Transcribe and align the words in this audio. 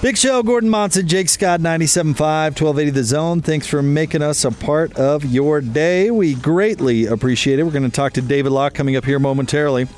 Big 0.00 0.16
Show, 0.16 0.44
Gordon 0.44 0.70
Monson, 0.70 1.08
Jake 1.08 1.28
Scott, 1.28 1.58
97.5, 1.58 2.14
1280 2.20 2.90
The 2.90 3.02
Zone. 3.02 3.40
Thanks 3.40 3.66
for 3.66 3.82
making 3.82 4.22
us 4.22 4.44
a 4.44 4.52
part 4.52 4.96
of 4.96 5.24
your 5.24 5.60
day. 5.60 6.12
We 6.12 6.36
greatly 6.36 7.06
appreciate 7.06 7.58
it. 7.58 7.64
We're 7.64 7.72
going 7.72 7.82
to 7.82 7.90
talk 7.90 8.12
to 8.12 8.22
David 8.22 8.52
Locke 8.52 8.74
coming 8.74 8.94
up 8.94 9.04
here 9.04 9.18
momentarily. 9.18 9.88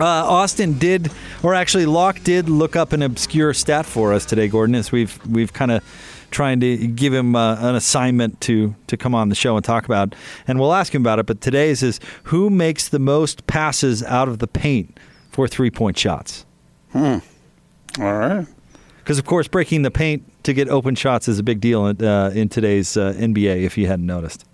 Uh, 0.00 0.04
Austin 0.04 0.76
did, 0.76 1.12
or 1.44 1.54
actually 1.54 1.86
Locke 1.86 2.24
did 2.24 2.48
look 2.48 2.74
up 2.74 2.92
an 2.92 3.00
obscure 3.00 3.54
stat 3.54 3.86
for 3.86 4.12
us 4.12 4.26
today, 4.26 4.48
Gordon, 4.48 4.74
as 4.74 4.90
we've 4.90 5.24
we've 5.26 5.52
kind 5.52 5.70
of 5.70 5.84
trying 6.32 6.58
to 6.58 6.88
give 6.88 7.14
him 7.14 7.36
uh, 7.36 7.56
an 7.60 7.76
assignment 7.76 8.40
to 8.40 8.74
to 8.88 8.96
come 8.96 9.14
on 9.14 9.28
the 9.28 9.36
show 9.36 9.54
and 9.54 9.64
talk 9.64 9.84
about, 9.84 10.16
and 10.48 10.58
we'll 10.58 10.72
ask 10.74 10.92
him 10.92 11.02
about 11.02 11.20
it. 11.20 11.26
But 11.26 11.40
today's 11.40 11.84
is 11.84 12.00
who 12.24 12.50
makes 12.50 12.88
the 12.88 12.98
most 12.98 13.46
passes 13.46 14.02
out 14.02 14.26
of 14.26 14.40
the 14.40 14.48
paint 14.48 14.98
for 15.30 15.46
three 15.46 15.70
point 15.70 15.96
shots? 15.96 16.44
Hmm. 16.90 17.18
All 18.00 18.18
right. 18.18 18.46
Because 19.02 19.18
of 19.18 19.24
course, 19.24 19.48
breaking 19.48 19.82
the 19.82 19.90
paint 19.90 20.22
to 20.44 20.52
get 20.52 20.68
open 20.68 20.94
shots 20.94 21.26
is 21.26 21.40
a 21.40 21.42
big 21.42 21.60
deal 21.60 21.86
in, 21.86 22.04
uh, 22.04 22.30
in 22.34 22.48
today's 22.48 22.96
uh, 22.96 23.12
NBA. 23.16 23.64
If 23.64 23.76
you 23.76 23.88
hadn't 23.88 24.06
noticed. 24.06 24.44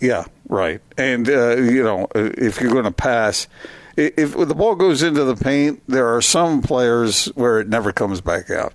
Yeah, 0.00 0.26
right. 0.48 0.80
And 0.98 1.28
uh, 1.28 1.56
you 1.56 1.82
know, 1.82 2.06
if 2.14 2.60
you're 2.60 2.70
going 2.70 2.84
to 2.84 2.90
pass, 2.90 3.48
if 3.96 4.36
the 4.36 4.54
ball 4.54 4.74
goes 4.74 5.02
into 5.02 5.24
the 5.24 5.36
paint, 5.36 5.82
there 5.88 6.14
are 6.14 6.20
some 6.20 6.60
players 6.60 7.26
where 7.28 7.60
it 7.60 7.68
never 7.68 7.92
comes 7.92 8.20
back 8.20 8.50
out. 8.50 8.74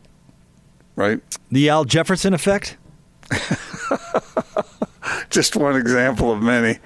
Right. 0.96 1.22
The 1.52 1.70
Al 1.70 1.86
Jefferson 1.86 2.34
effect. 2.34 2.78
Just 5.30 5.56
one 5.56 5.76
example 5.76 6.32
of 6.32 6.42
many. 6.42 6.80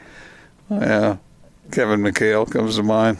Yeah, 0.69 1.17
Kevin 1.71 2.01
McHale 2.01 2.49
comes 2.49 2.75
to 2.75 2.83
mind. 2.83 3.19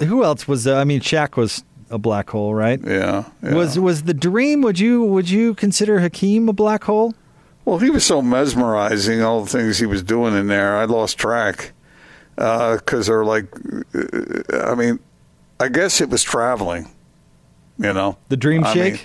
Who 0.00 0.22
else 0.24 0.46
was? 0.46 0.66
Uh, 0.66 0.76
I 0.76 0.84
mean, 0.84 1.00
Shaq 1.00 1.36
was 1.36 1.64
a 1.90 1.98
black 1.98 2.30
hole, 2.30 2.54
right? 2.54 2.80
Yeah, 2.82 3.24
yeah, 3.42 3.54
Was 3.54 3.78
was 3.78 4.04
the 4.04 4.14
dream? 4.14 4.62
Would 4.62 4.78
you 4.78 5.04
would 5.04 5.28
you 5.28 5.54
consider 5.54 6.00
Hakeem 6.00 6.48
a 6.48 6.52
black 6.52 6.84
hole? 6.84 7.14
Well, 7.64 7.78
he 7.78 7.90
was 7.90 8.04
so 8.04 8.22
mesmerizing. 8.22 9.22
All 9.22 9.44
the 9.44 9.50
things 9.50 9.78
he 9.78 9.86
was 9.86 10.02
doing 10.02 10.34
in 10.34 10.46
there, 10.46 10.76
I 10.76 10.84
lost 10.84 11.18
track 11.18 11.72
because 12.34 13.08
uh, 13.08 13.12
they're 13.12 13.24
like, 13.24 13.52
uh, 13.94 14.70
I 14.70 14.74
mean, 14.74 14.98
I 15.58 15.68
guess 15.68 16.00
it 16.00 16.08
was 16.08 16.22
traveling. 16.22 16.90
You 17.78 17.92
know, 17.92 18.16
the 18.28 18.36
dream 18.36 18.64
I 18.64 18.74
shake. 18.74 18.92
Mean, 18.94 19.02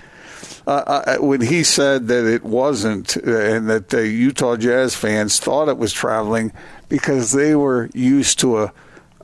uh, 0.67 1.03
I, 1.05 1.17
when 1.19 1.41
he 1.41 1.63
said 1.63 2.07
that 2.07 2.25
it 2.25 2.43
wasn't, 2.43 3.15
and 3.17 3.69
that 3.69 3.89
the 3.89 4.07
Utah 4.07 4.57
Jazz 4.57 4.95
fans 4.95 5.39
thought 5.39 5.69
it 5.69 5.77
was 5.77 5.93
traveling 5.93 6.51
because 6.89 7.31
they 7.31 7.55
were 7.55 7.89
used 7.93 8.39
to 8.39 8.63
a 8.63 8.73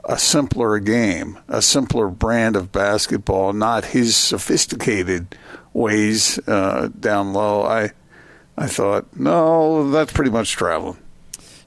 a 0.06 0.18
simpler 0.18 0.80
game, 0.80 1.40
a 1.48 1.62
simpler 1.62 2.08
brand 2.10 2.56
of 2.56 2.72
basketball, 2.72 3.54
not 3.54 3.86
his 3.86 4.16
sophisticated 4.16 5.36
ways 5.74 6.40
uh, 6.48 6.90
down 7.00 7.34
low. 7.34 7.64
I 7.64 7.92
I 8.58 8.68
thought, 8.68 9.06
no, 9.18 9.90
that's 9.92 10.12
pretty 10.12 10.32
much 10.32 10.52
traveling. 10.52 10.98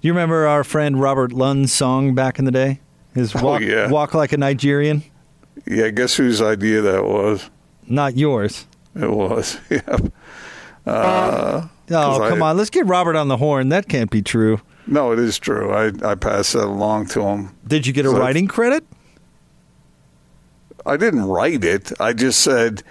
You 0.00 0.12
remember 0.12 0.46
our 0.46 0.64
friend 0.64 1.00
Robert 1.00 1.32
Lund's 1.32 1.72
song 1.72 2.14
back 2.14 2.38
in 2.38 2.44
the 2.44 2.50
day? 2.50 2.80
His 3.14 3.34
walk, 3.34 3.62
oh, 3.62 3.64
yeah. 3.64 3.88
walk 3.88 4.12
like 4.12 4.32
a 4.32 4.36
Nigerian. 4.36 5.02
Yeah, 5.66 5.88
guess 5.90 6.14
whose 6.16 6.42
idea 6.42 6.82
that 6.82 7.04
was? 7.04 7.48
Not 7.86 8.16
yours. 8.16 8.66
It 8.94 9.10
was. 9.10 9.58
Yeah. 9.70 9.98
Uh, 10.86 11.66
oh, 11.92 12.28
come 12.28 12.42
I, 12.42 12.50
on. 12.50 12.58
Let's 12.58 12.68
get 12.68 12.84
Robert 12.84 13.16
on 13.16 13.28
the 13.28 13.38
horn. 13.38 13.70
That 13.70 13.88
can't 13.88 14.10
be 14.10 14.20
true. 14.20 14.60
No, 14.86 15.12
it 15.12 15.18
is 15.18 15.38
true. 15.38 15.72
I, 15.72 15.92
I 16.02 16.14
passed 16.14 16.52
that 16.52 16.64
along 16.64 17.06
to 17.08 17.22
him. 17.22 17.56
Did 17.66 17.86
you 17.86 17.92
get 17.92 18.04
a 18.06 18.10
so 18.10 18.18
writing 18.18 18.46
credit? 18.46 18.84
I 20.84 20.96
didn't 20.96 21.24
write 21.24 21.64
it. 21.64 21.92
I 21.98 22.12
just 22.12 22.40
said, 22.40 22.82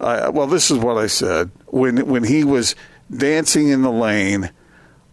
uh, 0.00 0.30
well, 0.32 0.46
this 0.46 0.70
is 0.70 0.78
what 0.78 0.96
I 0.96 1.08
said. 1.08 1.50
When, 1.66 2.06
when 2.06 2.24
he 2.24 2.44
was 2.44 2.76
dancing 3.14 3.68
in 3.68 3.82
the 3.82 3.90
lane, 3.90 4.50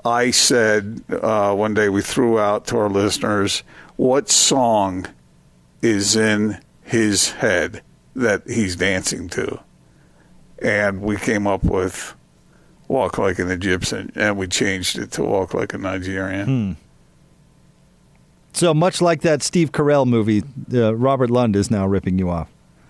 I 0.05 0.31
said 0.31 1.03
uh, 1.09 1.55
one 1.55 1.73
day 1.73 1.89
we 1.89 2.01
threw 2.01 2.39
out 2.39 2.67
to 2.67 2.77
our 2.77 2.89
listeners, 2.89 3.63
what 3.95 4.29
song 4.29 5.07
is 5.81 6.15
in 6.15 6.59
his 6.83 7.31
head 7.31 7.81
that 8.15 8.47
he's 8.47 8.75
dancing 8.75 9.27
to? 9.29 9.59
And 10.61 11.01
we 11.01 11.17
came 11.17 11.47
up 11.47 11.63
with 11.63 12.15
walk 12.89 13.17
like 13.17 13.39
an 13.39 13.49
Egyptian, 13.49 14.11
and 14.15 14.37
we 14.37 14.47
changed 14.47 14.97
it 14.97 15.11
to 15.13 15.23
walk 15.23 15.53
like 15.53 15.73
a 15.73 15.77
Nigerian. 15.77 16.45
Hmm. 16.45 16.73
So 18.51 18.73
much 18.73 19.01
like 19.01 19.21
that 19.21 19.41
Steve 19.41 19.71
Carell 19.71 20.05
movie, 20.05 20.43
uh, 20.73 20.93
Robert 20.95 21.29
Lund 21.29 21.55
is 21.55 21.71
now 21.71 21.87
ripping 21.87 22.19
you 22.19 22.29
off. 22.29 22.51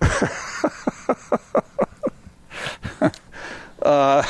uh, 3.82 4.24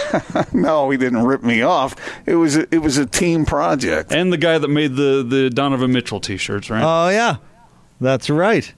no, 0.53 0.91
he 0.91 0.99
didn't 0.99 1.25
rip 1.25 1.43
me 1.43 1.63
off. 1.63 1.95
It 2.27 2.35
was 2.35 2.57
a, 2.57 2.75
it 2.75 2.83
was 2.83 2.99
a 2.99 3.07
team 3.07 3.47
project. 3.47 4.13
And 4.13 4.33
the 4.33 4.37
guy 4.37 4.59
that 4.59 4.69
made 4.69 4.97
the 4.97 5.25
the 5.27 5.49
Donovan 5.51 5.93
Mitchell 5.93 6.21
T-shirts, 6.21 6.69
right? 6.69 6.83
Oh 6.83 7.09
yeah, 7.09 7.37
that's 8.01 8.29
right. 8.29 8.75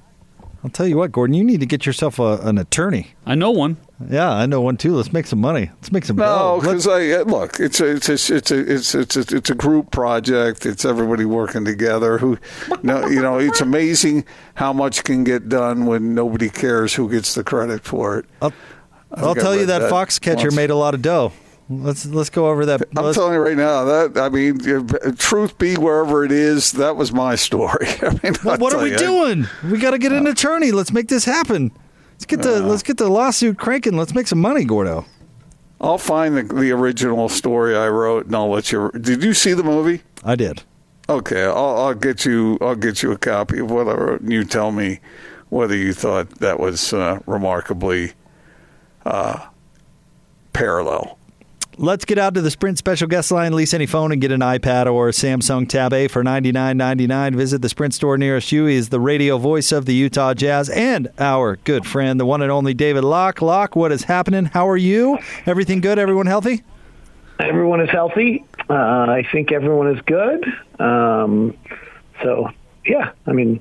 I'll 0.65 0.71
tell 0.71 0.87
you 0.87 0.97
what, 0.97 1.11
Gordon, 1.11 1.35
you 1.35 1.43
need 1.43 1.59
to 1.61 1.67
get 1.67 1.87
yourself 1.87 2.21
a, 2.21 2.39
an 2.43 2.57
attorney. 2.57 3.09
I 3.27 3.35
know 3.35 3.51
one. 3.51 3.79
Yeah, 4.09 4.31
I 4.31 4.47
know 4.47 4.61
one 4.61 4.77
too. 4.77 4.95
Let's 4.95 5.13
make 5.13 5.27
some 5.27 5.41
money. 5.41 5.71
Let's 5.75 5.91
make 5.91 6.05
some. 6.05 6.17
No, 6.17 6.59
because 6.61 6.87
I 6.87 7.23
look. 7.23 7.59
It's 7.59 7.81
a 7.81 7.97
it's 7.97 8.09
a 8.09 8.13
it's 8.13 8.31
a 8.31 8.37
it's 8.73 8.95
a, 8.95 9.01
it's 9.01 9.17
a 9.17 9.37
it's 9.37 9.51
a 9.51 9.55
group 9.55 9.91
project. 9.91 10.65
It's 10.65 10.85
everybody 10.85 11.25
working 11.25 11.65
together. 11.65 12.19
Who, 12.19 12.39
no, 12.83 13.07
you 13.07 13.21
know, 13.21 13.39
it's 13.39 13.61
amazing 13.61 14.25
how 14.55 14.73
much 14.73 15.03
can 15.03 15.25
get 15.25 15.49
done 15.49 15.87
when 15.87 16.15
nobody 16.15 16.49
cares 16.49 16.95
who 16.95 17.11
gets 17.11 17.35
the 17.35 17.43
credit 17.43 17.85
for 17.85 18.19
it. 18.19 18.27
I'll, 18.41 18.53
I'll 19.13 19.35
tell 19.35 19.57
you 19.57 19.67
that, 19.67 19.81
that 19.81 19.91
Foxcatcher 19.91 20.45
once. 20.45 20.57
made 20.57 20.71
a 20.71 20.77
lot 20.77 20.95
of 20.95 21.03
dough. 21.03 21.33
Let's 21.81 22.07
let's 22.07 22.31
go 22.31 22.49
over 22.49 22.67
that. 22.67 22.83
I'm 22.97 23.05
let's, 23.05 23.17
telling 23.17 23.35
you 23.35 23.41
right 23.41 23.57
now 23.57 23.85
that 23.85 24.19
I 24.19 24.29
mean, 24.29 24.59
truth 25.17 25.59
be 25.59 25.77
wherever 25.77 26.25
it 26.25 26.33
is, 26.33 26.73
that 26.73 26.97
was 26.97 27.13
my 27.13 27.35
story. 27.35 27.87
I 28.03 28.11
mean, 28.23 28.35
well, 28.45 28.59
what 28.59 28.75
are 28.75 28.83
we 28.83 28.93
you, 28.93 28.99
doing? 28.99 29.47
We 29.65 29.79
got 29.79 29.93
to 29.93 29.99
get 29.99 30.13
an 30.13 30.27
attorney. 30.27 30.73
Let's 30.73 30.93
make 30.93 31.09
this 31.09 31.25
happen. 31.25 31.73
Let's 32.13 32.27
get 32.27 32.43
the 32.43 32.59
uh, 32.59 32.61
let's 32.69 32.83
get 32.83 32.99
the 32.99 33.09
lawsuit 33.09 33.59
cranking. 33.59 33.97
Let's 33.97 34.15
make 34.15 34.27
some 34.27 34.41
money, 34.41 34.65
Gordo. 34.65 35.07
I'll 35.81 35.99
find 35.99 36.37
the, 36.37 36.43
the 36.43 36.71
original 36.71 37.29
story 37.29 37.77
I 37.77 37.89
wrote, 37.89 38.27
and 38.27 38.37
I'll 38.37 38.51
let 38.51 38.71
you. 38.71 38.91
Did 38.93 39.25
you 39.25 39.35
see 39.35 39.53
the 39.53 39.65
movie? 39.65 40.03
I 40.25 40.37
did. 40.37 40.63
Okay, 41.09 41.45
I'll, 41.45 41.77
I'll 41.79 41.95
get 41.95 42.25
you. 42.25 42.59
I'll 42.61 42.77
get 42.77 43.03
you 43.03 43.11
a 43.13 43.19
copy 43.19 43.59
of 43.59 43.71
what 43.71 43.89
I 43.89 43.95
wrote, 43.95 44.21
and 44.21 44.33
you 44.33 44.45
tell 44.45 44.71
me 44.71 45.01
whether 45.49 45.77
you 45.77 45.93
thought 45.93 46.31
that 46.39 46.61
was 46.61 46.93
uh, 46.93 47.19
remarkably 47.27 48.13
uh, 49.05 49.47
parallel. 50.53 51.19
Let's 51.79 52.05
get 52.05 52.19
out 52.19 52.35
to 52.35 52.43
the 52.43 52.51
Sprint 52.51 52.77
special 52.77 53.09
guest 53.09 53.33
line. 53.33 53.55
Lease 53.55 53.73
any 53.73 53.87
phone 53.87 54.13
and 54.13 54.21
get 54.21 54.31
an 54.31 54.41
iPad 54.41 54.93
or 54.93 55.09
a 55.09 55.13
Samsung 55.13 55.67
Tab 55.67 55.93
A 55.95 56.07
for 56.07 56.23
ninety 56.23 56.53
nine 56.53 56.77
ninety 56.77 57.07
nine. 57.07 57.35
Visit 57.35 57.63
the 57.63 57.69
Sprint 57.69 57.95
store 57.95 58.19
nearest 58.19 58.53
you. 58.53 58.67
He 58.67 58.77
is 58.77 58.91
the 58.91 59.01
radio 59.01 59.39
voice 59.39 59.73
of 59.73 59.87
the 59.87 59.95
Utah 59.95 60.35
Jazz 60.35 60.69
and 60.69 61.09
our 61.19 61.57
good 61.57 61.87
friend, 61.87 62.21
the 62.21 62.27
one 62.27 62.43
and 62.43 62.53
only 62.53 62.75
David 62.75 63.05
Locke. 63.05 63.41
Locke, 63.41 63.75
what 63.75 63.91
is 63.91 64.05
happening? 64.05 64.45
How 64.45 64.69
are 64.69 64.77
you? 64.77 65.19
Everything 65.47 65.81
good? 65.81 65.99
Everyone 65.99 66.27
healthy? 66.27 66.63
Everyone 67.41 67.81
is 67.81 67.89
healthy. 67.89 68.45
Uh, 68.69 68.75
I 68.75 69.27
think 69.33 69.51
everyone 69.51 69.89
is 69.97 70.01
good. 70.03 70.45
Um, 70.79 71.57
so, 72.23 72.51
yeah, 72.85 73.13
I 73.27 73.33
mean, 73.33 73.61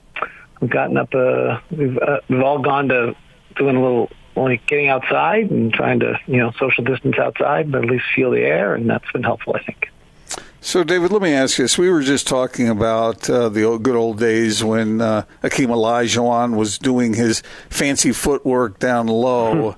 we've 0.59 0.69
gotten 0.69 0.97
up. 0.97 1.15
Uh, 1.15 1.59
we've 1.71 1.97
uh, 1.97 2.19
we've 2.27 2.43
all 2.43 2.59
gone 2.59 2.89
to 2.89 3.15
doing 3.55 3.77
a 3.77 3.81
little 3.81 4.11
like 4.35 4.65
getting 4.67 4.87
outside 4.89 5.51
and 5.51 5.73
trying 5.73 5.99
to, 5.99 6.19
you 6.25 6.37
know, 6.37 6.51
social 6.59 6.83
distance 6.83 7.17
outside, 7.17 7.71
but 7.71 7.83
at 7.83 7.89
least 7.89 8.05
feel 8.15 8.31
the 8.31 8.41
air, 8.41 8.75
and 8.75 8.89
that's 8.89 9.09
been 9.11 9.23
helpful, 9.23 9.55
I 9.55 9.63
think. 9.63 9.89
So, 10.63 10.83
David, 10.83 11.11
let 11.11 11.23
me 11.23 11.33
ask 11.33 11.57
you 11.57 11.63
this. 11.63 11.77
We 11.77 11.89
were 11.89 12.03
just 12.03 12.27
talking 12.27 12.69
about 12.69 13.27
uh, 13.27 13.49
the 13.49 13.63
old, 13.63 13.81
good 13.81 13.95
old 13.95 14.19
days 14.19 14.63
when 14.63 15.01
uh, 15.01 15.25
Akeem 15.43 15.67
Olajuwon 15.67 16.55
was 16.55 16.77
doing 16.77 17.15
his 17.15 17.41
fancy 17.67 18.11
footwork 18.11 18.77
down 18.77 19.07
low. 19.07 19.75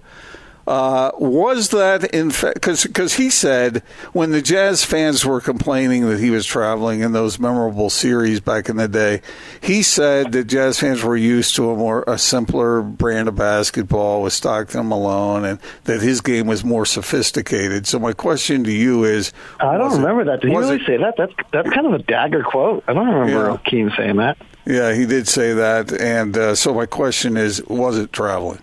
Uh, 0.66 1.12
was 1.20 1.70
that 1.70 2.06
in 2.16 2.32
fact 2.32 2.62
because 2.62 3.16
he 3.16 3.30
said 3.30 3.84
when 4.14 4.32
the 4.32 4.42
Jazz 4.42 4.86
fans 4.86 5.26
were 5.26 5.42
complaining 5.42 6.08
that 6.08 6.20
he 6.22 6.30
was 6.30 6.46
traveling 6.46 7.02
in 7.02 7.12
those 7.12 7.38
memorable 7.38 7.90
series 7.90 8.40
back 8.40 8.70
in 8.70 8.78
the 8.78 8.88
day, 8.88 9.22
he 9.60 9.84
said 9.84 10.32
that 10.32 10.46
Jazz 10.46 10.80
fans 10.80 11.04
were 11.04 11.18
used 11.18 11.54
to 11.58 11.70
a 11.70 11.76
more 11.76 12.06
a 12.08 12.18
simpler 12.18 12.82
brand 12.82 13.28
of 13.28 13.36
basketball 13.36 14.22
with 14.22 14.32
Stockton 14.32 14.88
Malone, 14.88 15.44
and 15.44 15.60
that 15.84 16.02
his 16.02 16.22
game 16.22 16.48
was 16.48 16.64
more 16.64 16.86
sophisticated. 16.86 17.86
So 17.86 18.00
my 18.00 18.14
question 18.14 18.64
to 18.64 18.72
you 18.72 19.04
is, 19.04 19.34
I 19.60 19.78
don't 19.78 19.90
was 19.90 19.96
it- 19.96 20.02
remember 20.02 20.24
that. 20.26 20.40
Did 20.42 20.52
he 20.52 20.56
really 20.58 20.76
it- 20.78 20.86
say 20.88 20.96
that? 20.96 21.16
That's 21.18 21.34
that's 21.52 21.70
kind 21.72 21.88
of 21.88 21.94
a 21.94 22.00
dagger 22.04 22.42
quote. 22.42 22.86
I 22.88 22.94
don't 22.94 23.08
remember 23.10 23.50
Yeah. 23.52 23.58
Keem 23.70 23.96
saying 23.98 24.16
that. 24.16 24.38
Yeah, 24.66 24.94
he 24.94 25.06
did 25.06 25.28
say 25.28 25.52
that, 25.52 25.92
and 25.92 26.38
uh, 26.38 26.56
so 26.56 26.74
my 26.74 26.86
question 26.86 27.36
is, 27.36 27.62
was 27.68 27.98
it 27.98 28.14
traveling? 28.14 28.60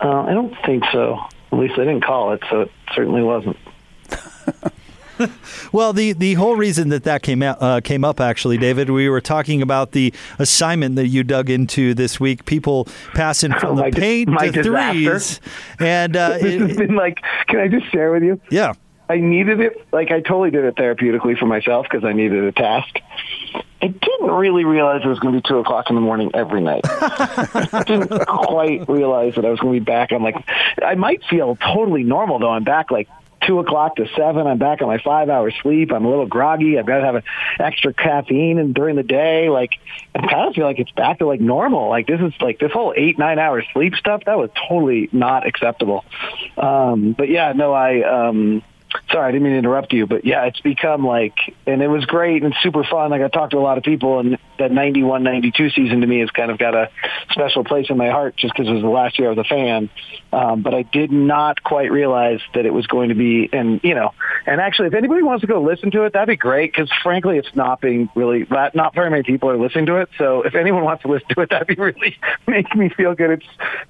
Uh, 0.00 0.22
I 0.22 0.32
don't 0.34 0.54
think 0.66 0.84
so. 0.92 1.18
At 1.52 1.58
least 1.58 1.74
I 1.74 1.84
didn't 1.84 2.02
call 2.04 2.32
it, 2.32 2.42
so 2.50 2.62
it 2.62 2.70
certainly 2.94 3.22
wasn't. 3.22 3.56
Well, 5.70 5.92
the, 5.92 6.12
the 6.12 6.34
whole 6.34 6.56
reason 6.56 6.88
that 6.88 7.04
that 7.04 7.22
came 7.22 7.40
out 7.40 7.58
uh, 7.62 7.80
came 7.80 8.04
up 8.04 8.20
actually, 8.20 8.58
David, 8.58 8.90
we 8.90 9.08
were 9.08 9.20
talking 9.20 9.62
about 9.62 9.92
the 9.92 10.12
assignment 10.40 10.96
that 10.96 11.06
you 11.06 11.22
dug 11.22 11.50
into 11.50 11.94
this 11.94 12.18
week. 12.18 12.44
People 12.46 12.88
passing 13.14 13.52
from 13.60 13.76
My 13.76 13.90
the 13.90 14.00
paint 14.00 14.38
to 14.40 14.50
disaster. 14.50 14.92
threes, 14.92 15.40
and 15.78 16.16
uh, 16.16 16.38
This 16.40 16.60
has 16.60 16.76
been 16.76 16.96
like, 16.96 17.20
can 17.46 17.60
I 17.60 17.68
just 17.68 17.90
share 17.92 18.10
with 18.10 18.24
you? 18.24 18.40
yeah, 18.50 18.72
I 19.08 19.18
needed 19.18 19.60
it. 19.60 19.86
Like 19.92 20.10
I 20.10 20.20
totally 20.20 20.50
did 20.50 20.64
it 20.64 20.74
therapeutically 20.74 21.38
for 21.38 21.46
myself 21.46 21.86
because 21.88 22.04
I 22.04 22.12
needed 22.12 22.42
a 22.42 22.52
task. 22.52 22.98
I 23.84 23.88
didn't 23.88 24.30
really 24.30 24.64
realize 24.64 25.02
it 25.04 25.08
was 25.08 25.18
going 25.18 25.34
to 25.34 25.42
be 25.42 25.46
two 25.46 25.58
o'clock 25.58 25.90
in 25.90 25.94
the 25.94 26.00
morning 26.00 26.30
every 26.32 26.62
night. 26.62 26.80
I 26.86 27.84
didn't 27.86 28.26
quite 28.26 28.88
realize 28.88 29.34
that 29.34 29.44
I 29.44 29.50
was 29.50 29.60
going 29.60 29.74
to 29.74 29.80
be 29.80 29.84
back. 29.84 30.10
I'm 30.10 30.22
like, 30.22 30.42
I 30.82 30.94
might 30.94 31.22
feel 31.24 31.54
totally 31.56 32.02
normal 32.02 32.38
though. 32.38 32.48
I'm 32.48 32.64
back 32.64 32.90
like 32.90 33.10
two 33.46 33.58
o'clock 33.58 33.96
to 33.96 34.08
seven. 34.16 34.46
I'm 34.46 34.56
back 34.56 34.80
on 34.80 34.88
my 34.88 34.96
five 34.96 35.28
hours 35.28 35.52
sleep. 35.60 35.92
I'm 35.92 36.06
a 36.06 36.08
little 36.08 36.24
groggy. 36.24 36.78
I've 36.78 36.86
got 36.86 37.00
to 37.00 37.04
have 37.04 37.16
an 37.16 37.24
extra 37.58 37.92
caffeine 37.92 38.58
and 38.58 38.74
during 38.74 38.96
the 38.96 39.02
day. 39.02 39.50
Like 39.50 39.72
I 40.14 40.26
kind 40.26 40.48
of 40.48 40.54
feel 40.54 40.64
like 40.64 40.78
it's 40.78 40.92
back 40.92 41.18
to 41.18 41.26
like 41.26 41.42
normal. 41.42 41.90
Like 41.90 42.06
this 42.06 42.22
is 42.22 42.32
like 42.40 42.58
this 42.58 42.72
whole 42.72 42.94
eight 42.96 43.18
nine 43.18 43.38
hours 43.38 43.66
sleep 43.74 43.96
stuff. 43.96 44.22
That 44.24 44.38
was 44.38 44.48
totally 44.66 45.10
not 45.12 45.46
acceptable. 45.46 46.06
Um, 46.56 47.12
but 47.12 47.28
yeah, 47.28 47.52
no, 47.52 47.74
I. 47.74 48.00
Um, 48.00 48.62
Sorry, 49.10 49.28
I 49.28 49.32
didn't 49.32 49.44
mean 49.44 49.52
to 49.52 49.58
interrupt 49.58 49.92
you, 49.92 50.06
but 50.06 50.24
yeah, 50.24 50.44
it's 50.44 50.60
become 50.60 51.06
like, 51.06 51.34
and 51.66 51.82
it 51.82 51.88
was 51.88 52.04
great 52.04 52.42
and 52.42 52.54
super 52.62 52.84
fun. 52.84 53.10
Like 53.10 53.22
I 53.22 53.28
talked 53.28 53.52
to 53.52 53.58
a 53.58 53.60
lot 53.60 53.78
of 53.78 53.84
people, 53.84 54.20
and 54.20 54.38
that 54.58 54.72
91, 54.72 55.22
92 55.22 55.70
season 55.70 56.00
to 56.00 56.06
me 56.06 56.20
has 56.20 56.30
kind 56.30 56.50
of 56.50 56.58
got 56.58 56.74
a 56.74 56.90
special 57.30 57.64
place 57.64 57.86
in 57.90 57.96
my 57.96 58.10
heart 58.10 58.36
just 58.36 58.54
because 58.54 58.68
it 58.68 58.72
was 58.72 58.82
the 58.82 58.88
last 58.88 59.18
year 59.18 59.28
I 59.28 59.34
was 59.34 59.38
a 59.38 59.48
fan. 59.48 59.90
Um, 60.32 60.62
but 60.62 60.74
I 60.74 60.82
did 60.82 61.12
not 61.12 61.62
quite 61.62 61.90
realize 61.90 62.40
that 62.54 62.66
it 62.66 62.72
was 62.72 62.86
going 62.86 63.10
to 63.10 63.14
be, 63.14 63.48
and 63.52 63.80
you 63.82 63.94
know, 63.94 64.12
and 64.46 64.60
actually, 64.60 64.88
if 64.88 64.94
anybody 64.94 65.22
wants 65.22 65.42
to 65.42 65.46
go 65.46 65.62
listen 65.62 65.90
to 65.92 66.04
it, 66.04 66.12
that'd 66.12 66.28
be 66.28 66.36
great 66.36 66.72
because 66.72 66.90
frankly, 67.02 67.38
it's 67.38 67.54
not 67.54 67.80
being 67.80 68.08
really, 68.14 68.46
not 68.50 68.74
not 68.74 68.94
very 68.94 69.10
many 69.10 69.22
people 69.22 69.50
are 69.50 69.58
listening 69.58 69.86
to 69.86 69.96
it. 69.96 70.08
So 70.18 70.42
if 70.42 70.54
anyone 70.54 70.84
wants 70.84 71.02
to 71.02 71.08
listen 71.08 71.28
to 71.30 71.40
it, 71.42 71.50
that'd 71.50 71.68
be 71.68 71.74
really 71.74 72.16
make 72.46 72.74
me 72.74 72.88
feel 72.88 73.14
good. 73.14 73.30
It's 73.30 73.46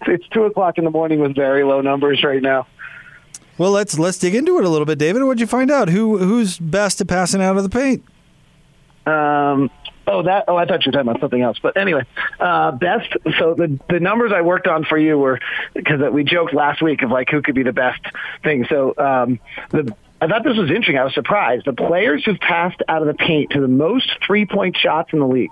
it's 0.06 0.28
two 0.28 0.44
o'clock 0.44 0.78
in 0.78 0.84
the 0.84 0.90
morning 0.90 1.20
with 1.20 1.34
very 1.34 1.64
low 1.64 1.80
numbers 1.80 2.22
right 2.22 2.42
now. 2.42 2.66
Well, 3.58 3.70
let's 3.70 3.98
let's 3.98 4.18
dig 4.18 4.34
into 4.34 4.58
it 4.58 4.64
a 4.64 4.68
little 4.68 4.86
bit, 4.86 4.98
David. 4.98 5.22
What'd 5.22 5.40
you 5.40 5.46
find 5.46 5.70
out? 5.70 5.88
Who 5.88 6.18
who's 6.18 6.58
best 6.58 7.00
at 7.00 7.08
passing 7.08 7.40
out 7.40 7.56
of 7.56 7.62
the 7.62 7.68
paint? 7.68 8.04
Um, 9.06 9.70
oh, 10.06 10.22
that. 10.22 10.44
Oh, 10.48 10.56
I 10.56 10.64
thought 10.64 10.84
you 10.84 10.90
were 10.90 10.92
talking 10.92 11.08
about 11.08 11.20
something 11.20 11.42
else. 11.42 11.58
But 11.62 11.76
anyway, 11.76 12.02
uh, 12.40 12.72
best. 12.72 13.08
So 13.38 13.54
the 13.54 13.78
the 13.88 14.00
numbers 14.00 14.32
I 14.34 14.42
worked 14.42 14.66
on 14.66 14.84
for 14.84 14.98
you 14.98 15.18
were 15.18 15.40
because 15.74 16.00
we 16.12 16.24
joked 16.24 16.54
last 16.54 16.82
week 16.82 17.02
of 17.02 17.10
like 17.10 17.28
who 17.30 17.42
could 17.42 17.54
be 17.54 17.62
the 17.62 17.72
best 17.72 18.00
thing. 18.42 18.66
So 18.68 18.94
um, 18.96 19.38
the. 19.70 19.94
I 20.20 20.26
thought 20.26 20.42
this 20.42 20.56
was 20.56 20.70
interesting. 20.70 20.96
I 20.96 21.04
was 21.04 21.12
surprised. 21.12 21.66
The 21.66 21.74
players 21.74 22.24
who've 22.24 22.38
passed 22.38 22.80
out 22.88 23.02
of 23.02 23.08
the 23.08 23.14
paint 23.14 23.50
to 23.50 23.60
the 23.60 23.68
most 23.68 24.10
three 24.26 24.46
point 24.46 24.74
shots 24.76 25.12
in 25.12 25.18
the 25.18 25.26
league. 25.26 25.50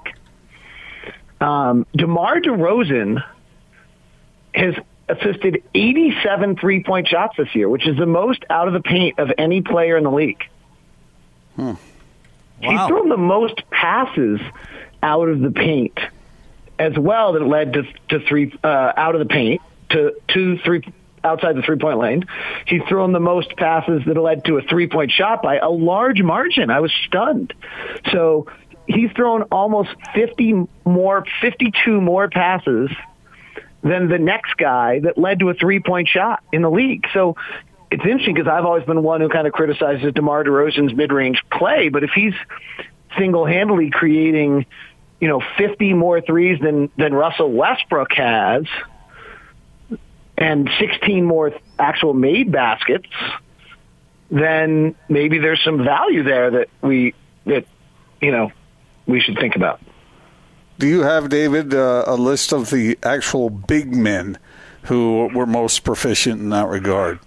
Um, 1.42 1.84
DeMar 1.94 2.40
DeRozan 2.40 3.22
has 4.54 4.74
assisted 5.08 5.62
87 5.74 6.56
three 6.56 6.82
point 6.82 7.08
shots 7.08 7.36
this 7.36 7.54
year, 7.54 7.68
which 7.68 7.86
is 7.86 7.96
the 7.96 8.06
most 8.06 8.44
out 8.48 8.68
of 8.68 8.74
the 8.74 8.80
paint 8.80 9.18
of 9.18 9.30
any 9.38 9.60
player 9.60 9.96
in 9.96 10.04
the 10.04 10.10
league. 10.10 10.42
Wow. 11.56 11.76
He's 12.60 12.80
thrown 12.86 13.08
the 13.08 13.16
most 13.16 13.68
passes 13.70 14.40
out 15.02 15.28
of 15.28 15.40
the 15.40 15.50
paint 15.50 15.98
as 16.78 16.96
well 16.96 17.32
that 17.32 17.42
led 17.42 17.74
to, 17.74 17.82
to 18.08 18.26
three 18.26 18.52
uh, 18.62 18.92
out 18.96 19.14
of 19.14 19.18
the 19.18 19.26
paint 19.26 19.60
to 19.90 20.14
two 20.28 20.58
three 20.58 20.82
outside 21.24 21.56
the 21.56 21.62
three 21.62 21.78
point 21.78 21.98
lane. 21.98 22.24
He's 22.66 22.82
thrown 22.88 23.12
the 23.12 23.20
most 23.20 23.56
passes 23.56 24.02
that 24.06 24.16
led 24.16 24.44
to 24.46 24.58
a 24.58 24.62
three 24.62 24.88
point 24.88 25.10
shot 25.10 25.42
by 25.42 25.58
a 25.58 25.68
large 25.68 26.22
margin. 26.22 26.70
I 26.70 26.80
was 26.80 26.92
stunned. 27.06 27.52
So 28.10 28.46
he's 28.86 29.10
thrown 29.12 29.42
almost 29.44 29.90
50 30.14 30.66
more 30.84 31.24
52 31.40 32.00
more 32.00 32.28
passes 32.28 32.90
than 33.82 34.08
the 34.08 34.18
next 34.18 34.56
guy 34.56 35.00
that 35.00 35.18
led 35.18 35.40
to 35.40 35.50
a 35.50 35.54
three 35.54 35.80
point 35.80 36.08
shot 36.08 36.42
in 36.52 36.62
the 36.62 36.70
league. 36.70 37.06
So 37.12 37.36
it's 37.90 38.04
interesting 38.04 38.34
because 38.34 38.48
I've 38.48 38.64
always 38.64 38.84
been 38.84 39.02
one 39.02 39.20
who 39.20 39.28
kind 39.28 39.46
of 39.46 39.52
criticizes 39.52 40.12
DeMar 40.14 40.44
DeRozan's 40.44 40.94
mid 40.94 41.12
range 41.12 41.42
play, 41.50 41.88
but 41.88 42.04
if 42.04 42.10
he's 42.10 42.34
single 43.18 43.44
handedly 43.44 43.90
creating, 43.90 44.66
you 45.20 45.28
know, 45.28 45.42
50 45.58 45.92
more 45.94 46.20
threes 46.20 46.58
than, 46.60 46.90
than 46.96 47.12
Russell 47.12 47.52
Westbrook 47.52 48.12
has 48.12 48.64
and 50.38 50.70
16 50.78 51.24
more 51.24 51.52
actual 51.78 52.14
made 52.14 52.50
baskets, 52.50 53.08
then 54.30 54.94
maybe 55.08 55.38
there's 55.38 55.62
some 55.62 55.84
value 55.84 56.22
there 56.22 56.50
that 56.52 56.68
we, 56.80 57.14
that, 57.44 57.66
you 58.20 58.32
know, 58.32 58.50
we 59.06 59.20
should 59.20 59.36
think 59.38 59.56
about. 59.56 59.80
Do 60.82 60.88
you 60.88 61.02
have, 61.02 61.28
David, 61.28 61.74
uh, 61.74 62.02
a 62.08 62.16
list 62.16 62.52
of 62.52 62.70
the 62.70 62.98
actual 63.04 63.50
big 63.50 63.94
men 63.94 64.36
who 64.86 65.30
were 65.32 65.46
most 65.46 65.84
proficient 65.84 66.40
in 66.40 66.48
that 66.48 66.66
regard? 66.66 67.20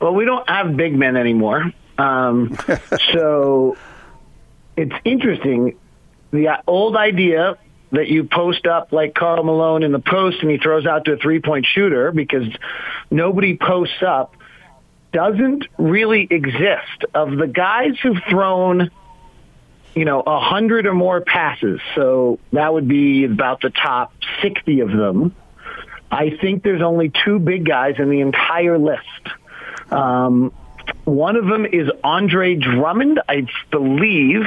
Well, 0.00 0.14
we 0.14 0.24
don't 0.24 0.48
have 0.48 0.76
big 0.76 0.94
men 0.94 1.16
anymore. 1.16 1.72
Um, 1.98 2.56
so 3.12 3.76
it's 4.76 4.94
interesting. 5.04 5.76
The 6.30 6.62
old 6.68 6.96
idea 6.96 7.58
that 7.90 8.06
you 8.06 8.28
post 8.30 8.68
up 8.68 8.92
like 8.92 9.16
Karl 9.16 9.42
Malone 9.42 9.82
in 9.82 9.90
the 9.90 9.98
post 9.98 10.36
and 10.42 10.48
he 10.48 10.58
throws 10.58 10.86
out 10.86 11.06
to 11.06 11.14
a 11.14 11.16
three 11.16 11.40
point 11.40 11.66
shooter 11.66 12.12
because 12.12 12.46
nobody 13.10 13.56
posts 13.56 14.04
up 14.06 14.36
doesn't 15.12 15.66
really 15.78 16.28
exist. 16.30 17.06
Of 17.12 17.36
the 17.36 17.48
guys 17.48 17.98
who've 18.00 18.22
thrown, 18.30 18.92
you 19.94 20.04
know, 20.04 20.20
a 20.20 20.40
hundred 20.40 20.86
or 20.86 20.94
more 20.94 21.20
passes, 21.20 21.80
so 21.94 22.38
that 22.52 22.72
would 22.72 22.88
be 22.88 23.24
about 23.24 23.60
the 23.60 23.70
top 23.70 24.12
60 24.42 24.80
of 24.80 24.90
them. 24.90 25.34
I 26.10 26.36
think 26.40 26.62
there's 26.62 26.82
only 26.82 27.12
two 27.24 27.38
big 27.38 27.64
guys 27.64 27.96
in 27.98 28.10
the 28.10 28.20
entire 28.20 28.78
list. 28.78 29.02
Um, 29.90 30.52
one 31.04 31.36
of 31.36 31.46
them 31.46 31.66
is 31.66 31.88
Andre 32.02 32.56
Drummond, 32.56 33.20
I 33.28 33.46
believe, 33.70 34.44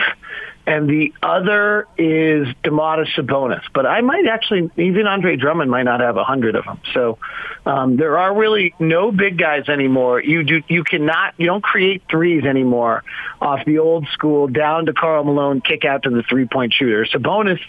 and 0.65 0.89
the 0.89 1.13
other 1.21 1.87
is 1.97 2.47
Domantas 2.63 3.13
Sabonis. 3.15 3.63
But 3.73 3.85
I 3.85 4.01
might 4.01 4.27
actually, 4.27 4.71
even 4.77 5.07
Andre 5.07 5.35
Drummond 5.35 5.69
might 5.69 5.83
not 5.83 5.99
have 5.99 6.15
a 6.15 6.23
hundred 6.23 6.55
of 6.55 6.63
them. 6.65 6.79
So 6.93 7.17
um, 7.65 7.97
there 7.97 8.17
are 8.17 8.33
really 8.33 8.73
no 8.79 9.11
big 9.11 9.37
guys 9.37 9.67
anymore. 9.67 10.21
You 10.21 10.43
do, 10.43 10.63
you 10.69 10.83
cannot, 10.83 11.33
you 11.37 11.47
don't 11.47 11.63
create 11.63 12.03
threes 12.09 12.45
anymore 12.45 13.03
off 13.41 13.65
the 13.65 13.79
old 13.79 14.07
school 14.13 14.47
down 14.47 14.85
to 14.85 14.93
Karl 14.93 15.25
Malone, 15.25 15.59
kick 15.59 15.83
out 15.83 16.03
to 16.03 16.09
the 16.09 16.23
three 16.23 16.47
point 16.47 16.73
shooter. 16.73 17.05
Sabonis 17.05 17.59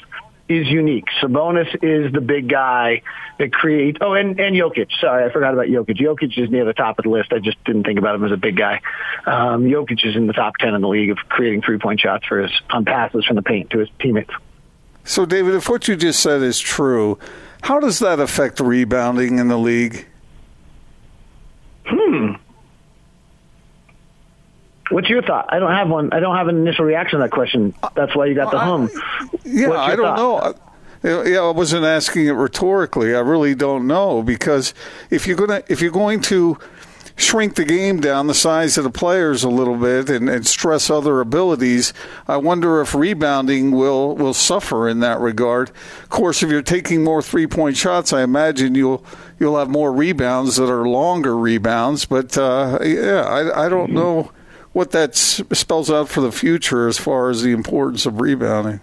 is 0.48 0.66
unique. 0.68 1.06
Sabonis 1.22 1.74
is 1.82 2.12
the 2.12 2.20
big 2.20 2.48
guy 2.48 3.02
that 3.38 3.52
creates. 3.52 3.98
Oh, 4.00 4.12
and 4.12 4.38
and 4.38 4.54
Jokic. 4.54 4.88
Sorry, 5.00 5.24
I 5.24 5.32
forgot 5.32 5.54
about 5.54 5.66
Jokic. 5.66 5.98
Jokic 5.98 6.36
is 6.36 6.50
near 6.50 6.64
the 6.64 6.74
top 6.74 6.98
of 6.98 7.04
the 7.04 7.10
list. 7.10 7.32
I 7.32 7.38
just 7.38 7.62
didn't 7.64 7.84
think 7.84 7.98
about 7.98 8.14
him 8.16 8.24
as 8.24 8.32
a 8.32 8.36
big 8.36 8.56
guy. 8.56 8.80
Um, 9.26 9.64
Jokic 9.64 10.06
is 10.06 10.16
in 10.16 10.26
the 10.26 10.32
top 10.32 10.56
ten 10.58 10.74
in 10.74 10.80
the 10.82 10.88
league 10.88 11.10
of 11.10 11.18
creating 11.28 11.62
three 11.62 11.78
point 11.78 12.00
shots 12.00 12.26
for 12.26 12.40
his 12.40 12.52
on 12.70 12.84
passes 12.84 13.24
from 13.24 13.36
the 13.36 13.42
paint 13.42 13.70
to 13.70 13.78
his 13.78 13.88
teammates. 14.00 14.32
So, 15.04 15.26
David, 15.26 15.54
if 15.54 15.68
what 15.68 15.88
you 15.88 15.96
just 15.96 16.20
said 16.20 16.42
is 16.42 16.58
true, 16.58 17.18
how 17.62 17.78
does 17.78 17.98
that 17.98 18.20
affect 18.20 18.60
rebounding 18.60 19.38
in 19.38 19.48
the 19.48 19.58
league? 19.58 20.06
What's 24.91 25.09
your 25.09 25.23
thought? 25.23 25.47
I 25.53 25.59
don't 25.59 25.71
have 25.73 25.88
one. 25.88 26.12
I 26.12 26.21
don't 26.21 26.37
have 26.37 26.49
an 26.49 26.57
initial 26.57 26.85
reaction 26.85 27.19
to 27.19 27.25
that 27.25 27.31
question. 27.31 27.75
That's 27.95 28.14
why 28.14 28.26
you 28.26 28.35
got 28.35 28.50
the 28.50 28.59
hum. 28.59 28.91
Yeah, 29.45 29.71
I 29.73 29.97
don't 29.97 30.17
thought? 30.17 30.17
know. 30.17 30.38
I- 30.38 30.55
Yeah, 31.29 31.41
I 31.41 31.50
wasn't 31.50 31.85
asking 31.85 32.26
it 32.26 32.33
rhetorically. 32.33 33.14
I 33.14 33.21
really 33.21 33.55
don't 33.55 33.87
know 33.87 34.23
because 34.23 34.73
if 35.11 35.26
you're 35.26 35.37
gonna 35.37 35.62
if 35.69 35.83
you're 35.83 35.91
going 35.91 36.21
to 36.23 36.59
shrink 37.17 37.55
the 37.57 37.64
game 37.64 38.00
down, 38.00 38.26
the 38.26 38.35
size 38.35 38.76
of 38.76 38.85
the 38.85 38.91
players 38.91 39.45
a 39.45 39.49
little 39.49 39.76
bit, 39.76 40.09
and, 40.11 40.29
and 40.31 40.47
stress 40.47 40.88
other 40.91 41.21
abilities, 41.21 41.93
I 42.26 42.38
wonder 42.38 42.81
if 42.81 42.95
rebounding 42.95 43.71
will 43.73 44.17
will 44.17 44.33
suffer 44.35 44.88
in 44.88 45.00
that 45.00 45.21
regard. 45.21 45.71
Of 46.03 46.09
course, 46.09 46.43
if 46.43 46.50
you're 46.50 46.62
taking 46.62 47.05
more 47.05 47.21
three 47.23 47.47
point 47.47 47.76
shots, 47.76 48.12
I 48.14 48.23
imagine 48.23 48.75
you'll 48.75 49.05
you'll 49.38 49.59
have 49.59 49.69
more 49.69 49.93
rebounds 49.93 50.57
that 50.57 50.71
are 50.71 50.88
longer 50.88 51.37
rebounds. 51.37 52.05
But 52.07 52.37
uh, 52.38 52.79
yeah, 52.83 53.25
I, 53.29 53.67
I 53.67 53.69
don't 53.69 53.93
know 53.93 54.31
what 54.75 54.90
that 54.90 55.14
spells 55.14 55.90
out 55.90 56.09
for 56.09 56.21
the 56.21 56.33
future 56.33 56.87
as 56.88 56.99
far 56.99 57.31
as 57.31 57.43
the 57.43 57.52
importance 57.52 58.04
of 58.04 58.21
rebounding. 58.21 58.81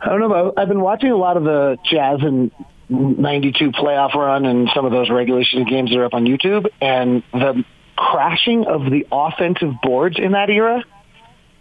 I 0.00 0.08
don't 0.08 0.20
know. 0.20 0.54
I've 0.56 0.68
been 0.68 0.80
watching 0.80 1.10
a 1.10 1.16
lot 1.16 1.36
of 1.36 1.44
the 1.44 1.76
Jazz 1.90 2.20
and 2.22 2.50
92 2.88 3.72
playoff 3.72 4.14
run 4.14 4.46
and 4.46 4.70
some 4.74 4.86
of 4.86 4.92
those 4.92 5.10
regulation 5.10 5.64
games 5.64 5.90
that 5.90 5.98
are 5.98 6.04
up 6.06 6.14
on 6.14 6.24
YouTube, 6.24 6.66
and 6.80 7.22
the 7.32 7.64
crashing 7.96 8.64
of 8.64 8.90
the 8.90 9.06
offensive 9.12 9.74
boards 9.82 10.18
in 10.18 10.32
that 10.32 10.48
era, 10.48 10.82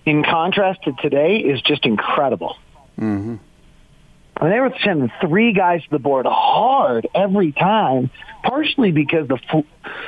in 0.06 0.24
contrast 0.24 0.84
to 0.84 0.94
today, 0.94 1.38
is 1.38 1.62
just 1.64 1.86
incredible. 1.86 2.56
Mm-hmm. 2.98 3.36
I 4.38 4.44
mean, 4.44 4.52
they 4.54 4.60
were 4.60 4.74
sending 4.84 5.12
three 5.20 5.52
guys 5.52 5.84
to 5.84 5.90
the 5.90 6.00
board 6.00 6.26
hard 6.30 7.08
every 7.14 7.52
time, 7.52 8.10
partially 8.44 8.92
because 8.92 9.28
the 9.28 9.64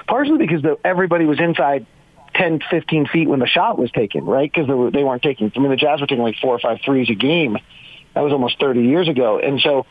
partially 0.07 0.37
because 0.37 0.61
the, 0.61 0.77
everybody 0.85 1.25
was 1.25 1.39
inside 1.39 1.85
10, 2.35 2.61
15 2.69 3.07
feet 3.07 3.27
when 3.27 3.39
the 3.39 3.47
shot 3.47 3.77
was 3.77 3.91
taken, 3.91 4.25
right? 4.25 4.51
Because 4.51 4.67
they, 4.67 4.73
were, 4.73 4.91
they 4.91 5.03
weren't 5.03 5.21
taking. 5.21 5.51
I 5.55 5.59
mean, 5.59 5.69
the 5.69 5.75
Jazz 5.75 6.01
were 6.01 6.07
taking 6.07 6.23
like 6.23 6.35
four 6.41 6.55
or 6.55 6.59
five 6.59 6.79
threes 6.83 7.09
a 7.09 7.15
game. 7.15 7.57
That 8.13 8.21
was 8.21 8.33
almost 8.33 8.59
30 8.59 8.81
years 8.81 9.07
ago, 9.07 9.39
and 9.39 9.61
so 9.61 9.85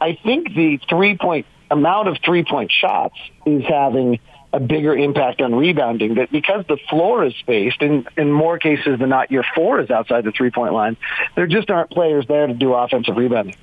I 0.00 0.18
think 0.22 0.54
the 0.54 0.78
three 0.88 1.16
point 1.16 1.46
amount 1.70 2.08
of 2.08 2.18
three 2.24 2.44
point 2.44 2.72
shots 2.72 3.16
is 3.44 3.64
having 3.68 4.18
a 4.52 4.60
bigger 4.60 4.96
impact 4.96 5.42
on 5.42 5.54
rebounding. 5.54 6.14
That 6.14 6.30
because 6.30 6.64
the 6.68 6.78
floor 6.88 7.24
is 7.24 7.34
spaced, 7.40 7.82
and 7.82 8.08
in 8.16 8.32
more 8.32 8.58
cases 8.58 8.98
than 8.98 9.10
not, 9.10 9.30
your 9.30 9.44
four 9.54 9.80
is 9.80 9.90
outside 9.90 10.24
the 10.24 10.32
three 10.32 10.50
point 10.50 10.72
line. 10.72 10.96
There 11.34 11.46
just 11.46 11.70
aren't 11.70 11.90
players 11.90 12.26
there 12.26 12.46
to 12.46 12.54
do 12.54 12.72
offensive 12.72 13.16
rebounding. 13.16 13.56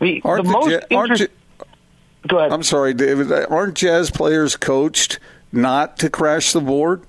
The, 0.00 0.22
aren't 0.24 0.44
the, 0.44 0.50
most 0.50 0.70
ja- 0.70 0.96
aren't 0.96 1.12
inter- 1.12 1.32
Go 2.26 2.38
ahead. 2.38 2.52
I'm 2.52 2.62
sorry, 2.62 2.94
David. 2.94 3.32
Aren't 3.32 3.74
Jazz 3.74 4.10
players 4.10 4.56
coached 4.56 5.18
not 5.50 5.98
to 5.98 6.10
crash 6.10 6.52
the 6.52 6.60
board? 6.60 7.02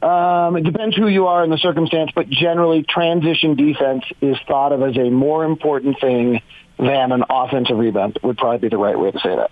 Um, 0.00 0.56
it 0.56 0.62
depends 0.62 0.96
who 0.96 1.08
you 1.08 1.26
are 1.26 1.42
in 1.42 1.50
the 1.50 1.58
circumstance, 1.58 2.12
but 2.14 2.28
generally, 2.28 2.84
transition 2.84 3.56
defense 3.56 4.04
is 4.20 4.36
thought 4.46 4.72
of 4.72 4.82
as 4.82 4.96
a 4.96 5.10
more 5.10 5.44
important 5.44 6.00
thing 6.00 6.40
than 6.78 7.12
an 7.12 7.24
offensive 7.28 7.76
rebound. 7.76 8.18
Would 8.22 8.38
probably 8.38 8.58
be 8.58 8.68
the 8.68 8.78
right 8.78 8.98
way 8.98 9.10
to 9.10 9.18
say 9.18 9.34
that. 9.34 9.50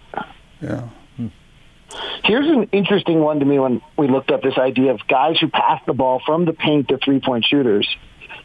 Yeah. 0.60 0.88
Here's 2.24 2.48
an 2.48 2.64
interesting 2.72 3.20
one 3.20 3.40
to 3.40 3.44
me 3.44 3.58
when 3.58 3.80
we 3.96 4.08
looked 4.08 4.30
up 4.30 4.42
this 4.42 4.58
idea 4.58 4.92
of 4.92 5.00
guys 5.06 5.38
who 5.38 5.48
pass 5.48 5.80
the 5.86 5.92
ball 5.92 6.20
from 6.24 6.44
the 6.44 6.52
paint 6.52 6.88
to 6.88 6.98
three 6.98 7.20
point 7.20 7.44
shooters. 7.44 7.88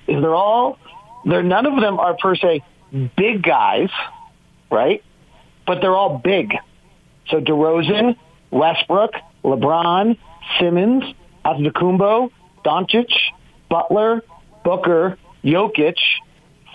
Is 0.07 0.21
they're 0.21 0.35
all 0.35 0.77
they're 1.25 1.43
none 1.43 1.65
of 1.65 1.79
them 1.81 1.99
are 1.99 2.15
per 2.15 2.35
se 2.35 2.63
big 3.15 3.41
guys, 3.41 3.89
right? 4.69 5.03
But 5.65 5.81
they're 5.81 5.95
all 5.95 6.17
big. 6.17 6.53
So 7.29 7.39
DeRozan, 7.39 8.15
Westbrook, 8.51 9.11
LeBron, 9.43 10.17
Simmons, 10.59 11.03
Antetokounmpo, 11.45 12.31
Doncic, 12.63 13.11
Butler, 13.69 14.21
Booker, 14.63 15.17
Jokic, 15.43 15.97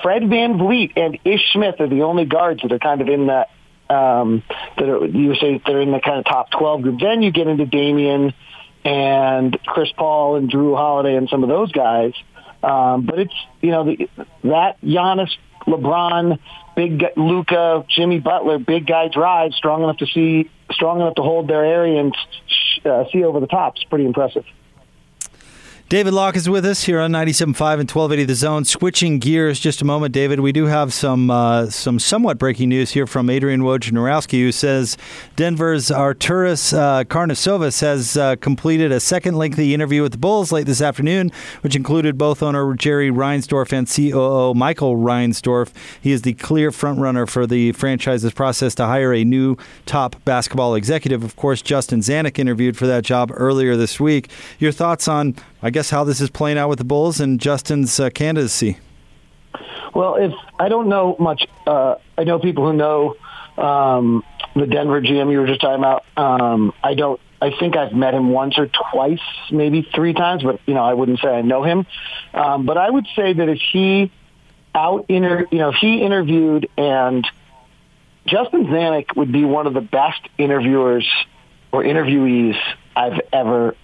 Fred 0.03 0.23
VanVleet, 0.23 0.93
and 0.97 1.19
Ish 1.25 1.53
Smith 1.53 1.81
are 1.81 1.89
the 1.89 2.03
only 2.03 2.25
guards 2.25 2.63
that 2.63 2.73
are 2.73 2.79
kind 2.79 3.01
of 3.01 3.09
in 3.09 3.27
that 3.27 3.51
um, 3.89 4.43
that 4.77 4.89
are, 4.89 5.07
you 5.07 5.35
say 5.37 5.61
they're 5.65 5.81
in 5.81 5.93
the 5.93 6.01
kind 6.01 6.19
of 6.19 6.25
top 6.25 6.51
12 6.51 6.83
group. 6.83 7.01
Then 7.01 7.23
you 7.23 7.31
get 7.31 7.47
into 7.47 7.67
Damian 7.67 8.35
and 8.85 9.59
Chris 9.65 9.91
Paul 9.97 10.37
and 10.37 10.51
Jrue 10.51 10.77
Holiday 10.77 11.17
and 11.17 11.29
some 11.29 11.43
of 11.43 11.49
those 11.49 11.71
guys. 11.73 12.13
Um, 12.63 13.07
but 13.07 13.19
it's 13.19 13.35
you 13.61 13.71
know 13.71 13.85
the, 13.85 14.09
that 14.45 14.81
Giannis, 14.83 15.31
LeBron, 15.67 16.39
big 16.75 17.05
Luka, 17.17 17.85
Jimmy 17.89 18.19
Butler, 18.19 18.59
big 18.59 18.87
guy 18.87 19.09
drive, 19.09 19.53
strong 19.53 19.83
enough 19.83 19.99
to 19.99 20.07
see, 20.07 20.51
strong 20.73 21.01
enough 21.01 21.15
to 21.17 21.23
hold 21.23 21.49
their 21.49 21.65
area 21.65 22.01
and 22.01 22.17
uh, 22.85 23.05
see 23.13 23.25
over 23.25 23.41
the 23.41 23.47
top. 23.47 23.77
It's 23.77 23.85
pretty 23.85 24.07
impressive. 24.07 24.45
David 25.89 26.15
Locke 26.15 26.35
is 26.35 26.49
with 26.49 26.67
us 26.67 26.83
here 26.83 26.99
on 26.99 27.13
97.5 27.13 27.45
and 27.45 27.89
1280 27.89 28.25
The 28.25 28.35
Zone. 28.35 28.65
Switching 28.65 29.21
gears 29.21 29.61
just 29.61 29.81
a 29.81 29.85
moment, 29.85 30.13
David. 30.13 30.41
We 30.41 30.51
do 30.51 30.65
have 30.65 30.93
some 30.93 31.31
uh, 31.31 31.71
some 31.71 32.01
somewhat 32.01 32.39
breaking 32.39 32.71
news 32.71 32.91
here 32.91 33.07
from 33.07 33.31
Adrian 33.31 33.61
Wojnarowski, 33.61 34.41
who 34.41 34.51
says 34.51 34.97
Denver's 35.37 35.91
Arturas 35.91 36.77
uh, 36.77 37.05
Karnisovas 37.05 37.83
has 37.83 38.17
uh, 38.17 38.35
completed 38.35 38.91
a 38.91 38.99
second 38.99 39.37
lengthy 39.37 39.75
interview 39.75 40.03
with 40.03 40.11
the 40.11 40.19
Bulls 40.19 40.51
late 40.51 40.67
this 40.67 40.81
afternoon, 40.81 41.31
which 41.61 41.77
included 41.77 42.19
both 42.19 42.43
owner 42.43 42.75
Jerry 42.75 43.13
Reinsdorf 43.13 43.73
and 43.73 43.87
COO 43.87 44.55
Michael 44.55 44.97
Reinsdorf. 44.97 45.71
He 46.01 46.11
is 46.11 46.23
the 46.23 46.35
clear 46.35 46.73
frontrunner 46.73 47.29
for 47.29 47.47
the 47.47 47.71
franchise's 47.71 48.33
process 48.33 48.75
to 48.75 48.87
hire 48.87 49.15
a 49.15 49.23
new 49.23 49.57
top 49.85 50.17
basketball 50.25 50.75
executive. 50.75 51.23
Of 51.23 51.37
course, 51.37 51.63
Justin 51.63 52.01
Zanik 52.01 52.41
interviewed 52.41 52.77
for 52.77 52.89
that 52.89 53.05
job 53.05 53.31
earlier 53.33 53.77
this 53.77 54.01
week. 54.01 54.29
Your 54.59 54.73
thoughts 54.73 55.07
on 55.07 55.37
I 55.63 55.71
guess 55.71 55.91
how 55.91 56.05
this 56.05 56.21
is 56.21 56.31
playing 56.31 56.59
out 56.59 56.69
with 56.69 56.79
the 56.79 56.85
Bulls 56.85 57.21
and 57.21 57.41
Justin's 57.41 57.99
uh, 57.99 58.11
candidacy. 58.11 58.79
Well, 59.95 60.17
if 60.17 60.33
I 60.59 60.69
don't 60.69 60.89
know 60.89 61.17
much, 61.19 61.47
uh, 61.67 61.97
I 62.19 62.25
know 62.25 62.39
people 62.39 62.67
who 62.67 62.75
know 62.75 63.17
um, 63.57 64.23
the 64.55 64.67
Denver 64.67 65.01
GM 65.01 65.33
you 65.33 65.41
were 65.41 65.47
just 65.47 65.61
talking 65.61 65.79
about. 65.79 66.05
Um, 66.17 66.73
I 66.83 66.95
don't. 66.95 67.21
I 67.41 67.51
think 67.59 67.77
I've 67.77 67.93
met 67.93 68.15
him 68.15 68.31
once 68.31 68.59
or 68.59 68.67
twice, 68.67 69.21
maybe 69.51 69.87
three 69.95 70.15
times, 70.15 70.43
but 70.43 70.61
you 70.67 70.75
know 70.75 70.85
I 70.85 70.95
wouldn't 70.95 71.21
say 71.21 71.29
I 71.29 71.43
know 71.43 71.63
him. 71.63 71.87
Um, 72.35 72.67
but 72.67 72.77
I 72.77 72.89
would 72.91 73.07
say 73.15 73.33
that 73.33 73.49
if 73.49 73.61
he 73.73 74.13
out 74.75 75.07
inter, 75.09 75.47
you 75.51 75.59
know, 75.59 75.71
if 75.71 75.77
he 75.77 76.03
interviewed 76.03 76.69
and 76.77 77.27
Justin 78.27 78.67
Zanik 78.67 79.17
would 79.17 79.33
be 79.33 79.45
one 79.45 79.67
of 79.67 79.75
the 79.75 79.81
best 79.81 80.21
interviewers 80.37 81.09
or 81.73 81.83
interviewees 81.83 82.57
I've 82.95 83.21
ever 83.33 83.77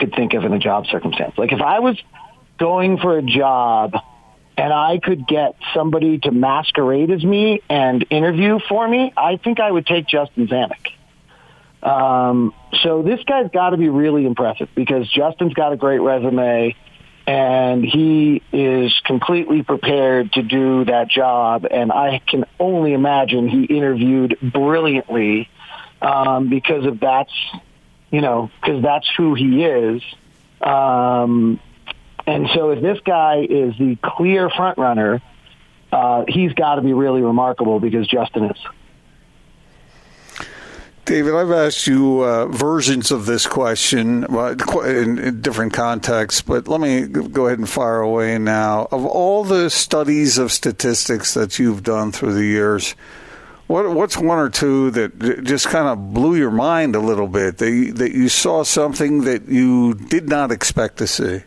could 0.00 0.14
think 0.14 0.34
of 0.34 0.44
in 0.44 0.52
a 0.52 0.58
job 0.58 0.86
circumstance. 0.86 1.34
Like 1.38 1.52
if 1.52 1.60
I 1.60 1.78
was 1.78 1.96
going 2.58 2.98
for 2.98 3.18
a 3.18 3.22
job 3.22 3.94
and 4.56 4.72
I 4.72 4.98
could 4.98 5.26
get 5.26 5.54
somebody 5.74 6.18
to 6.20 6.32
masquerade 6.32 7.10
as 7.10 7.22
me 7.22 7.62
and 7.68 8.04
interview 8.10 8.58
for 8.68 8.88
me, 8.88 9.12
I 9.16 9.36
think 9.36 9.60
I 9.60 9.70
would 9.70 9.86
take 9.86 10.08
Justin 10.08 10.48
Zanik. 10.48 10.92
Um, 11.82 12.52
so 12.82 13.02
this 13.02 13.20
guy's 13.24 13.50
got 13.50 13.70
to 13.70 13.76
be 13.76 13.88
really 13.88 14.26
impressive 14.26 14.68
because 14.74 15.08
Justin's 15.08 15.54
got 15.54 15.72
a 15.72 15.76
great 15.76 16.00
resume 16.00 16.74
and 17.26 17.84
he 17.84 18.42
is 18.52 18.92
completely 19.04 19.62
prepared 19.62 20.32
to 20.32 20.42
do 20.42 20.84
that 20.86 21.08
job. 21.08 21.66
And 21.70 21.92
I 21.92 22.20
can 22.26 22.44
only 22.58 22.92
imagine 22.92 23.48
he 23.48 23.64
interviewed 23.64 24.36
brilliantly 24.42 25.48
um, 26.02 26.48
because 26.48 26.86
of 26.86 27.00
that's 27.00 27.32
you 28.10 28.20
know, 28.20 28.50
because 28.60 28.82
that's 28.82 29.08
who 29.16 29.34
he 29.34 29.64
is. 29.64 30.02
Um, 30.60 31.60
and 32.26 32.48
so 32.54 32.70
if 32.70 32.82
this 32.82 32.98
guy 33.04 33.46
is 33.48 33.76
the 33.78 33.96
clear 34.02 34.50
front 34.50 34.78
runner, 34.78 35.22
uh, 35.92 36.24
he's 36.28 36.52
got 36.52 36.76
to 36.76 36.82
be 36.82 36.92
really 36.92 37.22
remarkable 37.22 37.80
because 37.80 38.06
Justin 38.06 38.44
is. 38.44 38.58
David, 41.06 41.34
I've 41.34 41.50
asked 41.50 41.88
you 41.88 42.20
uh, 42.20 42.46
versions 42.46 43.10
of 43.10 43.26
this 43.26 43.44
question 43.44 44.24
in, 44.24 45.18
in, 45.18 45.40
different 45.40 45.72
contexts, 45.72 46.40
but 46.40 46.68
let 46.68 46.80
me 46.80 47.06
go 47.06 47.46
ahead 47.46 47.58
and 47.58 47.68
fire 47.68 47.98
away 48.00 48.38
now. 48.38 48.86
Of 48.92 49.04
all 49.06 49.42
the 49.42 49.70
studies 49.70 50.38
of 50.38 50.52
statistics 50.52 51.34
that 51.34 51.58
you've 51.58 51.82
done 51.82 52.12
through 52.12 52.34
the 52.34 52.44
years, 52.44 52.94
what, 53.70 53.88
what's 53.94 54.18
one 54.18 54.38
or 54.38 54.50
two 54.50 54.90
that 54.90 55.44
just 55.44 55.68
kind 55.68 55.86
of 55.86 56.12
blew 56.12 56.34
your 56.34 56.50
mind 56.50 56.96
a 56.96 56.98
little 56.98 57.28
bit? 57.28 57.58
That 57.58 57.70
you, 57.70 57.92
that 57.92 58.10
you 58.12 58.28
saw 58.28 58.64
something 58.64 59.22
that 59.22 59.48
you 59.48 59.94
did 59.94 60.28
not 60.28 60.50
expect 60.50 60.96
to 60.98 61.06
see. 61.06 61.44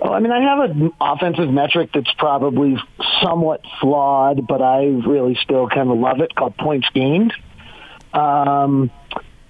Well, 0.00 0.12
I 0.12 0.20
mean, 0.20 0.30
I 0.30 0.40
have 0.40 0.70
an 0.70 0.92
offensive 1.00 1.50
metric 1.50 1.90
that's 1.92 2.12
probably 2.12 2.78
somewhat 3.20 3.62
flawed, 3.80 4.46
but 4.46 4.62
I 4.62 4.84
really 4.84 5.36
still 5.42 5.68
kind 5.68 5.90
of 5.90 5.98
love 5.98 6.20
it, 6.20 6.32
called 6.36 6.56
points 6.56 6.88
gained. 6.94 7.34
Um, 8.12 8.92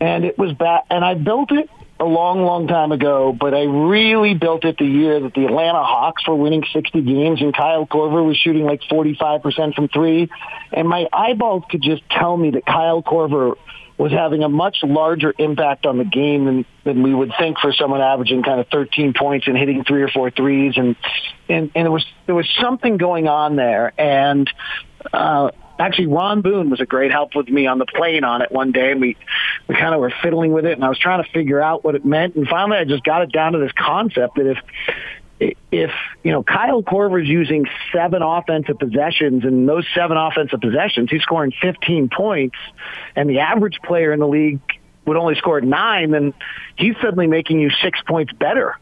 and 0.01 0.25
it 0.25 0.39
was 0.39 0.55
bad, 0.55 0.85
and 0.91 1.05
I 1.05 1.13
built 1.13 1.53
it 1.53 1.69
a 2.01 2.05
long, 2.05 2.43
long 2.43 2.69
time 2.69 2.93
ago, 2.93 3.37
but 3.39 3.55
I 3.55 3.63
really 3.63 4.35
built 4.35 4.65
it 4.65 4.79
the 4.79 4.85
year 4.85 5.21
that 5.21 5.35
the 5.35 5.47
Atlanta 5.47 5.83
Hawks 5.83 6.27
were 6.29 6.37
winning 6.37 6.65
60 6.73 7.03
games 7.03 7.41
and 7.41 7.55
Kyle 7.55 7.87
Korver 7.87 8.25
was 8.25 8.37
shooting 8.37 8.65
like 8.65 8.83
45% 8.83 9.75
from 9.75 9.89
three. 9.89 10.31
And 10.73 10.89
my 10.89 11.09
eyeballs 11.13 11.65
could 11.69 11.83
just 11.83 12.03
tell 12.09 12.37
me 12.37 12.51
that 12.53 12.65
Kyle 12.65 13.03
Korver 13.03 13.57
was 13.97 14.13
having 14.13 14.45
a 14.45 14.49
much 14.49 14.79
larger 14.85 15.35
impact 15.39 15.87
on 15.87 15.99
the 15.99 16.05
game 16.05 16.45
than, 16.45 16.67
than 16.85 17.03
we 17.03 17.13
would 17.13 17.33
think 17.37 17.59
for 17.59 17.73
someone 17.73 18.01
averaging 18.01 18.45
kind 18.45 18.61
of 18.61 18.69
13 18.69 19.13
points 19.13 19.49
and 19.49 19.57
hitting 19.59 19.83
three 19.83 20.03
or 20.03 20.09
four 20.09 20.31
threes. 20.31 20.75
And, 20.77 20.95
and, 21.49 21.73
and 21.75 21.85
there 21.85 21.91
was, 21.91 22.07
there 22.27 22.35
was 22.37 22.49
something 22.61 22.97
going 22.97 23.27
on 23.27 23.57
there. 23.57 23.93
And, 23.99 24.49
uh, 25.13 25.51
actually 25.79 26.07
Ron 26.07 26.43
Boone 26.43 26.71
was 26.71 26.81
a 26.81 26.87
great 26.87 27.11
help 27.11 27.35
with 27.35 27.49
me 27.49 27.67
on 27.67 27.79
the 27.79 27.87
plane 27.87 28.25
on 28.25 28.43
it 28.43 28.51
one 28.51 28.73
day, 28.73 28.93
and 28.93 29.01
we 29.01 29.17
we 29.67 29.75
kind 29.75 29.95
of 29.95 30.01
were 30.01 30.13
fiddling 30.23 30.53
with 30.53 30.65
it, 30.65 30.73
and 30.73 30.85
I 30.85 30.89
was 30.89 30.99
trying 30.99 31.23
to 31.23 31.31
figure 31.31 31.61
out 31.61 31.85
what 31.85 31.95
it 31.95 32.05
meant, 32.05 32.35
and 32.35 32.47
finally 32.49 32.79
I 32.79 32.85
just 32.85 33.05
got 33.05 33.23
it 33.23 33.33
down 33.33 33.53
to 33.53 33.59
this 33.59 33.73
concept 33.73 34.37
that 34.37 34.47
if 34.47 35.55
if 35.71 35.91
you 36.25 36.33
know 36.33 36.43
Kyle 36.43 36.83
Korver's 36.83 37.29
using 37.29 37.67
seven 37.93 38.23
offensive 38.23 38.79
possessions, 38.79 39.45
and 39.45 39.69
those 39.69 39.87
seven 39.95 40.17
offensive 40.17 40.61
possessions, 40.61 41.11
he's 41.11 41.23
scoring 41.23 41.53
15 41.63 42.09
points, 42.09 42.57
and 43.15 43.29
the 43.29 43.41
average 43.41 43.79
player 43.85 44.13
in 44.13 44.21
the 44.21 44.29
league 44.29 44.61
would 45.05 45.17
only 45.17 45.37
score 45.37 45.61
nine, 45.61 46.11
then 46.11 46.35
he's 46.77 46.95
suddenly 47.01 47.27
making 47.27 47.61
you 47.61 47.71
six 47.83 47.99
points 48.07 48.33
better 48.33 48.77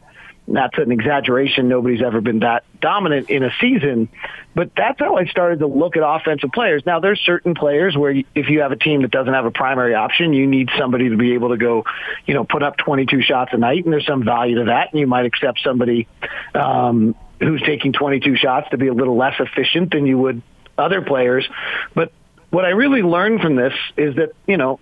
that's 0.47 0.77
an 0.77 0.91
exaggeration. 0.91 1.67
Nobody's 1.67 2.01
ever 2.01 2.21
been 2.21 2.39
that 2.39 2.63
dominant 2.79 3.29
in 3.29 3.43
a 3.43 3.51
season, 3.59 4.07
but 4.55 4.71
that's 4.75 4.99
how 4.99 5.17
I 5.17 5.25
started 5.25 5.59
to 5.59 5.67
look 5.67 5.97
at 5.97 6.03
offensive 6.05 6.51
players. 6.53 6.83
Now, 6.85 6.99
there's 6.99 7.19
certain 7.19 7.53
players 7.53 7.97
where 7.97 8.11
if 8.33 8.49
you 8.49 8.61
have 8.61 8.71
a 8.71 8.77
team 8.77 9.01
that 9.01 9.11
doesn't 9.11 9.33
have 9.33 9.45
a 9.45 9.51
primary 9.51 9.93
option, 9.93 10.31
you 10.33 10.47
need 10.47 10.69
somebody 10.77 11.09
to 11.09 11.17
be 11.17 11.33
able 11.33 11.49
to 11.49 11.57
go, 11.57 11.83
you 12.25 12.33
know, 12.33 12.45
put 12.45 12.63
up 12.63 12.77
22 12.77 13.21
shots 13.21 13.51
a 13.53 13.57
night, 13.57 13.83
and 13.83 13.91
there's 13.91 14.05
some 14.05 14.23
value 14.23 14.59
to 14.59 14.65
that, 14.65 14.91
and 14.91 14.99
you 14.99 15.07
might 15.07 15.25
accept 15.25 15.59
somebody 15.63 16.07
um, 16.55 17.13
who's 17.39 17.61
taking 17.63 17.91
22 17.91 18.37
shots 18.37 18.69
to 18.71 18.77
be 18.77 18.87
a 18.87 18.93
little 18.93 19.17
less 19.17 19.35
efficient 19.39 19.91
than 19.91 20.05
you 20.05 20.17
would 20.17 20.41
other 20.77 21.01
players. 21.01 21.47
But 21.93 22.11
what 22.51 22.63
I 22.63 22.69
really 22.69 23.01
learned 23.01 23.41
from 23.41 23.55
this 23.55 23.73
is 23.97 24.15
that, 24.15 24.31
you 24.45 24.57
know, 24.57 24.79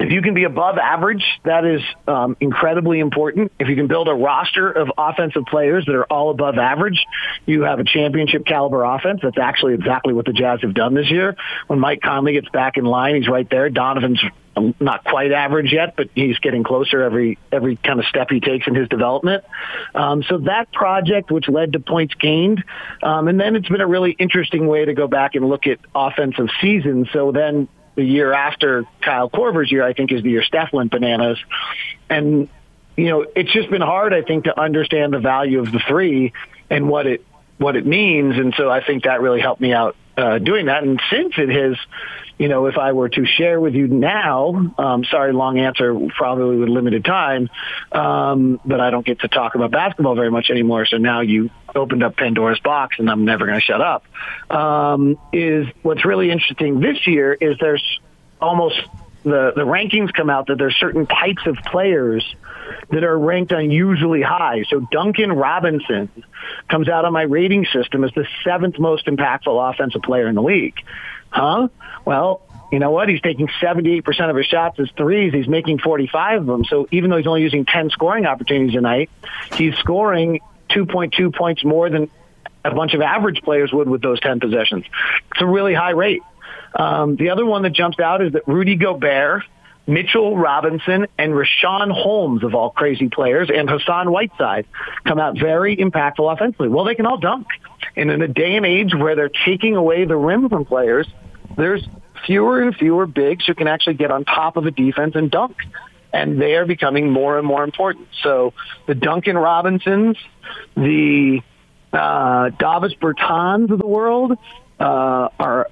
if 0.00 0.10
you 0.10 0.22
can 0.22 0.32
be 0.32 0.44
above 0.44 0.78
average, 0.78 1.22
that 1.44 1.66
is 1.66 1.82
um, 2.08 2.34
incredibly 2.40 3.00
important. 3.00 3.52
If 3.60 3.68
you 3.68 3.76
can 3.76 3.86
build 3.86 4.08
a 4.08 4.14
roster 4.14 4.72
of 4.72 4.90
offensive 4.96 5.44
players 5.44 5.84
that 5.84 5.94
are 5.94 6.06
all 6.06 6.30
above 6.30 6.56
average, 6.56 7.04
you 7.44 7.62
have 7.62 7.80
a 7.80 7.84
championship 7.84 8.46
caliber 8.46 8.82
offense. 8.82 9.20
That's 9.22 9.36
actually 9.36 9.74
exactly 9.74 10.14
what 10.14 10.24
the 10.24 10.32
Jazz 10.32 10.60
have 10.62 10.72
done 10.72 10.94
this 10.94 11.10
year. 11.10 11.36
When 11.66 11.78
Mike 11.78 12.00
Conley 12.00 12.32
gets 12.32 12.48
back 12.48 12.78
in 12.78 12.84
line, 12.86 13.16
he's 13.16 13.28
right 13.28 13.48
there. 13.50 13.68
Donovan's 13.68 14.22
not 14.80 15.04
quite 15.04 15.32
average 15.32 15.70
yet, 15.70 15.94
but 15.96 16.08
he's 16.14 16.38
getting 16.38 16.64
closer 16.64 17.02
every 17.02 17.38
every 17.52 17.76
kind 17.76 18.00
of 18.00 18.06
step 18.06 18.28
he 18.30 18.40
takes 18.40 18.66
in 18.66 18.74
his 18.74 18.88
development. 18.88 19.44
Um, 19.94 20.22
so 20.22 20.38
that 20.38 20.72
project, 20.72 21.30
which 21.30 21.48
led 21.48 21.74
to 21.74 21.80
points 21.80 22.14
gained, 22.14 22.64
um, 23.02 23.28
and 23.28 23.38
then 23.38 23.54
it's 23.54 23.68
been 23.68 23.80
a 23.80 23.86
really 23.86 24.12
interesting 24.12 24.66
way 24.66 24.84
to 24.84 24.94
go 24.94 25.06
back 25.06 25.34
and 25.34 25.48
look 25.48 25.66
at 25.66 25.78
offensive 25.94 26.48
seasons. 26.60 27.08
So 27.12 27.32
then 27.32 27.68
the 28.00 28.06
year 28.06 28.32
after 28.32 28.84
Kyle 29.02 29.28
Korver's 29.28 29.70
year, 29.70 29.84
I 29.84 29.92
think, 29.92 30.10
is 30.10 30.22
the 30.22 30.30
year 30.30 30.42
Steph 30.42 30.72
went 30.72 30.90
bananas. 30.90 31.38
And, 32.08 32.48
you 32.96 33.04
know, 33.10 33.26
it's 33.36 33.52
just 33.52 33.68
been 33.68 33.82
hard, 33.82 34.14
I 34.14 34.22
think, 34.22 34.44
to 34.44 34.58
understand 34.58 35.12
the 35.12 35.18
value 35.18 35.60
of 35.60 35.70
the 35.70 35.80
three 35.86 36.32
and 36.70 36.88
what 36.88 37.06
it 37.06 37.24
what 37.58 37.76
it 37.76 37.84
means. 37.84 38.38
And 38.38 38.54
so 38.56 38.70
I 38.70 38.82
think 38.82 39.04
that 39.04 39.20
really 39.20 39.40
helped 39.40 39.60
me 39.60 39.74
out 39.74 39.94
uh, 40.16 40.38
doing 40.38 40.66
that. 40.66 40.82
And 40.82 40.98
since 41.10 41.34
it 41.36 41.50
has, 41.50 41.76
you 42.38 42.48
know, 42.48 42.64
if 42.68 42.78
I 42.78 42.92
were 42.92 43.10
to 43.10 43.26
share 43.26 43.60
with 43.60 43.74
you 43.74 43.86
now, 43.86 44.72
um, 44.78 45.04
sorry, 45.04 45.34
long 45.34 45.58
answer, 45.58 45.94
probably 46.16 46.56
with 46.56 46.70
limited 46.70 47.04
time, 47.04 47.50
um, 47.92 48.58
but 48.64 48.80
I 48.80 48.88
don't 48.88 49.04
get 49.04 49.20
to 49.20 49.28
talk 49.28 49.56
about 49.56 49.72
basketball 49.72 50.14
very 50.14 50.30
much 50.30 50.48
anymore. 50.48 50.86
So 50.86 50.96
now 50.96 51.20
you 51.20 51.50
opened 51.76 52.02
up 52.02 52.16
Pandora's 52.16 52.60
box, 52.60 52.96
and 52.98 53.10
I'm 53.10 53.24
never 53.24 53.46
going 53.46 53.58
to 53.58 53.64
shut 53.64 53.80
up. 53.80 54.04
Um, 54.50 55.18
is 55.32 55.66
what's 55.82 56.04
really 56.04 56.30
interesting 56.30 56.80
this 56.80 57.06
year 57.06 57.32
is 57.32 57.56
there's 57.60 58.00
almost 58.40 58.80
the 59.22 59.52
the 59.54 59.62
rankings 59.62 60.12
come 60.12 60.30
out 60.30 60.46
that 60.46 60.56
there's 60.56 60.76
certain 60.76 61.06
types 61.06 61.46
of 61.46 61.56
players 61.66 62.24
that 62.90 63.04
are 63.04 63.18
ranked 63.18 63.52
unusually 63.52 64.22
high. 64.22 64.64
So 64.68 64.80
Duncan 64.90 65.32
Robinson 65.32 66.08
comes 66.68 66.88
out 66.88 67.04
on 67.04 67.12
my 67.12 67.22
rating 67.22 67.66
system 67.66 68.04
as 68.04 68.12
the 68.14 68.26
seventh 68.44 68.78
most 68.78 69.06
impactful 69.06 69.72
offensive 69.72 70.02
player 70.02 70.28
in 70.28 70.34
the 70.34 70.42
league. 70.42 70.76
Huh? 71.30 71.68
Well, 72.04 72.42
you 72.72 72.78
know 72.78 72.90
what? 72.90 73.08
He's 73.08 73.20
taking 73.20 73.48
78% 73.60 74.30
of 74.30 74.36
his 74.36 74.46
shots 74.46 74.78
as 74.78 74.88
threes. 74.96 75.32
He's 75.32 75.48
making 75.48 75.78
45 75.80 76.42
of 76.42 76.46
them. 76.46 76.64
So 76.64 76.86
even 76.90 77.10
though 77.10 77.16
he's 77.16 77.26
only 77.26 77.42
using 77.42 77.64
10 77.64 77.90
scoring 77.90 78.26
opportunities 78.26 78.76
a 78.76 78.80
night, 78.80 79.10
he's 79.54 79.74
scoring 79.76 80.40
2.2 80.70 81.34
points 81.34 81.64
more 81.64 81.90
than 81.90 82.10
a 82.64 82.74
bunch 82.74 82.94
of 82.94 83.00
average 83.00 83.42
players 83.42 83.72
would 83.72 83.88
with 83.88 84.02
those 84.02 84.20
10 84.20 84.40
possessions. 84.40 84.84
It's 85.32 85.40
a 85.40 85.46
really 85.46 85.74
high 85.74 85.90
rate. 85.90 86.22
Um, 86.74 87.16
the 87.16 87.30
other 87.30 87.44
one 87.44 87.62
that 87.62 87.72
jumps 87.72 87.98
out 87.98 88.22
is 88.22 88.32
that 88.32 88.46
Rudy 88.46 88.76
Gobert, 88.76 89.42
Mitchell 89.86 90.36
Robinson, 90.36 91.06
and 91.18 91.32
Richaun 91.32 91.90
Holmes, 91.90 92.44
of 92.44 92.54
all 92.54 92.70
crazy 92.70 93.08
players, 93.08 93.50
and 93.52 93.68
Hassan 93.68 94.10
Whiteside 94.10 94.66
come 95.04 95.18
out 95.18 95.38
very 95.38 95.76
impactful 95.76 96.32
offensively. 96.32 96.68
Well, 96.68 96.84
they 96.84 96.94
can 96.94 97.06
all 97.06 97.18
dunk. 97.18 97.46
And 97.96 98.10
in 98.10 98.22
a 98.22 98.28
day 98.28 98.56
and 98.56 98.64
age 98.64 98.94
where 98.94 99.16
they're 99.16 99.30
taking 99.44 99.74
away 99.74 100.04
the 100.04 100.16
rim 100.16 100.48
from 100.48 100.64
players, 100.64 101.08
there's 101.56 101.84
fewer 102.24 102.62
and 102.62 102.76
fewer 102.76 103.06
bigs 103.06 103.46
who 103.46 103.54
can 103.54 103.66
actually 103.66 103.94
get 103.94 104.10
on 104.10 104.24
top 104.24 104.56
of 104.56 104.66
a 104.66 104.70
defense 104.70 105.16
and 105.16 105.30
dunk. 105.30 105.56
And 106.12 106.40
they 106.40 106.54
are 106.56 106.66
becoming 106.66 107.10
more 107.10 107.38
and 107.38 107.46
more 107.46 107.62
important. 107.62 108.08
So 108.22 108.52
the 108.86 108.94
Duncan 108.94 109.38
Robinsons, 109.38 110.16
the 110.74 111.40
uh, 111.92 112.50
Davis 112.50 112.94
Bertans 113.00 113.70
of 113.70 113.78
the 113.78 113.86
world 113.86 114.32
uh, 114.80 115.28
are 115.38 115.68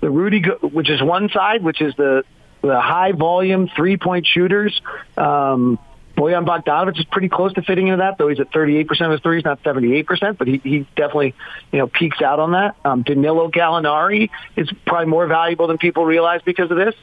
the 0.00 0.10
Rudy, 0.10 0.42
which 0.62 0.90
is 0.90 1.02
one 1.02 1.28
side, 1.30 1.62
which 1.62 1.80
is 1.80 1.94
the 1.96 2.24
the 2.62 2.80
high 2.80 3.12
volume 3.12 3.68
three 3.76 3.96
point 3.96 4.26
shooters. 4.26 4.80
Um, 5.16 5.78
Bojan 6.16 6.46
Bogdanovic 6.46 6.98
is 6.98 7.04
pretty 7.04 7.28
close 7.28 7.52
to 7.54 7.62
fitting 7.62 7.88
into 7.88 7.98
that, 7.98 8.16
though 8.16 8.28
he's 8.28 8.40
at 8.40 8.50
38% 8.50 8.88
of 9.02 9.12
his 9.12 9.20
threes, 9.20 9.44
not 9.44 9.62
78%, 9.62 10.38
but 10.38 10.48
he, 10.48 10.58
he 10.64 10.78
definitely, 10.96 11.34
you 11.72 11.78
know, 11.78 11.86
peaks 11.86 12.22
out 12.22 12.40
on 12.40 12.52
that. 12.52 12.74
Um, 12.86 13.02
Danilo 13.02 13.50
Gallinari 13.50 14.30
is 14.56 14.70
probably 14.86 15.08
more 15.08 15.26
valuable 15.26 15.66
than 15.66 15.76
people 15.76 16.06
realize 16.06 16.40
because 16.42 16.70
of 16.70 16.78
this. 16.78 16.94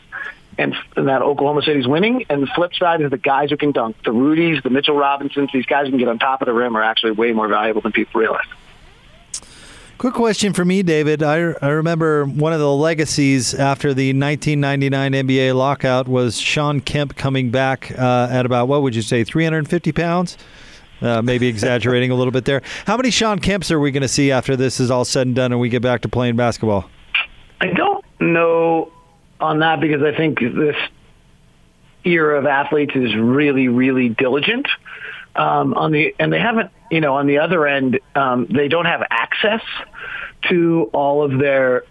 And, 0.58 0.76
that 0.96 1.22
Oklahoma 1.22 1.62
City's 1.63 1.88
winning. 1.88 2.26
And 2.30 2.44
the 2.44 2.48
flip 2.48 2.74
side 2.76 3.02
is 3.02 3.10
the 3.10 3.18
guys 3.18 3.50
who 3.50 3.58
can 3.58 3.72
dunk. 3.72 3.96
The 4.04 4.12
Rudies, 4.12 4.62
the 4.63 4.70
Mitchell 4.70 4.96
Robinsons, 4.96 5.50
these 5.54 5.66
guys 5.66 5.86
who 5.86 5.92
can 5.92 6.00
get 6.00 6.08
on 6.08 6.20
top 6.20 6.42
of 6.42 6.46
the 6.46 6.54
rim 6.54 6.76
are 6.78 6.84
actually 6.84 7.12
way 7.12 7.32
more 7.32 7.48
valuable 7.48 7.82
than 7.82 7.92
people 7.92 8.22
realize. 8.22 8.46
Quick 9.98 10.16
question 10.16 10.52
for 10.52 10.66
me, 10.66 10.84
David. 10.84 11.24
I, 11.24 11.54
I 11.62 11.70
remember 11.70 12.26
one 12.26 12.52
of 12.52 12.60
the 12.60 12.74
legacies 12.74 13.54
after 13.54 13.94
the 13.94 14.10
1999 14.10 15.13
NBA 15.13 15.56
lockout 15.56 16.08
was 16.08 16.38
Shawn 16.38 16.82
Kemp 16.82 17.16
coming 17.16 17.52
back 17.52 17.92
uh, 17.98 18.28
at 18.30 18.46
about, 18.46 18.68
what 18.68 18.82
would 18.82 18.96
you 18.96 19.02
say, 19.02 19.24
350 19.24 19.92
pounds? 19.94 20.38
Uh, 21.02 21.22
maybe 21.22 21.48
exaggerating 21.48 22.12
a 22.12 22.16
little 22.16 22.32
bit 22.32 22.46
there. 22.46 22.62
How 22.86 22.98
many 22.98 23.12
Shawn 23.12 23.39
Kemps 23.39 23.72
are 23.72 23.80
we 23.80 23.92
going 23.92 24.02
to 24.02 24.08
see 24.08 24.32
after 24.32 24.56
this 24.56 24.80
is 24.80 24.92
all 24.92 25.06
said 25.06 25.28
and 25.28 25.36
done 25.36 25.52
and 25.52 25.62
we 25.62 25.70
get 25.70 25.82
back 25.82 26.02
to 26.02 26.10
playing 26.10 26.36
basketball? 26.36 26.89
I 27.62 27.68
don't 27.68 28.04
know 28.20 28.92
on 29.44 29.60
that 29.60 29.80
because 29.82 30.02
I 30.02 30.16
think 30.16 30.40
this 30.40 30.76
era 32.06 32.40
of 32.40 32.46
athletes 32.46 32.94
is 32.96 33.16
really, 33.16 33.68
really 33.68 34.10
diligent. 34.10 34.68
Um, 35.36 35.74
on 35.74 35.92
the 35.92 36.16
and 36.20 36.32
they 36.32 36.40
haven't, 36.40 36.72
you 36.92 37.02
know, 37.02 37.16
on 37.16 37.28
the 37.28 37.40
other 37.40 37.68
end, 37.68 38.00
um, 38.16 38.48
they 38.50 38.68
don't 38.68 38.86
have 38.86 39.04
access 39.10 39.62
to 40.50 40.90
all 40.94 41.24
of 41.24 41.40
their 41.40 41.84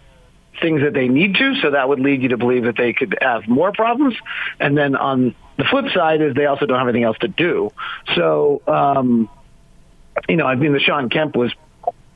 things 0.61 0.81
that 0.81 0.93
they 0.93 1.07
need 1.07 1.35
to. 1.35 1.55
So 1.61 1.71
that 1.71 1.89
would 1.89 1.99
lead 1.99 2.21
you 2.21 2.29
to 2.29 2.37
believe 2.37 2.63
that 2.63 2.77
they 2.77 2.93
could 2.93 3.17
have 3.21 3.47
more 3.47 3.71
problems. 3.71 4.15
And 4.59 4.77
then 4.77 4.95
on 4.95 5.35
the 5.57 5.65
flip 5.65 5.85
side 5.93 6.21
is 6.21 6.35
they 6.35 6.45
also 6.45 6.65
don't 6.65 6.77
have 6.77 6.87
anything 6.87 7.03
else 7.03 7.17
to 7.19 7.27
do. 7.27 7.71
So, 8.15 8.61
um, 8.67 9.29
you 10.29 10.37
know, 10.37 10.45
I 10.45 10.55
mean, 10.55 10.73
the 10.73 10.79
Shawn 10.79 11.09
Kemp 11.09 11.35
was 11.35 11.51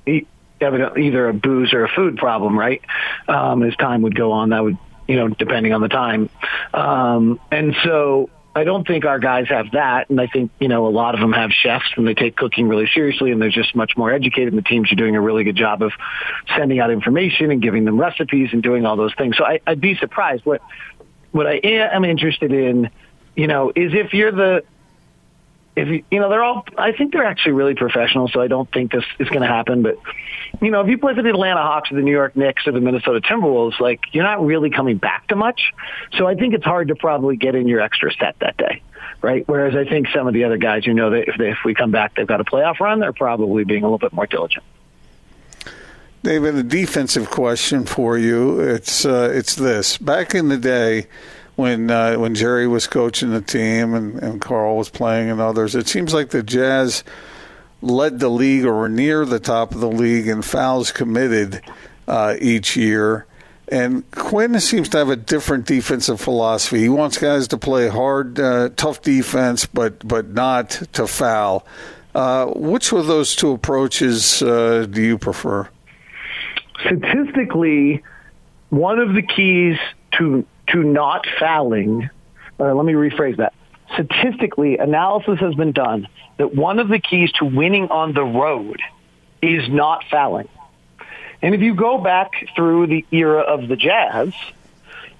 either 0.06 1.30
a 1.30 1.34
booze 1.34 1.73
or 1.73 1.84
a 1.84 1.89
food 1.89 2.17
problem, 2.17 2.58
right? 2.58 2.82
Um, 3.28 3.63
as 3.63 3.76
time 3.76 4.04
would 4.04 4.15
go 4.15 4.32
on, 4.32 4.50
that 4.50 4.63
would, 4.63 4.78
you 5.07 5.15
know, 5.15 5.27
depending 5.27 5.73
on 5.73 5.81
the 5.81 5.87
time. 5.87 6.29
Um, 6.73 7.39
and 7.51 7.75
so 7.83 8.29
I 8.57 8.63
don't 8.63 8.87
think 8.87 9.05
our 9.05 9.19
guys 9.19 9.49
have 9.49 9.71
that, 9.73 10.09
and 10.09 10.19
I 10.19 10.25
think 10.25 10.49
you 10.59 10.67
know 10.67 10.87
a 10.87 10.89
lot 10.89 11.13
of 11.13 11.21
them 11.21 11.31
have 11.31 11.51
chefs 11.51 11.85
and 11.95 12.07
they 12.07 12.15
take 12.15 12.35
cooking 12.35 12.67
really 12.67 12.87
seriously, 12.91 13.31
and 13.31 13.39
they're 13.39 13.51
just 13.51 13.75
much 13.75 13.95
more 13.95 14.11
educated. 14.11 14.51
And 14.51 14.57
the 14.57 14.67
teams 14.67 14.91
are 14.91 14.95
doing 14.95 15.15
a 15.15 15.21
really 15.21 15.43
good 15.43 15.55
job 15.55 15.83
of 15.83 15.91
sending 16.55 16.79
out 16.79 16.89
information 16.89 17.51
and 17.51 17.61
giving 17.61 17.85
them 17.85 17.99
recipes 17.99 18.49
and 18.53 18.63
doing 18.63 18.83
all 18.83 18.95
those 18.95 19.13
things. 19.15 19.37
So 19.37 19.45
I, 19.45 19.59
I'd 19.67 19.79
be 19.79 19.95
surprised. 19.95 20.43
What 20.43 20.63
what 21.31 21.45
I 21.45 21.59
am 21.63 22.03
interested 22.03 22.51
in, 22.51 22.89
you 23.35 23.45
know, 23.45 23.71
is 23.75 23.93
if 23.93 24.13
you're 24.13 24.31
the 24.31 24.63
if 25.75 25.87
you, 25.87 26.03
you 26.09 26.19
know 26.19 26.29
they're 26.29 26.43
all 26.43 26.65
I 26.79 26.93
think 26.93 27.13
they're 27.13 27.25
actually 27.25 27.51
really 27.51 27.75
professional, 27.75 28.27
so 28.27 28.41
I 28.41 28.47
don't 28.47 28.71
think 28.71 28.91
this 28.91 29.05
is 29.19 29.29
going 29.29 29.43
to 29.43 29.47
happen. 29.47 29.83
But 29.83 29.99
you 30.62 30.71
know, 30.71 30.81
if 30.81 30.88
you 30.88 30.97
play 30.97 31.13
for 31.13 31.21
the 31.21 31.29
Atlanta 31.29 31.62
Hawks 31.62 31.91
or 31.91 31.95
the 31.95 32.01
New 32.01 32.12
York 32.12 32.36
Knicks 32.36 32.67
or 32.67 32.71
the 32.71 32.81
Minnesota 32.81 33.21
Timberwolves, 33.21 33.79
like 33.79 34.01
you're 34.12 34.23
not 34.23 34.45
really 34.45 34.69
coming 34.69 34.97
back 34.97 35.27
to 35.27 35.36
much. 35.36 35.73
So 36.17 36.27
I 36.27 36.36
think 36.36 36.53
it's 36.53 36.65
hard 36.65 36.88
to 36.89 36.95
probably 36.95 37.38
get 37.38 37.55
in 37.55 37.67
your 37.67 37.81
extra 37.81 38.12
set 38.13 38.38
that 38.39 38.57
day, 38.57 38.81
right? 39.21 39.47
Whereas 39.47 39.75
I 39.75 39.86
think 39.88 40.07
some 40.10 40.27
of 40.27 40.33
the 40.33 40.43
other 40.43 40.57
guys, 40.57 40.86
you 40.86 40.93
know, 40.93 41.12
that 41.12 41.29
if 41.29 41.38
they, 41.38 41.51
if 41.51 41.60
we 41.63 41.73
come 41.73 41.91
back, 41.91 42.15
they've 42.15 42.27
got 42.27 42.41
a 42.41 42.45
playoff 42.45 42.79
run, 42.79 42.99
they're 42.99 43.13
probably 43.13 43.63
being 43.63 43.83
a 43.83 43.86
little 43.86 43.99
bit 43.99 44.13
more 44.13 44.25
diligent. 44.25 44.63
David, 46.23 46.55
a 46.55 46.63
defensive 46.63 47.29
question 47.29 47.86
for 47.86 48.17
you. 48.17 48.60
It's 48.60 49.05
uh, 49.05 49.31
it's 49.33 49.55
this. 49.55 49.97
Back 49.97 50.36
in 50.36 50.49
the 50.49 50.57
day, 50.57 51.07
when 51.55 51.89
uh, 51.89 52.15
when 52.17 52.36
Jerry 52.36 52.67
was 52.67 52.88
coaching 52.88 53.31
the 53.31 53.41
team 53.41 53.93
and, 53.93 54.21
and 54.21 54.41
Karl 54.41 54.77
was 54.77 54.89
playing 54.89 55.29
and 55.29 55.39
others, 55.39 55.75
it 55.75 55.88
seems 55.88 56.13
like 56.13 56.29
the 56.29 56.43
Jazz 56.43 57.03
led 57.81 58.19
the 58.19 58.29
league 58.29 58.65
or 58.65 58.73
were 58.73 58.89
near 58.89 59.25
the 59.25 59.39
top 59.39 59.73
of 59.73 59.79
the 59.79 59.89
league 59.89 60.27
in 60.27 60.41
fouls 60.41 60.91
committed 60.91 61.61
uh, 62.07 62.35
each 62.39 62.75
year. 62.75 63.25
And 63.69 64.09
Quinn 64.11 64.59
seems 64.61 64.87
to 64.89 64.97
have 64.97 65.09
a 65.09 65.15
different 65.15 65.65
defensive 65.65 66.21
philosophy. 66.21 66.79
He 66.79 66.89
wants 66.89 67.17
guys 67.17 67.49
to 67.49 67.57
play 67.57 67.89
hard, 67.89 68.39
uh, 68.39 68.69
tough 68.77 69.01
defense, 69.01 69.65
but 69.65 70.07
but 70.07 70.29
not 70.29 70.69
to 70.93 71.05
foul. 71.05 71.65
Uh, 72.15 72.45
which 72.55 72.93
of 72.93 73.07
those 73.07 73.35
two 73.35 73.51
approaches 73.51 74.41
uh, 74.41 74.87
do 74.89 75.01
you 75.01 75.17
prefer? 75.17 75.67
Statistically, 76.79 78.03
one 78.69 78.99
of 78.99 79.13
the 79.13 79.21
keys 79.21 79.77
to 80.13 80.45
to 80.67 80.83
not 80.83 81.27
fouling. 81.37 82.09
Uh, 82.59 82.73
let 82.73 82.85
me 82.85 82.93
rephrase 82.93 83.37
that. 83.37 83.53
Statistically, 83.93 84.78
analysis 84.78 85.39
has 85.39 85.56
been 85.56 85.71
done 85.71 86.08
that 86.38 86.54
one 86.54 86.80
of 86.80 86.88
the 86.88 87.00
keys 87.00 87.32
to 87.34 87.45
winning 87.45 87.89
on 87.89 88.13
the 88.13 88.23
road 88.23 88.82
is 89.41 89.69
not 89.69 90.04
fouling. 90.10 90.50
And 91.41 91.54
if 91.54 91.62
you 91.62 91.76
go 91.76 91.97
back 92.00 92.32
through 92.56 92.88
the 92.88 93.06
era 93.12 93.41
of 93.41 93.67
the 93.67 93.76
Jazz, 93.76 94.34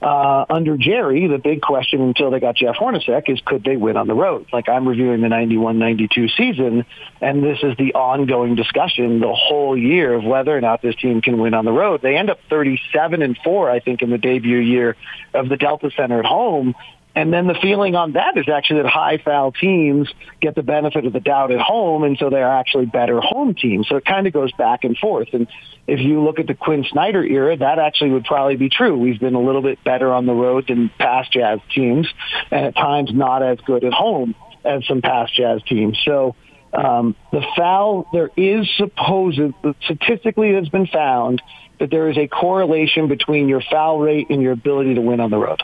uh, 0.02 0.46
under 0.50 0.78
Jerry, 0.78 1.28
the 1.28 1.40
big 1.40 1.62
question 1.62 2.02
until 2.02 2.30
they 2.30 2.40
got 2.40 2.56
Jeff 2.56 2.76
Hornacek 2.76 3.30
is 3.30 3.42
could 3.44 3.64
they 3.64 3.78
win 3.78 3.98
on 3.98 4.08
the 4.08 4.14
road? 4.14 4.46
Like 4.54 4.70
I'm 4.70 4.88
reviewing 4.88 5.22
the 5.22 5.28
91-92 5.28 6.36
season, 6.38 6.86
and 7.20 7.44
this 7.44 7.60
is 7.64 7.76
the 7.78 7.96
ongoing 7.96 8.56
discussion 8.56 9.20
the 9.20 9.34
whole 9.34 9.76
year 9.76 10.14
of 10.14 10.24
whether 10.24 10.56
or 10.56 10.62
not 10.62 10.84
this 10.84 10.96
team 10.96 11.22
can 11.22 11.40
win 11.40 11.56
on 11.56 11.66
the 11.66 11.72
road. 11.72 12.02
They 12.02 12.16
end 12.16 12.30
up 12.30 12.40
37 12.50 13.24
and 13.24 13.38
four, 13.44 13.72
I 13.72 13.80
think, 13.80 14.04
in 14.04 14.12
the 14.12 14.20
debut 14.20 14.60
year 14.60 14.96
of 15.34 15.50
the 15.50 15.58
Delta 15.58 15.90
Center 15.96 16.20
at 16.20 16.26
home. 16.26 16.76
And 17.18 17.34
then 17.34 17.48
the 17.48 17.56
feeling 17.56 17.96
on 17.96 18.12
that 18.12 18.38
is 18.38 18.48
actually 18.48 18.84
that 18.84 18.90
high 18.90 19.18
foul 19.18 19.52
teams 19.52 20.08
get 20.40 20.54
the 20.54 20.62
benefit 20.62 21.04
of 21.08 21.14
the 21.14 21.20
doubt 21.20 21.50
at 21.50 21.60
home, 21.60 22.04
and 22.04 22.16
so 22.16 22.30
they 22.30 22.44
are 22.44 22.60
actually 22.60 22.86
better 22.86 23.20
home 23.20 23.56
teams. 23.56 23.88
So 23.88 23.96
it 23.96 24.06
kind 24.06 24.28
of 24.28 24.34
goes 24.34 24.52
back 24.52 24.84
and 24.84 24.96
forth. 24.96 25.30
And 25.34 25.48
if 25.88 26.00
you 26.00 26.24
look 26.24 26.38
at 26.38 26.46
the 26.46 26.54
Quinn 26.54 26.86
Snyder 26.88 27.26
era, 27.26 27.58
that 27.58 27.80
actually 27.80 28.12
would 28.12 28.26
probably 28.26 28.56
be 28.56 28.70
true. 28.70 28.96
We've 28.96 29.20
been 29.20 29.34
a 29.34 29.42
little 29.42 29.64
bit 29.64 29.84
better 29.84 30.14
on 30.14 30.28
the 30.28 30.34
road 30.36 30.66
than 30.68 30.92
past 31.00 31.32
Jazz 31.32 31.60
teams, 31.74 32.08
and 32.52 32.68
at 32.68 32.76
times 32.76 33.10
not 33.12 33.42
as 33.42 33.58
good 33.66 33.84
at 33.84 33.94
home 33.94 34.36
as 34.64 34.86
some 34.86 35.02
past 35.02 35.34
Jazz 35.34 35.64
teams. 35.64 36.00
So 36.06 36.36
um, 36.72 37.16
the 37.32 37.42
foul, 37.56 38.08
there 38.14 38.30
is 38.38 38.70
supposed, 38.78 39.40
statistically 39.86 40.52
it 40.52 40.60
has 40.60 40.70
been 40.70 40.86
found 40.86 41.42
that 41.80 41.90
there 41.90 42.12
is 42.12 42.18
a 42.20 42.28
correlation 42.28 43.08
between 43.08 43.50
your 43.50 43.64
foul 43.72 43.98
rate 43.98 44.30
and 44.30 44.40
your 44.40 44.52
ability 44.52 44.94
to 44.94 45.02
win 45.02 45.20
on 45.20 45.32
the 45.32 45.38
road. 45.38 45.64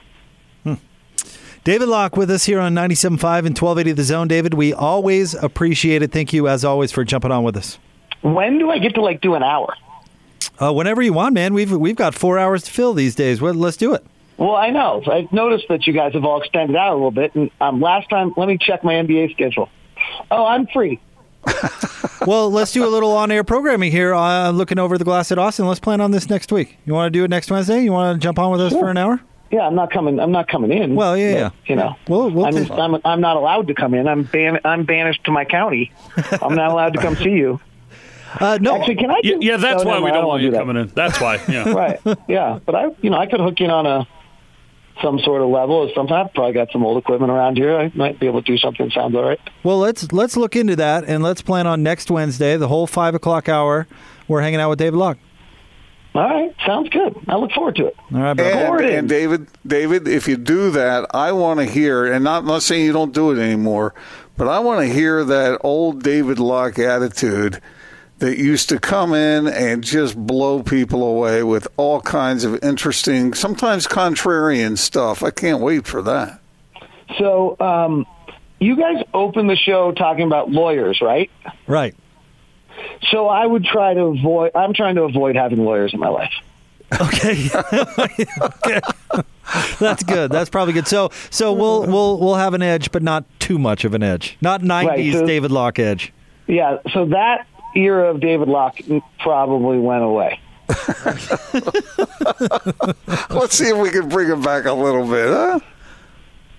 David 1.63 1.87
Locke 1.87 2.17
with 2.17 2.29
us 2.29 2.43
here 2.43 2.59
on 2.59 2.73
97.5 2.73 3.05
and 3.45 3.57
1280 3.57 3.91
The 3.93 4.03
Zone. 4.03 4.27
David, 4.27 4.53
we 4.53 4.73
always 4.73 5.33
appreciate 5.33 6.01
it. 6.01 6.11
Thank 6.11 6.33
you, 6.33 6.47
as 6.49 6.65
always, 6.65 6.91
for 6.91 7.05
jumping 7.05 7.31
on 7.31 7.43
with 7.45 7.55
us. 7.55 7.79
When 8.21 8.57
do 8.59 8.69
I 8.69 8.79
get 8.79 8.95
to 8.95 9.01
like 9.01 9.21
do 9.21 9.35
an 9.35 9.43
hour? 9.43 9.73
Uh, 10.61 10.73
whenever 10.73 11.01
you 11.01 11.13
want, 11.13 11.33
man. 11.33 11.53
We've 11.53 11.71
we've 11.71 11.95
got 11.95 12.13
four 12.15 12.37
hours 12.37 12.63
to 12.63 12.71
fill 12.71 12.93
these 12.93 13.15
days. 13.15 13.39
Well, 13.41 13.53
let's 13.53 13.77
do 13.77 13.93
it. 13.93 14.05
Well, 14.37 14.55
I 14.55 14.71
know. 14.71 15.01
I've 15.09 15.31
noticed 15.31 15.65
that 15.69 15.87
you 15.87 15.93
guys 15.93 16.13
have 16.13 16.25
all 16.25 16.41
extended 16.41 16.75
out 16.75 16.91
a 16.91 16.95
little 16.95 17.11
bit. 17.11 17.33
And 17.35 17.49
um, 17.61 17.79
last 17.79 18.09
time, 18.09 18.33
let 18.35 18.47
me 18.47 18.57
check 18.57 18.83
my 18.83 18.93
NBA 18.93 19.31
schedule. 19.31 19.69
Oh, 20.31 20.45
I'm 20.45 20.67
free. 20.67 20.99
well, 22.27 22.49
let's 22.49 22.71
do 22.71 22.85
a 22.85 22.89
little 22.89 23.11
on-air 23.11 23.43
programming 23.43 23.91
here. 23.91 24.13
Uh, 24.13 24.49
looking 24.51 24.79
over 24.79 24.97
the 24.97 25.05
glass 25.05 25.31
at 25.31 25.37
Austin. 25.39 25.67
Let's 25.67 25.79
plan 25.79 26.01
on 26.01 26.11
this 26.11 26.29
next 26.29 26.51
week. 26.51 26.77
You 26.85 26.93
want 26.93 27.13
to 27.13 27.17
do 27.17 27.23
it 27.23 27.29
next 27.29 27.49
Wednesday? 27.51 27.83
You 27.83 27.91
want 27.91 28.19
to 28.19 28.23
jump 28.25 28.37
on 28.39 28.51
with 28.51 28.59
us 28.61 28.71
Sure. 28.73 28.81
for 28.81 28.89
an 28.89 28.97
hour? 28.97 29.21
Yeah, 29.51 29.61
I'm 29.67 29.75
not 29.75 29.91
coming. 29.91 30.19
I'm 30.19 30.31
not 30.31 30.47
coming 30.47 30.71
in. 30.71 30.95
Well, 30.95 31.15
yeah, 31.15 31.33
but, 31.33 31.39
yeah. 31.39 31.49
You 31.67 31.75
know, 31.75 31.95
We'll- 32.07 32.31
we'll 32.31 32.45
I'm, 32.45 32.53
take- 32.53 32.71
I'm 32.71 32.95
I'm 33.05 33.21
not 33.21 33.37
allowed 33.37 33.67
to 33.67 33.73
come 33.75 33.93
in. 33.93 34.07
I'm 34.07 34.23
ban- 34.23 34.59
I'm 34.65 34.83
banished 34.85 35.23
to 35.25 35.31
my 35.31 35.45
county. 35.45 35.91
I'm 36.41 36.55
not 36.55 36.71
allowed 36.71 36.93
to 36.93 37.01
come 37.01 37.15
see 37.15 37.31
you. 37.31 37.59
Uh, 38.39 38.57
no, 38.59 38.77
Actually, 38.77 38.95
can 38.95 39.11
I? 39.11 39.19
Yeah, 39.23 39.35
do- 39.35 39.45
yeah 39.45 39.57
that's 39.57 39.83
no, 39.83 39.89
why 39.89 39.95
never 39.99 40.05
we 40.05 40.11
mind, 40.11 40.15
I 40.15 40.19
don't 40.21 40.27
want 40.27 40.41
you 40.43 40.51
that. 40.51 40.57
coming 40.57 40.77
in. 40.77 40.87
That's 40.95 41.21
why. 41.21 41.39
Yeah. 41.47 41.69
right. 41.73 41.99
Yeah, 42.27 42.59
but 42.65 42.73
I, 42.73 42.85
you 43.01 43.11
know, 43.11 43.17
I 43.17 43.27
could 43.27 43.39
hook 43.41 43.61
in 43.61 43.69
on 43.69 43.85
a 43.85 44.07
some 45.03 45.19
sort 45.19 45.41
of 45.43 45.49
level 45.49 45.75
or 45.75 45.89
something. 45.93 46.15
I've 46.15 46.33
probably 46.33 46.53
got 46.53 46.71
some 46.71 46.83
old 46.85 46.97
equipment 46.97 47.31
around 47.31 47.57
here. 47.57 47.77
I 47.77 47.91
might 47.93 48.19
be 48.19 48.25
able 48.27 48.41
to 48.41 48.51
do 48.51 48.57
something. 48.57 48.87
that 48.87 48.93
Sounds 48.93 49.13
all 49.15 49.23
right. 49.23 49.39
Well, 49.63 49.77
let's 49.77 50.11
let's 50.11 50.35
look 50.35 50.55
into 50.55 50.75
that 50.77 51.03
and 51.05 51.21
let's 51.23 51.43
plan 51.43 51.67
on 51.67 51.83
next 51.83 52.09
Wednesday, 52.09 52.57
the 52.57 52.67
whole 52.67 52.87
five 52.87 53.13
o'clock 53.13 53.49
hour. 53.49 53.85
We're 54.27 54.41
hanging 54.41 54.59
out 54.59 54.69
with 54.71 54.79
David 54.79 54.97
Locke. 54.97 55.19
All 56.15 56.21
right, 56.21 56.55
sounds 56.65 56.89
good. 56.89 57.15
I 57.27 57.35
look 57.37 57.51
forward 57.51 57.75
to 57.77 57.87
it. 57.87 57.95
All 58.13 58.19
right. 58.19 58.39
And, 58.39 58.67
Gordon. 58.67 58.93
and 58.93 59.09
David, 59.09 59.47
David, 59.65 60.07
if 60.07 60.27
you 60.27 60.37
do 60.37 60.69
that, 60.71 61.07
I 61.13 61.31
want 61.31 61.59
to 61.59 61.65
hear, 61.65 62.05
and 62.05 62.23
not, 62.23 62.43
I'm 62.43 62.47
not 62.47 62.61
saying 62.61 62.85
you 62.85 62.93
don't 62.93 63.13
do 63.13 63.31
it 63.31 63.39
anymore, 63.39 63.95
but 64.37 64.47
I 64.47 64.59
want 64.59 64.87
to 64.87 64.93
hear 64.93 65.23
that 65.23 65.59
old 65.63 66.03
David 66.03 66.37
Locke 66.37 66.77
attitude 66.77 67.61
that 68.19 68.37
used 68.37 68.69
to 68.69 68.79
come 68.79 69.13
in 69.13 69.47
and 69.47 69.83
just 69.83 70.15
blow 70.15 70.61
people 70.61 71.03
away 71.03 71.41
with 71.41 71.67
all 71.77 71.99
kinds 71.99 72.43
of 72.43 72.63
interesting, 72.63 73.33
sometimes 73.33 73.87
contrarian 73.87 74.77
stuff. 74.77 75.23
I 75.23 75.31
can't 75.31 75.61
wait 75.61 75.87
for 75.87 76.03
that. 76.03 76.39
So, 77.17 77.57
um, 77.59 78.05
you 78.59 78.77
guys 78.77 79.03
opened 79.13 79.49
the 79.49 79.55
show 79.55 79.91
talking 79.91 80.25
about 80.25 80.51
lawyers, 80.51 81.01
right? 81.01 81.29
Right. 81.67 81.95
So 83.11 83.27
I 83.27 83.45
would 83.45 83.65
try 83.65 83.93
to 83.93 84.01
avoid. 84.01 84.51
I'm 84.55 84.73
trying 84.73 84.95
to 84.95 85.03
avoid 85.03 85.35
having 85.35 85.63
lawyers 85.63 85.93
in 85.93 85.99
my 85.99 86.09
life. 86.09 86.33
Okay. 87.01 87.49
okay. 87.73 88.79
That's 89.79 90.03
good. 90.03 90.31
That's 90.31 90.49
probably 90.49 90.73
good. 90.73 90.87
So 90.87 91.11
so 91.29 91.53
we'll 91.53 91.85
we'll 91.85 92.19
we'll 92.19 92.35
have 92.35 92.53
an 92.53 92.61
edge, 92.61 92.91
but 92.91 93.03
not 93.03 93.25
too 93.39 93.57
much 93.57 93.83
of 93.85 93.93
an 93.93 94.03
edge. 94.03 94.37
Not 94.41 94.63
nineties 94.63 95.13
so- 95.13 95.25
David 95.25 95.51
Locke 95.51 95.79
edge. 95.79 96.13
Yeah. 96.47 96.77
So 96.93 97.05
that 97.07 97.47
era 97.75 98.09
of 98.11 98.19
David 98.19 98.47
Locke 98.47 98.79
probably 99.19 99.79
went 99.79 100.03
away. 100.03 100.39
Let's 103.29 103.57
see 103.57 103.67
if 103.67 103.77
we 103.77 103.89
can 103.89 104.07
bring 104.09 104.29
him 104.29 104.41
back 104.41 104.65
a 104.65 104.73
little 104.73 105.05
bit, 105.07 105.27
huh? 105.27 105.59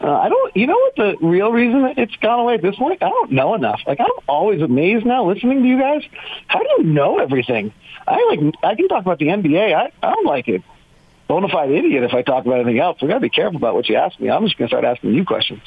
Uh, 0.05 0.19
I 0.19 0.29
don't. 0.29 0.55
You 0.55 0.67
know 0.67 0.75
what 0.77 0.97
the 0.97 1.17
real 1.27 1.51
reason 1.51 1.95
it's 1.97 2.15
gone 2.17 2.41
away 2.41 2.55
at 2.55 2.63
this 2.63 2.77
point? 2.77 3.03
I 3.03 3.09
don't 3.09 3.33
know 3.33 3.55
enough. 3.55 3.81
Like 3.87 4.01
I'm 4.01 4.11
always 4.29 4.61
amazed 4.61 5.07
now 5.07 5.25
listening 5.25 5.63
to 5.63 5.69
you 5.69 5.79
guys. 5.79 6.03
How 6.47 6.59
do 6.59 6.69
you 6.77 6.85
know 6.85 7.19
everything? 7.19 7.73
I 8.07 8.23
like. 8.29 8.55
I 8.63 8.75
can 8.75 8.89
talk 8.89 9.01
about 9.01 9.19
the 9.19 9.29
NBA. 9.29 9.75
I 9.75 9.91
I'm 10.07 10.25
like 10.27 10.47
a 10.51 10.63
bona 11.27 11.49
fide 11.49 11.71
idiot 11.71 12.03
if 12.03 12.13
I 12.13 12.21
talk 12.21 12.45
about 12.45 12.57
anything 12.61 12.81
else. 12.81 13.01
We 13.01 13.09
got 13.09 13.15
to 13.15 13.21
be 13.21 13.31
careful 13.31 13.57
about 13.57 13.77
what 13.77 13.89
you 13.89 13.97
ask 13.97 14.21
me. 14.21 14.29
I'm 14.29 14.45
just 14.45 14.59
to 14.59 14.67
start 14.67 14.85
asking 14.85 15.15
you 15.15 15.25
questions. 15.25 15.63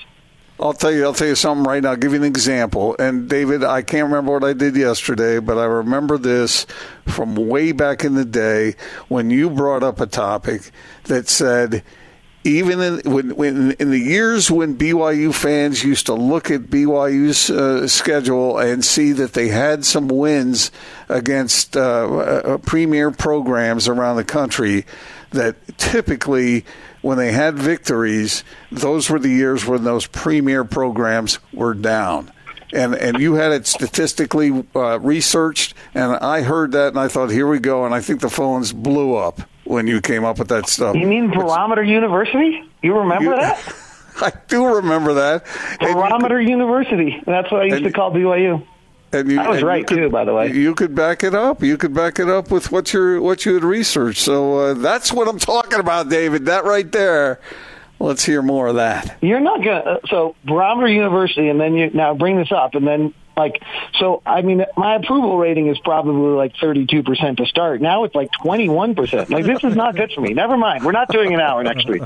I'll 0.60 0.73
tell 0.73 0.91
you. 0.91 1.06
I'll 1.06 1.15
tell 1.15 1.30
you 1.30 1.36
something 1.36 1.65
right 1.65 1.82
now. 1.82 1.91
I'll 1.91 1.97
give 1.97 2.12
you 2.12 2.19
an 2.19 2.23
example. 2.23 2.95
And 3.00 3.28
David, 3.28 3.63
I 3.63 3.82
can't 3.82 4.06
remember 4.06 4.34
what 4.34 4.43
I 4.43 4.54
did 4.54 4.76
yesterday, 4.76 5.39
but 5.39 5.58
I 5.58 5.65
remember 5.65 6.19
this 6.19 6.67
from 7.08 7.34
way 7.34 7.71
back 7.71 8.04
in 8.04 8.13
the 8.13 8.26
day 8.26 8.76
when 9.08 9.32
you 9.32 9.50
brought 9.50 9.82
up 9.82 10.00
a 10.00 10.06
topic 10.06 10.69
that 11.06 11.28
said. 11.28 11.82
Even 12.47 12.79
in 12.79 13.12
when, 13.12 13.36
when 13.36 13.71
in 13.73 13.91
the 13.91 13.99
years 13.99 14.49
when 14.49 14.77
BYU 14.77 15.36
fans 15.36 15.83
used 15.83 16.05
to 16.05 16.13
look 16.13 16.49
at 16.49 16.62
BYU's 16.62 17.49
uh, 17.49 17.89
schedule 17.89 18.57
and 18.57 18.86
see 18.86 19.12
that 19.12 19.33
they 19.33 19.49
had 19.49 19.83
some 19.83 20.07
wins 20.07 20.71
against 21.10 21.75
uh, 21.75 21.81
uh, 21.81 22.57
premier 22.60 23.12
programs 23.12 23.89
around 23.89 24.15
the 24.15 24.23
country, 24.23 24.86
that 25.31 25.57
typically 25.77 26.63
when 27.01 27.17
they 27.17 27.33
had 27.33 27.55
victories, 27.55 28.45
those 28.71 29.10
were 29.10 29.19
the 29.19 29.27
years 29.27 29.65
when 29.65 29.83
those 29.83 30.07
premier 30.07 30.63
programs 30.63 31.39
were 31.51 31.73
down. 31.73 32.31
And 32.71 32.95
and 32.95 33.19
you 33.19 33.33
had 33.33 33.51
it 33.51 33.67
statistically 33.67 34.65
uh, 34.73 35.01
researched, 35.01 35.73
and 35.93 36.13
I 36.13 36.43
heard 36.43 36.71
that, 36.71 36.89
and 36.89 36.99
I 36.99 37.10
thought, 37.10 37.29
here 37.29 37.47
we 37.47 37.60
go, 37.60 37.83
and 37.83 37.93
I 37.93 37.99
think 37.99 38.21
the 38.21 38.29
phones 38.29 38.71
blew 38.71 39.15
up 39.15 39.41
when 39.67 39.88
you 39.88 40.01
came 40.01 40.23
up 40.25 40.39
with 40.39 40.47
that 40.49 40.67
stuff. 40.67 40.95
You 40.95 41.08
mean 41.08 41.30
Barometer 41.32 41.84
University? 41.84 42.63
You 42.82 42.97
remember 42.97 43.32
You- 43.32 43.36
that? 43.41 43.75
I 44.19 44.32
do 44.47 44.65
remember 44.65 45.13
that. 45.15 45.45
Barometer 45.80 46.41
University. 46.41 47.21
That's 47.25 47.51
what 47.51 47.62
I 47.62 47.65
used 47.65 47.84
to 47.84 47.91
call 47.91 48.12
BYU. 48.12 48.65
and 49.13 49.32
you- 49.32 49.39
I 49.39 49.47
was 49.49 49.62
right, 49.62 49.86
could- 49.86 49.95
too, 49.97 50.10
by 50.10 50.25
the 50.25 50.34
way. 50.34 50.51
You 50.51 50.73
could 50.73 50.95
back 50.95 51.23
it 51.23 51.36
up. 51.36 51.62
You 51.62 51.77
could 51.77 51.93
back 51.93 52.17
it 52.19 52.27
up 52.30 52.49
with 52.49 52.71
what 52.71 52.93
you 52.93 53.21
what 53.21 53.45
you 53.45 53.53
had 53.53 53.63
researched. 53.63 54.19
So 54.19 54.58
uh, 54.58 54.73
that's 54.73 55.13
what 55.13 55.27
I'm 55.27 55.38
talking 55.39 55.80
about, 55.80 56.10
David. 56.10 56.45
That 56.45 56.63
right 56.65 56.91
there. 56.91 57.39
Let's 57.99 58.23
hear 58.25 58.41
more 58.43 58.67
of 58.67 58.75
that. 58.75 59.17
You're 59.21 59.39
not 59.39 59.58
gonna. 59.63 59.80
Uh, 59.80 59.99
so 60.10 60.36
Barometer 60.45 60.88
University, 60.88 61.47
and 61.49 61.60
then 61.60 61.73
you 61.75 61.89
now 61.91 62.13
bring 62.13 62.38
this 62.38 62.51
up, 62.51 62.75
and 62.75 62.86
then 62.88 63.13
like 63.38 63.62
so. 64.00 64.21
I 64.26 64.41
mean, 64.41 64.65
my 64.76 64.95
approval 64.95 65.38
rating 65.38 65.67
is 65.67 65.78
probably 65.80 66.36
like 66.36 66.56
32 66.60 67.04
percent 67.04 67.38
to 67.38 67.45
start. 67.45 67.80
Now 67.82 68.04
it's 68.04 68.15
like 68.15 68.30
21 68.41 68.95
percent. 68.95 69.30
Like 69.30 69.45
this 69.45 69.63
is 69.63 69.76
not 69.76 69.95
good 69.95 70.12
for 70.12 70.21
me. 70.21 70.34
Never 70.34 70.58
mind. 70.58 70.84
We're 70.84 70.91
not 70.91 71.10
doing 71.10 71.34
an 71.34 71.39
hour 71.39 71.63
next 71.63 71.88
week. 71.88 72.02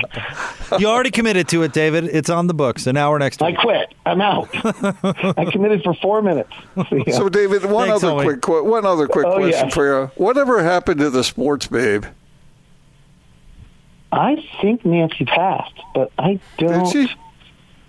You 0.77 0.87
already 0.87 1.11
committed 1.11 1.47
to 1.49 1.63
it, 1.63 1.73
David. 1.73 2.03
It's 2.05 2.29
on 2.29 2.47
the 2.47 2.53
books. 2.53 2.85
An 2.85 2.97
hour 2.97 3.17
next 3.17 3.41
week. 3.41 3.57
I 3.57 3.61
quit. 3.61 3.93
I'm 4.05 4.21
out. 4.21 4.49
I 5.37 5.45
committed 5.51 5.83
for 5.83 5.93
four 5.95 6.21
minutes. 6.21 6.51
See 6.89 7.03
ya. 7.07 7.13
So, 7.13 7.29
David, 7.29 7.65
one 7.65 7.87
Thanks, 7.89 8.03
other 8.03 8.13
Owen. 8.13 8.25
quick 8.25 8.41
que- 8.41 8.63
one 8.63 8.85
other 8.85 9.07
quick 9.07 9.25
Oh, 9.25 9.35
question 9.37 9.67
yeah. 9.69 9.73
for 9.73 9.85
you. 10.03 10.11
Whatever 10.15 10.61
happened 10.63 10.99
to 10.99 11.09
the 11.09 11.23
sports 11.23 11.67
babe? 11.67 12.05
I 14.11 14.45
think 14.61 14.83
Nancy 14.85 15.23
passed, 15.25 15.73
but 15.95 16.11
I 16.19 16.39
don't. 16.57 16.91
Did 16.91 17.09
she? 17.09 17.15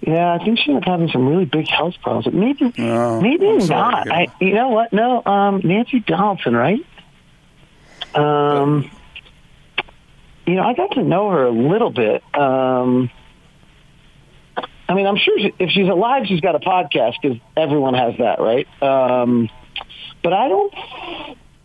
Yeah, 0.04 0.34
I 0.34 0.44
think 0.44 0.58
she 0.58 0.70
ended 0.72 0.82
up 0.82 0.88
having 0.88 1.08
some 1.10 1.28
really 1.28 1.44
big 1.44 1.68
health 1.68 1.94
problems. 2.02 2.24
But 2.24 2.34
maybe, 2.34 2.72
Oh, 2.78 3.20
maybe 3.20 3.46
I'm 3.48 3.66
not. 3.66 4.04
hear 4.04 4.12
I, 4.12 4.26
you 4.40 4.52
know 4.54 4.68
what? 4.70 4.92
No, 4.92 5.22
um, 5.24 5.60
Nancy 5.62 6.00
Donaldson, 6.00 6.54
right? 6.56 6.84
Um, 8.14 8.90
you 10.46 10.54
know, 10.56 10.62
I 10.64 10.74
got 10.74 10.90
to 10.92 11.02
know 11.04 11.30
her 11.30 11.44
a 11.46 11.50
little 11.52 11.90
bit. 11.90 12.22
Um, 12.34 13.10
I 14.88 14.94
mean, 14.94 15.06
I'm 15.06 15.16
sure 15.16 15.38
she, 15.38 15.54
if 15.58 15.70
she's 15.70 15.88
alive, 15.88 16.24
she's 16.26 16.40
got 16.40 16.56
a 16.56 16.58
podcast 16.58 17.14
because 17.22 17.38
everyone 17.56 17.94
has 17.94 18.14
that, 18.18 18.40
right? 18.40 18.66
Um, 18.82 19.48
but 20.22 20.32
I 20.32 20.48
don't. 20.48 20.74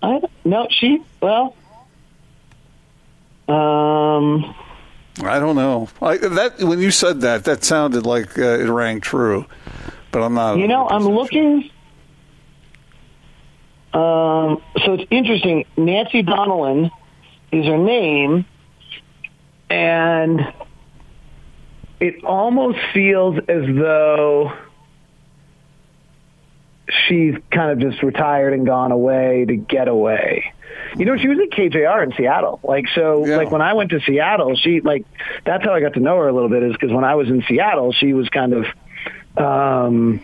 I 0.04 0.19
don't, 0.19 0.32
no, 0.45 0.67
she. 0.69 1.00
Well, 1.21 1.56
um, 3.47 4.56
I 5.24 5.40
don't 5.40 5.56
know. 5.56 5.90
I, 6.02 6.18
that 6.18 6.60
when 6.60 6.80
you 6.80 6.92
said 6.92 7.22
that, 7.22 7.46
that 7.46 7.64
sounded 7.64 8.06
like 8.06 8.38
uh, 8.38 8.60
it 8.60 8.70
rang 8.70 9.02
true, 9.02 9.46
but 10.12 10.22
I'm 10.22 10.34
not. 10.34 10.58
you 10.58 10.68
know, 10.68 10.88
I'm 10.88 11.04
looking. 11.04 11.70
Um, 13.94 14.62
so 14.84 14.94
it's 14.94 15.06
interesting. 15.10 15.66
Nancy 15.76 16.22
Donnellan 16.22 16.92
is 17.52 17.66
her 17.66 17.78
name, 17.78 18.46
and 19.70 20.54
it 22.00 22.24
almost 22.24 22.78
feels 22.94 23.40
as 23.48 23.64
though 23.66 24.54
she's 27.08 27.36
kind 27.52 27.72
of 27.72 27.80
just 27.80 28.04
retired 28.04 28.54
and 28.54 28.66
gone 28.66 28.92
away 28.92 29.46
to 29.46 29.56
get 29.56 29.88
away. 29.88 30.54
You 30.98 31.06
know, 31.06 31.18
she 31.18 31.28
was 31.28 31.38
at 31.40 31.50
KJR 31.58 32.04
in 32.04 32.14
Seattle. 32.18 32.60
Like, 32.64 32.86
so, 32.96 33.26
Yeah. 33.26 33.38
like 33.38 33.52
when 33.52 33.62
I 33.62 33.74
went 33.74 33.92
to 33.92 34.00
Seattle, 34.02 34.56
she 34.56 34.82
like 34.82 35.06
that's 35.46 35.64
how 35.64 35.74
I 35.74 35.80
got 35.80 35.94
to 35.94 36.00
know 36.00 36.18
her 36.18 36.28
a 36.28 36.34
little 36.34 36.50
bit. 36.50 36.64
Is 36.64 36.74
because 36.74 36.92
when 36.92 37.04
I 37.04 37.16
was 37.16 37.30
in 37.30 37.44
Seattle, 37.48 37.94
she 37.94 38.14
was 38.14 38.28
kind 38.30 38.54
of 38.54 38.66
um, 39.38 40.22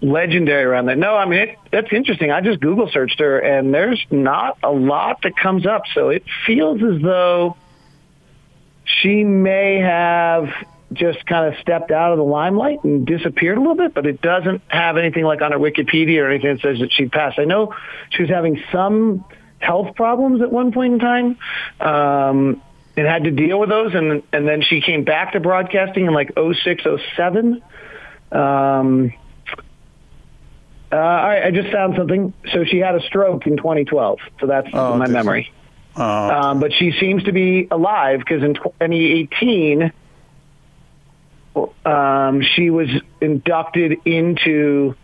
legendary 0.00 0.64
around 0.64 0.86
that. 0.86 0.98
No, 0.98 1.14
I 1.16 1.26
mean 1.26 1.40
it, 1.40 1.58
that's 1.72 1.92
interesting. 1.92 2.30
I 2.30 2.40
just 2.40 2.60
Google 2.60 2.88
searched 2.92 3.18
her, 3.20 3.38
and 3.38 3.74
there's 3.74 4.04
not 4.10 4.58
a 4.62 4.70
lot 4.70 5.22
that 5.22 5.36
comes 5.36 5.66
up. 5.66 5.82
So 5.94 6.10
it 6.10 6.24
feels 6.46 6.82
as 6.82 7.02
though 7.02 7.56
she 8.84 9.24
may 9.24 9.78
have 9.80 10.48
just 10.92 11.24
kind 11.26 11.52
of 11.52 11.60
stepped 11.60 11.90
out 11.92 12.12
of 12.12 12.18
the 12.18 12.24
limelight 12.24 12.82
and 12.82 13.06
disappeared 13.06 13.56
a 13.56 13.60
little 13.60 13.76
bit, 13.76 13.94
but 13.94 14.06
it 14.06 14.20
doesn't 14.20 14.60
have 14.68 14.96
anything 14.96 15.24
like 15.24 15.40
on 15.40 15.52
her 15.52 15.58
Wikipedia 15.58 16.18
or 16.22 16.30
anything 16.30 16.54
that 16.54 16.62
says 16.62 16.78
that 16.80 16.92
she 16.92 17.06
passed. 17.06 17.38
I 17.38 17.44
know 17.44 17.74
she 18.10 18.22
was 18.22 18.30
having 18.30 18.60
some 18.72 19.24
health 19.60 19.94
problems 19.94 20.42
at 20.42 20.50
one 20.50 20.72
point 20.72 20.94
in 20.94 20.98
time. 20.98 21.38
Um, 21.80 22.62
and 22.96 23.06
had 23.06 23.24
to 23.24 23.30
deal 23.30 23.58
with 23.60 23.68
those, 23.70 23.94
and 23.94 24.22
and 24.32 24.46
then 24.48 24.62
she 24.62 24.80
came 24.80 25.04
back 25.04 25.32
to 25.32 25.40
broadcasting 25.40 26.06
in 26.06 26.12
like 26.12 26.32
06, 26.36 26.82
07. 27.16 27.62
Um, 28.32 29.12
uh, 30.92 30.96
all 30.96 31.28
right, 31.28 31.44
I 31.44 31.50
just 31.52 31.70
found 31.70 31.94
something. 31.96 32.32
So 32.52 32.64
she 32.64 32.78
had 32.78 32.96
a 32.96 33.00
stroke 33.02 33.46
in 33.46 33.56
2012. 33.56 34.18
So 34.40 34.46
that's 34.46 34.68
Oh, 34.72 34.96
my 34.96 35.06
memory. 35.06 35.52
Uh, 35.96 36.02
Um, 36.02 36.60
but 36.60 36.72
she 36.72 36.92
seems 36.92 37.22
to 37.24 37.32
be 37.32 37.68
alive 37.70 38.18
because 38.18 38.42
in 38.42 38.54
2018, 38.54 39.92
um, 41.84 42.42
she 42.42 42.70
was 42.70 42.88
inducted 43.20 43.98
into 44.04 44.94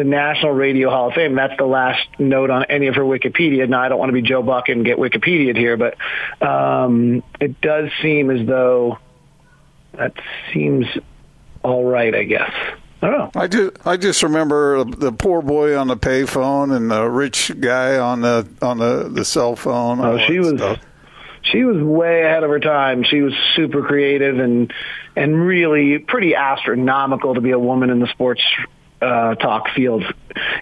the 0.00 0.04
National 0.04 0.52
Radio 0.52 0.88
Hall 0.88 1.08
of 1.08 1.14
Fame. 1.14 1.34
That's 1.34 1.58
the 1.58 1.66
last 1.66 2.00
note 2.18 2.48
on 2.48 2.64
any 2.70 2.86
of 2.86 2.94
her 2.94 3.02
Wikipedia. 3.02 3.68
Now, 3.68 3.82
I 3.82 3.90
don't 3.90 3.98
want 3.98 4.08
to 4.08 4.14
be 4.14 4.22
Joe 4.22 4.42
Buck 4.42 4.70
and 4.70 4.82
get 4.82 4.96
Wikipedia 4.96 5.54
here, 5.54 5.76
but 5.76 5.98
um, 6.40 7.22
it 7.38 7.60
does 7.60 7.90
seem 8.00 8.30
as 8.30 8.46
though 8.46 8.96
that 9.92 10.14
seems 10.54 10.86
all 11.62 11.84
right, 11.84 12.14
I 12.14 12.24
guess. 12.24 12.50
I 13.02 13.10
don't 13.10 13.34
know. 13.34 13.40
I 13.40 13.46
just 13.46 13.86
I 13.86 13.96
just 13.98 14.22
remember 14.22 14.84
the 14.84 15.12
poor 15.12 15.42
boy 15.42 15.76
on 15.76 15.88
the 15.88 15.98
payphone 15.98 16.74
and 16.74 16.90
the 16.90 17.06
rich 17.06 17.52
guy 17.60 17.98
on 17.98 18.22
the 18.22 18.48
on 18.62 18.78
the, 18.78 19.10
the 19.12 19.26
cell 19.26 19.54
phone. 19.54 20.00
Oh, 20.00 20.18
she 20.26 20.38
was 20.38 20.54
stuff. 20.56 20.78
she 21.42 21.64
was 21.64 21.82
way 21.82 22.22
ahead 22.22 22.42
of 22.42 22.48
her 22.48 22.60
time. 22.60 23.04
She 23.04 23.20
was 23.20 23.34
super 23.54 23.82
creative 23.82 24.38
and 24.38 24.72
and 25.14 25.46
really 25.46 25.98
pretty 25.98 26.34
astronomical 26.34 27.34
to 27.34 27.42
be 27.42 27.50
a 27.50 27.58
woman 27.58 27.90
in 27.90 28.00
the 28.00 28.06
sports 28.08 28.42
uh, 29.00 29.34
talk 29.36 29.70
field 29.74 30.04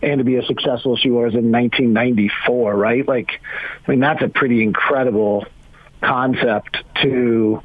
and 0.03 0.18
to 0.18 0.24
be 0.24 0.37
as 0.37 0.46
successful 0.46 0.94
as 0.94 1.01
she 1.01 1.11
was 1.11 1.35
in 1.35 1.51
1994. 1.53 2.74
Right? 2.74 3.07
Like, 3.07 3.40
I 3.87 3.90
mean, 3.90 4.01
that's 4.01 4.22
a 4.22 4.29
pretty 4.29 4.62
incredible 4.62 5.46
concept 6.03 6.79
to. 7.03 7.62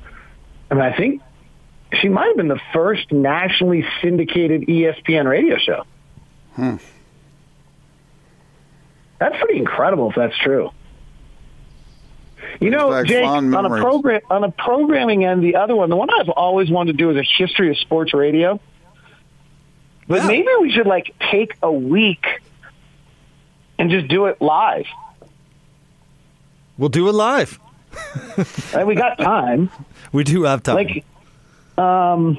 I 0.69 0.75
mean, 0.75 0.83
I 0.83 0.97
think 0.97 1.21
she 2.01 2.09
might 2.09 2.27
have 2.27 2.38
been 2.38 2.47
the 2.47 2.62
first 2.73 3.12
nationally 3.12 3.86
syndicated 4.01 4.63
ESPN 4.63 5.27
radio 5.27 5.57
show. 5.57 5.83
That's 9.19 9.38
pretty 9.38 9.57
incredible 9.57 10.09
if 10.09 10.15
that's 10.15 10.38
true. 10.39 10.71
You 12.59 12.69
know, 12.69 12.89
Jake, 13.03 13.25
on 13.25 13.65
a 13.65 13.69
program 13.69 14.21
on 14.29 14.43
a 14.43 14.51
programming 14.51 15.23
end, 15.25 15.43
the 15.43 15.55
other 15.55 15.75
one, 15.75 15.89
the 15.89 15.95
one 15.95 16.09
I've 16.09 16.29
always 16.29 16.69
wanted 16.69 16.93
to 16.93 16.97
do 16.97 17.09
is 17.09 17.17
a 17.17 17.23
history 17.38 17.69
of 17.69 17.77
sports 17.77 18.13
radio. 18.13 18.59
But 20.13 20.21
Yeah. 20.21 20.28
maybe 20.28 20.47
we 20.62 20.71
should 20.71 20.86
like 20.86 21.12
take 21.32 21.56
a 21.63 21.71
week 21.71 22.23
and 23.80 23.89
just 23.89 24.08
do 24.08 24.28
it 24.28 24.39
live. 24.39 24.86
We'll 26.78 26.89
do 26.89 27.10
it 27.10 27.13
live. 27.13 27.60
Right? 28.76 28.86
We 28.86 28.93
got 28.93 29.17
time. 29.17 29.71
We 30.12 30.23
do 30.23 30.43
have 30.43 30.62
time. 30.62 30.76
like 30.76 31.04
um 31.76 32.38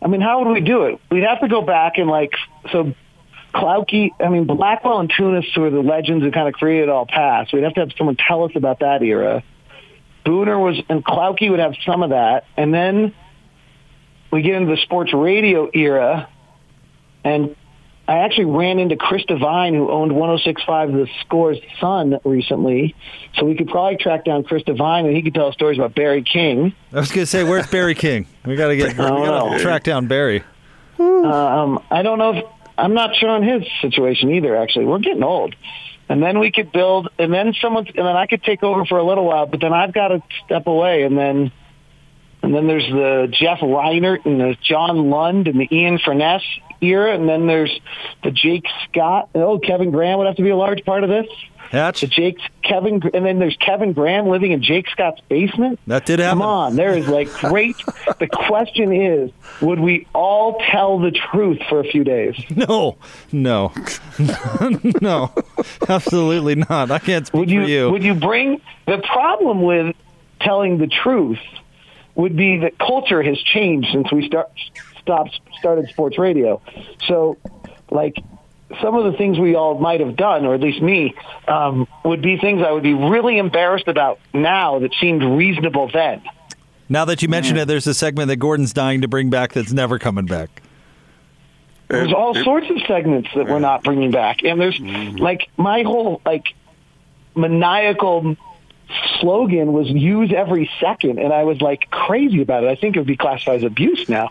i 0.00 0.06
mean 0.06 0.20
how 0.20 0.44
would 0.44 0.52
we 0.52 0.60
do 0.60 0.84
it 0.84 1.00
we'd 1.10 1.24
have 1.24 1.40
to 1.40 1.48
go 1.48 1.62
back 1.62 1.98
and 1.98 2.08
like 2.08 2.30
so 2.70 2.94
Klauke, 3.52 4.10
I 4.20 4.28
mean 4.28 4.44
Blackwell 4.44 5.00
and 5.00 5.10
Tunis 5.16 5.46
were 5.56 5.70
the 5.70 5.80
legends 5.80 6.22
who 6.22 6.30
kind 6.30 6.46
of 6.46 6.54
created 6.54 6.88
all 6.90 7.06
past. 7.06 7.52
We'd 7.52 7.64
have 7.64 7.74
to 7.74 7.80
have 7.80 7.90
someone 7.98 8.14
tell 8.16 8.44
us 8.44 8.52
about 8.54 8.78
that 8.80 9.02
era. 9.02 9.42
Booner 10.24 10.56
was 10.62 10.80
and 10.88 11.04
Klauke 11.04 11.50
would 11.50 11.58
have 11.58 11.74
some 11.84 12.04
of 12.04 12.10
that, 12.10 12.44
and 12.56 12.72
then 12.72 13.12
we 14.30 14.42
get 14.42 14.54
into 14.54 14.70
the 14.76 14.80
sports 14.82 15.12
radio 15.12 15.68
era, 15.74 16.28
and 17.24 17.54
I 18.08 18.20
actually 18.20 18.46
ran 18.46 18.78
into 18.78 18.96
Chris 18.96 19.22
Devine, 19.26 19.74
who 19.74 19.90
owned 19.90 20.12
106.5 20.12 20.92
The 20.92 21.08
Score's 21.20 21.58
son 21.78 22.18
recently. 22.24 22.94
So 23.34 23.44
we 23.44 23.54
could 23.54 23.68
probably 23.68 23.98
track 23.98 24.24
down 24.24 24.44
Chris 24.44 24.62
Devine, 24.62 25.04
and 25.04 25.14
he 25.14 25.22
could 25.22 25.34
tell 25.34 25.48
us 25.48 25.54
stories 25.54 25.76
about 25.76 25.94
Barry 25.94 26.22
King. 26.22 26.72
I 26.90 27.00
was 27.00 27.10
going 27.10 27.22
to 27.22 27.26
say, 27.26 27.44
where's 27.44 27.66
Barry 27.66 27.94
King? 27.94 28.26
We 28.46 28.56
got 28.56 28.68
to 28.68 28.76
get 28.76 28.88
we 28.98 29.04
got 29.04 29.52
to 29.52 29.58
track 29.58 29.82
down 29.84 30.06
Barry. 30.06 30.42
Um, 30.98 31.82
I 31.90 32.02
don't 32.02 32.18
know 32.18 32.32
if 32.32 32.44
I'm 32.78 32.94
not 32.94 33.14
sure 33.14 33.28
on 33.28 33.42
his 33.42 33.62
situation 33.82 34.30
either. 34.32 34.56
Actually, 34.56 34.86
we're 34.86 35.00
getting 35.00 35.22
old, 35.22 35.54
and 36.08 36.22
then 36.22 36.38
we 36.38 36.50
could 36.50 36.72
build, 36.72 37.10
and 37.18 37.32
then 37.32 37.52
someone, 37.60 37.86
and 37.88 38.06
then 38.06 38.16
I 38.16 38.26
could 38.26 38.42
take 38.42 38.62
over 38.62 38.86
for 38.86 38.98
a 38.98 39.04
little 39.04 39.24
while, 39.26 39.46
but 39.46 39.60
then 39.60 39.74
I've 39.74 39.92
got 39.92 40.08
to 40.08 40.22
step 40.46 40.66
away, 40.66 41.02
and 41.02 41.18
then, 41.18 41.52
and 42.48 42.56
then 42.56 42.66
there's 42.66 42.88
the 42.88 43.28
Jeff 43.30 43.58
Reinert 43.58 44.24
and 44.24 44.40
the 44.40 44.56
John 44.62 45.10
Lund 45.10 45.48
and 45.48 45.60
the 45.60 45.68
Ian 45.70 45.98
Furness 45.98 46.42
era, 46.80 47.14
and 47.14 47.28
then 47.28 47.46
there's 47.46 47.78
the 48.24 48.30
Jake 48.30 48.64
Scott. 48.88 49.28
Oh, 49.34 49.58
Kevin 49.58 49.90
Graham 49.90 50.16
would 50.16 50.26
have 50.26 50.36
to 50.36 50.42
be 50.42 50.48
a 50.48 50.56
large 50.56 50.82
part 50.86 51.04
of 51.04 51.10
this. 51.10 51.26
Hatch, 51.70 52.00
The 52.00 52.06
Jake 52.06 52.38
Kevin, 52.62 53.02
and 53.12 53.26
then 53.26 53.38
there's 53.38 53.58
Kevin 53.58 53.92
Graham 53.92 54.28
living 54.28 54.52
in 54.52 54.62
Jake 54.62 54.88
Scott's 54.88 55.20
basement. 55.28 55.78
that 55.86 56.06
did 56.06 56.18
happen. 56.18 56.38
Come 56.38 56.48
on, 56.48 56.76
there 56.76 56.96
is 56.96 57.06
like 57.08 57.30
great. 57.34 57.76
the 58.18 58.26
question 58.26 58.90
is, 58.94 59.30
would 59.60 59.78
we 59.78 60.06
all 60.14 60.58
tell 60.70 60.98
the 60.98 61.10
truth 61.10 61.58
for 61.68 61.80
a 61.80 61.84
few 61.84 62.02
days? 62.04 62.34
No, 62.56 62.96
no, 63.30 63.74
no, 65.02 65.30
absolutely 65.86 66.54
not. 66.54 66.90
I 66.90 66.98
can't 67.00 67.26
speak 67.26 67.38
Would 67.38 67.50
you, 67.50 67.62
for 67.64 67.68
you. 67.68 67.90
Would 67.90 68.02
you 68.02 68.14
bring 68.14 68.62
the 68.86 68.98
problem 68.98 69.60
with 69.60 69.94
telling 70.40 70.78
the 70.78 70.86
truth? 70.86 71.38
Would 72.18 72.36
be 72.36 72.58
that 72.58 72.78
culture 72.78 73.22
has 73.22 73.38
changed 73.38 73.88
since 73.92 74.12
we 74.12 74.26
start 74.26 74.50
stopped 75.00 75.40
started 75.58 75.88
sports 75.88 76.18
radio. 76.18 76.60
So, 77.06 77.38
like 77.90 78.16
some 78.82 78.94
of 78.96 79.10
the 79.10 79.16
things 79.16 79.38
we 79.38 79.54
all 79.54 79.78
might 79.78 80.00
have 80.00 80.16
done, 80.16 80.44
or 80.44 80.52
at 80.54 80.60
least 80.60 80.82
me, 80.82 81.14
um, 81.46 81.86
would 82.04 82.20
be 82.20 82.36
things 82.36 82.60
I 82.62 82.72
would 82.72 82.82
be 82.82 82.92
really 82.92 83.38
embarrassed 83.38 83.88
about 83.88 84.18
now 84.34 84.80
that 84.80 84.92
seemed 85.00 85.22
reasonable 85.22 85.88
then. 85.92 86.20
now 86.88 87.04
that 87.06 87.22
you 87.22 87.28
mention 87.28 87.56
it, 87.56 87.64
there's 87.66 87.86
a 87.86 87.94
segment 87.94 88.28
that 88.28 88.36
Gordon's 88.36 88.72
dying 88.72 89.00
to 89.02 89.08
bring 89.08 89.30
back 89.30 89.52
that's 89.52 89.72
never 89.72 89.98
coming 89.98 90.26
back. 90.26 90.62
There's 91.88 92.12
all 92.12 92.34
sorts 92.34 92.68
of 92.68 92.76
segments 92.86 93.30
that 93.34 93.46
we're 93.46 93.60
not 93.60 93.82
bringing 93.82 94.10
back, 94.10 94.42
and 94.44 94.60
there's 94.60 94.78
like 95.18 95.48
my 95.56 95.82
whole 95.82 96.20
like 96.26 96.48
maniacal 97.34 98.36
slogan 99.20 99.72
was 99.72 99.88
use 99.88 100.32
every 100.34 100.70
second, 100.80 101.18
and 101.18 101.32
I 101.32 101.44
was 101.44 101.60
like 101.60 101.90
crazy 101.90 102.42
about 102.42 102.64
it. 102.64 102.70
I 102.70 102.74
think 102.74 102.96
it 102.96 103.00
would 103.00 103.06
be 103.08 103.16
classified 103.16 103.56
as 103.56 103.64
abuse 103.64 104.08
now. 104.08 104.30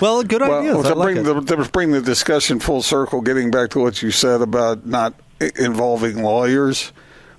Well, 0.00 0.22
good 0.22 0.42
ideas. 0.42 0.76
Well, 0.76 0.86
I 0.86 0.90
to 0.90 0.94
like 0.94 1.14
bring 1.14 1.22
the 1.24 1.56
to 1.56 1.70
bring 1.70 1.90
the 1.90 2.00
discussion 2.00 2.60
full 2.60 2.82
circle, 2.82 3.20
getting 3.20 3.50
back 3.50 3.70
to 3.70 3.80
what 3.80 4.00
you 4.02 4.10
said 4.10 4.40
about 4.42 4.86
not 4.86 5.14
involving 5.56 6.22
lawyers, 6.22 6.92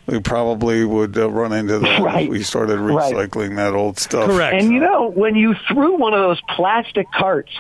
we 0.07 0.19
probably 0.19 0.83
would 0.83 1.17
uh, 1.17 1.29
run 1.29 1.53
into 1.53 1.79
that 1.79 2.01
Right. 2.01 2.23
if 2.25 2.29
we 2.29 2.43
started 2.43 2.79
Right. 2.79 3.13
recycling 3.13 3.55
that 3.55 3.73
old 3.73 3.97
stuff. 3.99 4.29
Correct. 4.29 4.55
And 4.61 4.73
you 4.73 4.79
know, 4.79 5.09
when 5.09 5.35
you 5.35 5.55
threw 5.67 5.95
one 5.97 6.13
of 6.13 6.19
those 6.19 6.41
plastic 6.49 7.09
carts 7.11 7.51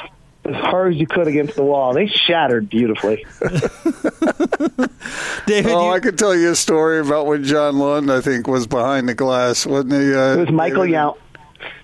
as 0.45 0.55
hard 0.55 0.93
as 0.93 0.99
you 0.99 1.07
could 1.07 1.27
against 1.27 1.55
the 1.55 1.63
wall. 1.63 1.93
They 1.93 2.07
shattered 2.07 2.69
beautifully. 2.69 3.25
David, 5.45 5.71
Oh, 5.71 5.87
you- 5.87 5.93
I 5.93 5.99
could 5.99 6.17
tell 6.17 6.35
you 6.35 6.51
a 6.51 6.55
story 6.55 6.99
about 6.99 7.25
when 7.25 7.43
John 7.43 7.79
Lund, 7.79 8.11
I 8.11 8.21
think, 8.21 8.47
was 8.47 8.67
behind 8.67 9.09
the 9.09 9.15
glass, 9.15 9.65
wasn't 9.65 9.93
he? 9.93 10.13
Uh, 10.13 10.35
It 10.35 10.39
was 10.39 10.51
Michael 10.51 10.83
David? 10.83 10.95
Yount. 10.97 11.17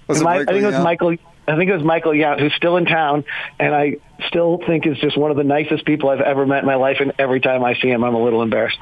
Was 0.08 0.22
it 0.22 0.24
Mi- 0.24 0.30
I 0.30 0.34
Michael 0.40 0.54
think 0.54 0.64
it 0.64 0.68
was 0.68 0.76
Yount? 0.76 0.84
Michael. 0.84 1.16
I 1.48 1.56
think 1.58 1.70
it 1.70 1.74
was 1.76 1.84
Michael 1.84 2.12
Yount, 2.14 2.40
who's 2.40 2.54
still 2.56 2.76
in 2.78 2.86
town, 2.86 3.24
and 3.60 3.76
I 3.76 3.98
still 4.28 4.60
think 4.66 4.88
is 4.88 4.98
just 4.98 5.16
one 5.16 5.30
of 5.30 5.38
the 5.38 5.44
nicest 5.44 5.86
people 5.86 6.10
I've 6.10 6.22
ever 6.22 6.44
met 6.48 6.60
in 6.62 6.66
my 6.66 6.74
life. 6.76 6.98
And 7.02 7.14
every 7.20 7.40
time 7.40 7.64
I 7.64 7.76
see 7.76 7.90
him, 7.90 8.04
I'm 8.04 8.16
a 8.16 8.24
little 8.24 8.42
embarrassed. 8.42 8.80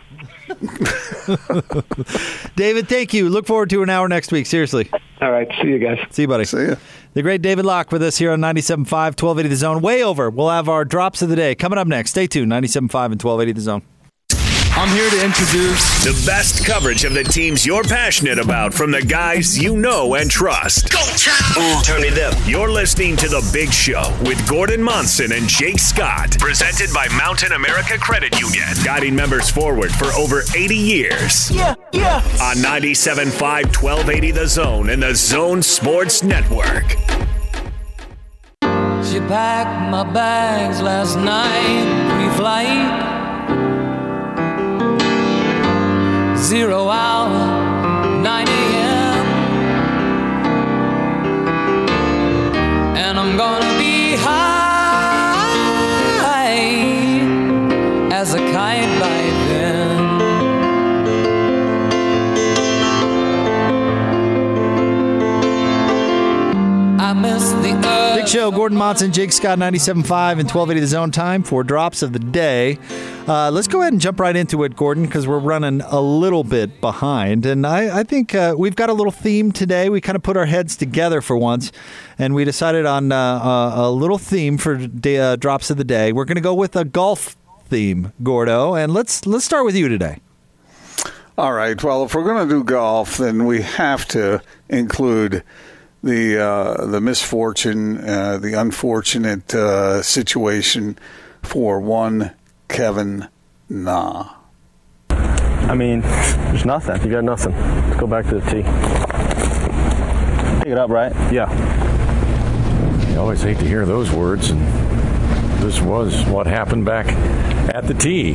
David, 2.56 2.88
thank 2.88 3.14
you. 3.14 3.30
Look 3.30 3.46
forward 3.48 3.70
to 3.72 3.82
an 3.84 3.90
hour 3.90 4.08
next 4.08 4.32
week. 4.32 4.46
Seriously. 4.46 4.90
All 5.22 5.32
right, 5.32 5.48
see 5.62 5.70
you 5.70 5.80
guys. 5.80 6.00
See 6.12 6.24
you, 6.24 6.28
buddy. 6.28 6.46
See 6.46 6.68
ya. 6.68 6.76
The 7.14 7.22
great 7.22 7.44
David 7.44 7.64
Locke 7.64 7.92
with 7.92 8.02
us 8.02 8.18
here 8.18 8.32
on 8.32 8.40
97.5, 8.40 8.90
1280 8.90 9.50
The 9.50 9.56
Zone. 9.56 9.82
Way 9.82 10.04
over. 10.04 10.32
We'll 10.32 10.50
have 10.50 10.68
our 10.68 10.84
drops 10.84 11.22
of 11.22 11.30
the 11.30 11.36
day 11.36 11.54
coming 11.54 11.78
up 11.78 11.88
next. 11.88 12.10
Stay 12.10 12.26
tuned. 12.26 12.52
97.5 12.52 13.12
and 13.12 13.22
1280 13.22 13.52
The 13.52 13.62
Zone. 13.62 13.84
I'm 14.76 14.90
here 14.90 15.08
to 15.08 15.24
introduce 15.24 16.04
The 16.04 16.24
best 16.26 16.66
coverage 16.66 17.04
of 17.04 17.14
the 17.14 17.24
teams 17.24 17.64
you're 17.64 17.84
passionate 17.84 18.40
about 18.40 18.74
from 18.74 18.90
the 18.90 19.04
guys 19.04 19.58
you 19.58 19.78
know 19.78 20.16
and 20.16 20.30
trust. 20.32 20.92
Go, 20.92 21.00
Turn 21.84 22.04
it 22.04 22.18
up. 22.18 22.36
You're 22.48 22.70
listening 22.72 23.16
to 23.18 23.28
The 23.30 23.48
Big 23.54 23.72
Show 23.72 24.02
with 24.26 24.46
Gordon 24.50 24.82
Monson 24.82 25.32
and 25.32 25.48
Jake 25.48 25.78
Scott. 25.80 26.38
Presented 26.40 26.92
by 26.92 27.08
Mountain 27.10 27.52
America 27.52 28.00
Credit 28.00 28.38
Union. 28.42 28.66
Guiding 28.84 29.16
members 29.16 29.50
forward 29.50 29.92
for 29.92 30.08
over 30.14 30.42
80 30.56 30.76
years. 30.76 31.52
Yeah, 31.52 31.76
yeah. 31.92 32.16
On 32.42 32.56
97.5, 32.58 33.32
1280 33.40 34.32
The 34.32 34.48
Zone 34.48 34.90
and 34.90 35.04
The 35.04 35.14
Zone 35.14 35.62
Sports 35.62 36.24
Network. 36.24 36.90
She 39.06 39.20
packed 39.20 39.92
my 39.92 40.04
bags 40.12 40.82
last 40.82 41.16
night, 41.18 42.18
pre-flight. 42.18 43.23
Zero 46.54 46.88
hour, 46.88 47.03
show. 68.34 68.50
Gordon 68.50 68.80
Monson, 68.80 69.12
Jake 69.12 69.32
Scott, 69.32 69.60
97.5 69.60 69.94
and 69.94 70.50
1280 70.50 70.80
The 70.80 70.88
Zone. 70.88 71.12
Time 71.12 71.44
for 71.44 71.64
drops 71.64 72.02
of 72.02 72.14
the 72.14 72.20
day. 72.20 72.80
Uh, 73.28 73.52
let's 73.52 73.68
go 73.68 73.82
ahead 73.82 73.94
and 73.94 74.02
jump 74.02 74.20
right 74.20 74.36
into 74.36 74.64
it, 74.64 74.76
Gordon, 74.76 75.06
because 75.06 75.28
we're 75.28 75.38
running 75.38 75.82
a 75.82 76.02
little 76.02 76.44
bit 76.44 76.82
behind. 76.82 77.46
And 77.46 77.68
I, 77.68 78.00
I 78.00 78.02
think 78.02 78.34
uh, 78.34 78.56
we've 78.58 78.76
got 78.76 78.90
a 78.90 78.94
little 78.94 79.12
theme 79.12 79.52
today. 79.52 79.88
We 79.88 80.02
kind 80.02 80.16
of 80.16 80.24
put 80.24 80.36
our 80.36 80.48
heads 80.48 80.76
together 80.76 81.22
for 81.22 81.38
once, 81.38 81.72
and 82.18 82.34
we 82.34 82.44
decided 82.44 82.88
on 82.88 83.12
uh, 83.12 83.16
a, 83.16 83.74
a 83.76 83.92
little 83.92 84.18
theme 84.18 84.58
for 84.58 84.78
day, 84.78 85.20
uh, 85.20 85.36
drops 85.36 85.70
of 85.70 85.78
the 85.78 85.84
day. 85.84 86.12
We're 86.12 86.26
going 86.26 86.34
to 86.34 86.42
go 86.42 86.56
with 86.56 86.76
a 86.76 86.86
golf 86.86 87.36
theme, 87.68 88.14
Gordo. 88.24 88.74
And 88.74 88.96
let's 88.96 89.28
let's 89.28 89.46
start 89.46 89.64
with 89.64 89.76
you 89.76 89.90
today. 89.90 90.22
All 91.38 91.54
right. 91.54 91.82
Well, 91.84 92.04
if 92.06 92.16
we're 92.16 92.24
going 92.24 92.50
to 92.50 92.56
do 92.56 92.64
golf, 92.64 93.18
then 93.18 93.46
we 93.46 93.62
have 93.62 94.08
to 94.08 94.42
include 94.70 95.44
the 96.04 96.38
uh, 96.38 96.86
the 96.86 97.00
misfortune, 97.00 97.98
uh, 97.98 98.38
the 98.38 98.54
unfortunate 98.54 99.56
uh, 99.56 100.02
situation 100.04 100.98
for 101.42 101.80
one 101.80 102.32
Kevin 102.68 103.30
Na. 103.70 104.36
I 105.10 105.76
mean, 105.76 106.02
there's 106.02 106.66
nothing. 106.66 107.02
You 107.04 107.12
got 107.12 107.24
nothing. 107.24 107.54
Let's 107.54 108.00
go 108.00 108.06
back 108.06 108.26
to 108.28 108.40
the 108.40 108.52
tee. 108.52 108.64
Pick 110.60 110.72
it 110.74 110.78
up, 110.78 110.90
right? 110.90 111.14
Yeah. 111.32 111.50
You 113.10 113.20
always 113.20 113.42
hate 113.42 113.60
to 113.60 113.66
hear 113.66 113.86
those 113.86 114.12
words, 114.12 114.50
and 114.50 114.62
this 115.64 115.80
was 115.80 116.26
what 116.26 116.48
happened 116.48 116.84
back 116.84 117.08
at 117.74 117.88
the 117.88 117.94
tee. 117.94 118.32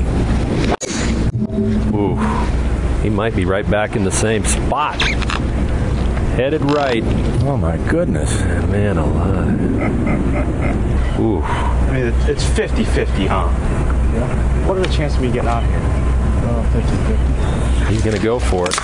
Ooh, 1.94 2.16
he 3.02 3.10
might 3.10 3.36
be 3.36 3.44
right 3.44 3.68
back 3.70 3.94
in 3.94 4.04
the 4.04 4.10
same 4.10 4.44
spot. 4.44 5.02
Headed 6.38 6.62
right. 6.62 7.02
Oh 7.42 7.56
my 7.56 7.76
goodness. 7.88 8.32
Man 8.70 8.96
alive. 8.96 9.60
Ooh. 11.18 11.42
I 11.42 11.90
mean, 11.92 12.06
it's- 12.06 12.28
it's 12.28 12.44
50 12.44 12.84
50, 12.84 13.26
huh? 13.26 13.48
What 14.68 14.78
are 14.78 14.80
the 14.80 14.88
chances 14.88 15.16
of 15.18 15.24
me 15.24 15.32
getting 15.32 15.48
out 15.48 15.64
here? 15.64 15.80
Oh, 16.44 16.62
50 16.72 16.96
50. 17.86 17.92
He's 17.92 18.02
going 18.04 18.16
to 18.16 18.22
go 18.22 18.38
for 18.38 18.68
it. 18.68 18.78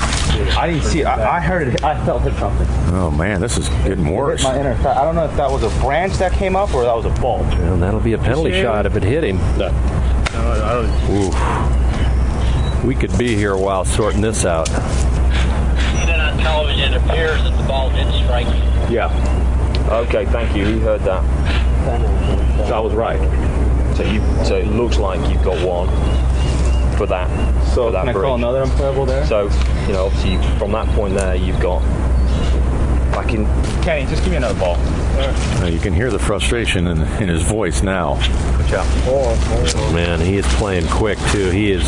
I 0.58 0.66
didn't 0.66 0.82
see 0.82 1.00
it. 1.02 1.06
I, 1.06 1.36
I 1.36 1.40
heard 1.40 1.68
it. 1.68 1.84
I 1.84 1.94
felt 2.04 2.26
it 2.26 2.34
something. 2.38 2.66
Oh 2.92 3.10
man, 3.12 3.40
this 3.40 3.56
is 3.56 3.68
getting 3.84 4.04
Hit 4.04 4.14
worse. 4.16 4.42
my 4.42 4.58
inner 4.58 4.74
thigh. 4.76 5.00
I 5.00 5.04
don't 5.04 5.14
know 5.14 5.24
if 5.26 5.36
that 5.36 5.48
was 5.48 5.62
a 5.62 5.70
branch 5.80 6.14
that 6.14 6.32
came 6.32 6.56
up 6.56 6.74
or 6.74 6.82
that 6.84 6.96
was 6.96 7.04
a 7.04 7.10
bulb. 7.20 7.46
Well, 7.50 7.76
that'll 7.76 8.00
be 8.00 8.14
a 8.14 8.18
penalty 8.18 8.50
see 8.50 8.58
it? 8.58 8.62
shot 8.62 8.84
if 8.86 8.96
it 8.96 9.04
hit 9.04 9.22
him. 9.22 9.36
No. 9.58 9.70
Ooh. 11.10 11.30
We 12.86 12.94
could 12.96 13.16
be 13.16 13.36
here 13.36 13.52
a 13.52 13.58
while 13.60 13.84
sorting 13.84 14.20
this 14.22 14.44
out. 14.44 14.66
Seen 14.68 16.08
it 16.08 16.18
on 16.20 16.36
television. 16.38 16.83
It 16.94 17.02
appears 17.02 17.42
that 17.42 17.56
the 17.60 17.66
ball 17.66 17.90
did 17.90 18.06
strike 18.22 18.46
you. 18.46 18.94
Yeah. 18.94 19.10
Okay, 20.06 20.24
thank 20.26 20.56
you. 20.56 20.64
He 20.64 20.78
heard 20.78 21.00
that. 21.00 21.24
I 22.72 22.78
was 22.78 22.94
right. 22.94 23.18
So 23.96 24.04
you, 24.04 24.20
so 24.44 24.56
it 24.56 24.68
looks 24.68 24.98
like 24.98 25.18
you've 25.28 25.42
got 25.42 25.64
one 25.66 25.88
for 26.96 27.06
that. 27.06 27.28
So 27.74 27.86
for 27.86 27.90
that 27.92 28.00
can 28.02 28.08
I 28.10 28.12
bridge. 28.12 28.24
call 28.24 28.36
another 28.36 28.62
unplayable 28.62 29.06
there? 29.06 29.26
So 29.26 29.48
you 29.86 29.92
know, 29.92 30.06
obviously, 30.06 30.34
you, 30.34 30.42
from 30.56 30.70
that 30.72 30.86
point 30.94 31.14
there, 31.14 31.34
you've 31.34 31.58
got. 31.60 31.82
I 33.16 33.24
can. 33.28 33.44
Kenny, 33.82 34.06
just 34.08 34.22
give 34.22 34.30
me 34.30 34.36
another 34.36 34.58
ball. 34.58 34.76
Uh, 35.16 35.66
you 35.66 35.80
can 35.80 35.92
hear 35.92 36.10
the 36.10 36.18
frustration 36.18 36.86
in, 36.86 37.00
in 37.20 37.28
his 37.28 37.42
voice 37.42 37.82
now. 37.82 38.14
Watch 38.14 38.72
out. 38.72 38.86
Oh, 39.06 39.90
man, 39.94 40.20
he 40.20 40.36
is 40.36 40.46
playing 40.54 40.86
quick, 40.88 41.18
too. 41.30 41.50
He 41.50 41.70
is 41.70 41.84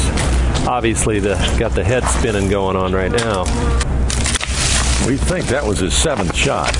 obviously 0.66 1.18
the, 1.18 1.34
got 1.58 1.72
the 1.72 1.82
head 1.82 2.04
spinning 2.04 2.48
going 2.48 2.76
on 2.76 2.92
right 2.92 3.10
now. 3.10 3.44
We 5.06 5.16
think 5.16 5.46
that 5.46 5.64
was 5.64 5.78
his 5.78 5.94
seventh 5.94 6.34
shot. 6.34 6.74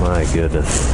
My 0.00 0.26
goodness. 0.34 0.88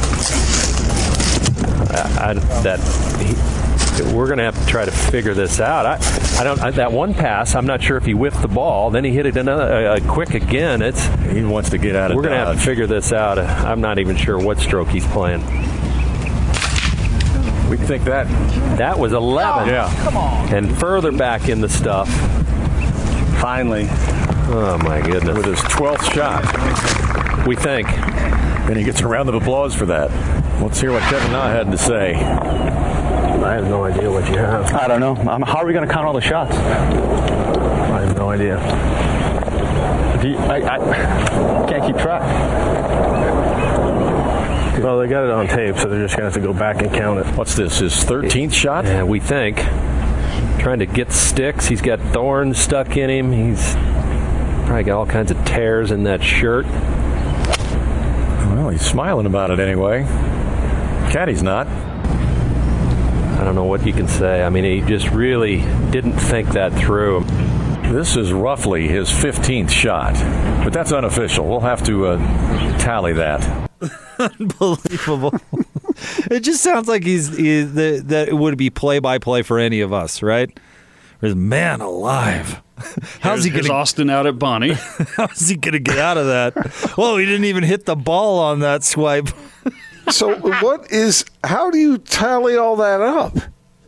I, 1.89 2.29
I, 2.29 2.33
that 2.61 2.79
he, 3.19 4.13
we're 4.13 4.27
going 4.27 4.37
to 4.37 4.43
have 4.43 4.59
to 4.59 4.65
try 4.67 4.85
to 4.85 4.91
figure 4.91 5.33
this 5.33 5.59
out. 5.59 5.87
I, 5.87 6.39
I 6.39 6.43
don't. 6.43 6.61
I, 6.61 6.69
that 6.71 6.91
one 6.91 7.15
pass, 7.15 7.55
I'm 7.55 7.65
not 7.65 7.81
sure 7.81 7.97
if 7.97 8.05
he 8.05 8.11
whiffed 8.11 8.41
the 8.41 8.47
ball. 8.49 8.91
Then 8.91 9.03
he 9.03 9.11
hit 9.11 9.25
it 9.25 9.35
another 9.35 9.87
uh, 9.87 9.99
quick 10.07 10.35
again. 10.35 10.83
It's 10.83 11.03
He 11.31 11.43
wants 11.43 11.71
to 11.71 11.79
get 11.79 11.95
out 11.95 12.11
of 12.11 12.17
we're 12.17 12.23
going 12.23 12.37
to 12.37 12.45
have 12.45 12.55
to 12.55 12.61
figure 12.61 12.85
this 12.85 13.13
out. 13.13 13.39
I'm 13.39 13.81
not 13.81 13.97
even 13.97 14.15
sure 14.15 14.37
what 14.37 14.59
stroke 14.59 14.89
he's 14.89 15.07
playing. 15.07 15.41
We 17.69 17.77
think 17.77 18.03
that. 18.05 18.27
That 18.77 18.97
was 18.97 19.13
11. 19.13 19.67
Yeah. 19.67 19.93
Come 20.03 20.17
on. 20.17 20.53
And 20.53 20.77
further 20.77 21.11
back 21.11 21.49
in 21.49 21.61
the 21.61 21.69
stuff. 21.69 22.09
Finally. 23.39 23.87
Oh 24.47 24.77
my 24.83 25.01
goodness. 25.01 25.35
With 25.35 25.45
his 25.45 25.59
12th 25.59 26.13
shot. 26.13 27.47
We 27.47 27.55
think. 27.55 27.87
And 28.67 28.77
he 28.77 28.83
gets 28.83 29.01
a 29.01 29.07
round 29.07 29.29
of 29.29 29.35
applause 29.35 29.73
for 29.75 29.85
that. 29.87 30.11
Let's 30.61 30.79
hear 30.79 30.91
what 30.91 31.03
Kevin 31.03 31.31
Na 31.31 31.47
had 31.47 31.71
to 31.71 31.77
say. 31.77 32.15
I 32.15 33.53
have 33.53 33.65
no 33.65 33.83
idea 33.83 34.09
what 34.09 34.27
you 34.29 34.37
have. 34.37 34.73
I 34.73 34.87
don't 34.87 34.99
know. 34.99 35.15
Um, 35.29 35.41
how 35.41 35.57
are 35.57 35.65
we 35.65 35.73
going 35.73 35.87
to 35.87 35.93
count 35.93 36.07
all 36.07 36.13
the 36.13 36.21
shots? 36.21 36.55
I 36.55 38.01
have 38.01 38.17
no 38.17 38.29
idea. 38.29 38.57
Do 40.21 40.29
you, 40.29 40.37
I, 40.37 40.55
I 40.57 41.69
can't 41.69 41.85
keep 41.85 41.97
track. 41.97 42.23
Well, 44.85 44.99
they 44.99 45.07
got 45.07 45.23
it 45.23 45.29
on 45.29 45.47
tape, 45.47 45.77
so 45.77 45.87
they're 45.87 46.03
just 46.03 46.17
going 46.17 46.29
to 46.29 46.33
have 46.33 46.33
to 46.33 46.41
go 46.41 46.53
back 46.53 46.81
and 46.81 46.91
count 46.91 47.19
it. 47.19 47.25
What's 47.37 47.55
this, 47.55 47.79
his 47.79 47.93
13th 47.93 48.53
shot? 48.53 48.83
Yeah, 48.83 49.03
we 49.03 49.21
think. 49.21 49.57
Trying 50.59 50.79
to 50.79 50.85
get 50.85 51.13
sticks. 51.13 51.65
He's 51.65 51.81
got 51.81 52.01
thorns 52.11 52.57
stuck 52.57 52.97
in 52.97 53.09
him. 53.09 53.31
He's 53.31 53.73
probably 54.65 54.83
got 54.83 54.97
all 54.97 55.05
kinds 55.05 55.31
of 55.31 55.43
tears 55.45 55.91
in 55.91 56.03
that 56.03 56.21
shirt. 56.21 56.65
Well, 58.55 58.69
he's 58.69 58.85
smiling 58.85 59.25
about 59.25 59.49
it 59.49 59.59
anyway. 59.59 60.03
Caddy's 61.09 61.41
not. 61.41 61.67
I 61.67 63.43
don't 63.45 63.55
know 63.55 63.65
what 63.65 63.85
you 63.85 63.93
can 63.93 64.09
say. 64.09 64.43
I 64.43 64.49
mean, 64.49 64.65
he 64.65 64.81
just 64.81 65.09
really 65.11 65.57
didn't 65.91 66.17
think 66.17 66.49
that 66.49 66.73
through. 66.73 67.23
This 67.93 68.17
is 68.17 68.33
roughly 68.33 68.89
his 68.89 69.09
15th 69.09 69.69
shot, 69.69 70.15
but 70.65 70.73
that's 70.73 70.91
unofficial. 70.91 71.47
We'll 71.47 71.61
have 71.61 71.81
to 71.85 72.07
uh, 72.07 72.77
tally 72.77 73.13
that. 73.13 73.64
Unbelievable. 74.39 75.33
it 76.31 76.41
just 76.41 76.61
sounds 76.61 76.87
like 76.87 77.03
he's, 77.03 77.35
he, 77.35 77.61
the, 77.61 78.01
that 78.05 78.27
it 78.27 78.35
would 78.35 78.57
be 78.57 78.69
play 78.69 78.99
by 78.99 79.17
play 79.17 79.41
for 79.41 79.59
any 79.59 79.81
of 79.81 79.93
us, 79.93 80.21
right? 80.21 80.57
Whereas, 81.19 81.35
man 81.35 81.81
alive. 81.81 82.61
How's 83.21 83.43
he 83.43 83.49
going 83.49 83.63
to 83.63 83.69
get 83.69 83.75
Austin 83.75 84.09
out 84.09 84.27
at 84.27 84.37
Bonnie? 84.37 84.73
How's 85.17 85.47
he 85.47 85.55
going 85.55 85.73
to 85.73 85.79
get 85.79 85.97
out 85.97 86.17
of 86.17 86.27
that? 86.27 86.95
Well, 86.97 87.17
he 87.17 87.25
didn't 87.25 87.45
even 87.45 87.63
hit 87.63 87.85
the 87.85 87.95
ball 87.95 88.39
on 88.39 88.59
that 88.59 88.83
swipe. 88.83 89.29
so 90.09 90.35
what 90.35 90.91
is? 90.91 91.25
How 91.43 91.71
do 91.71 91.77
you 91.77 91.97
tally 91.97 92.57
all 92.57 92.75
that 92.77 93.01
up? 93.01 93.35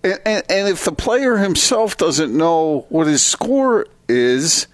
And, 0.04 0.20
and, 0.26 0.44
and 0.50 0.68
if 0.70 0.86
the 0.86 0.94
player 0.94 1.38
himself 1.38 1.98
doesn't 1.98 2.36
know 2.36 2.86
what 2.90 3.08
his 3.08 3.26
score 3.26 3.88
is, 4.08 4.68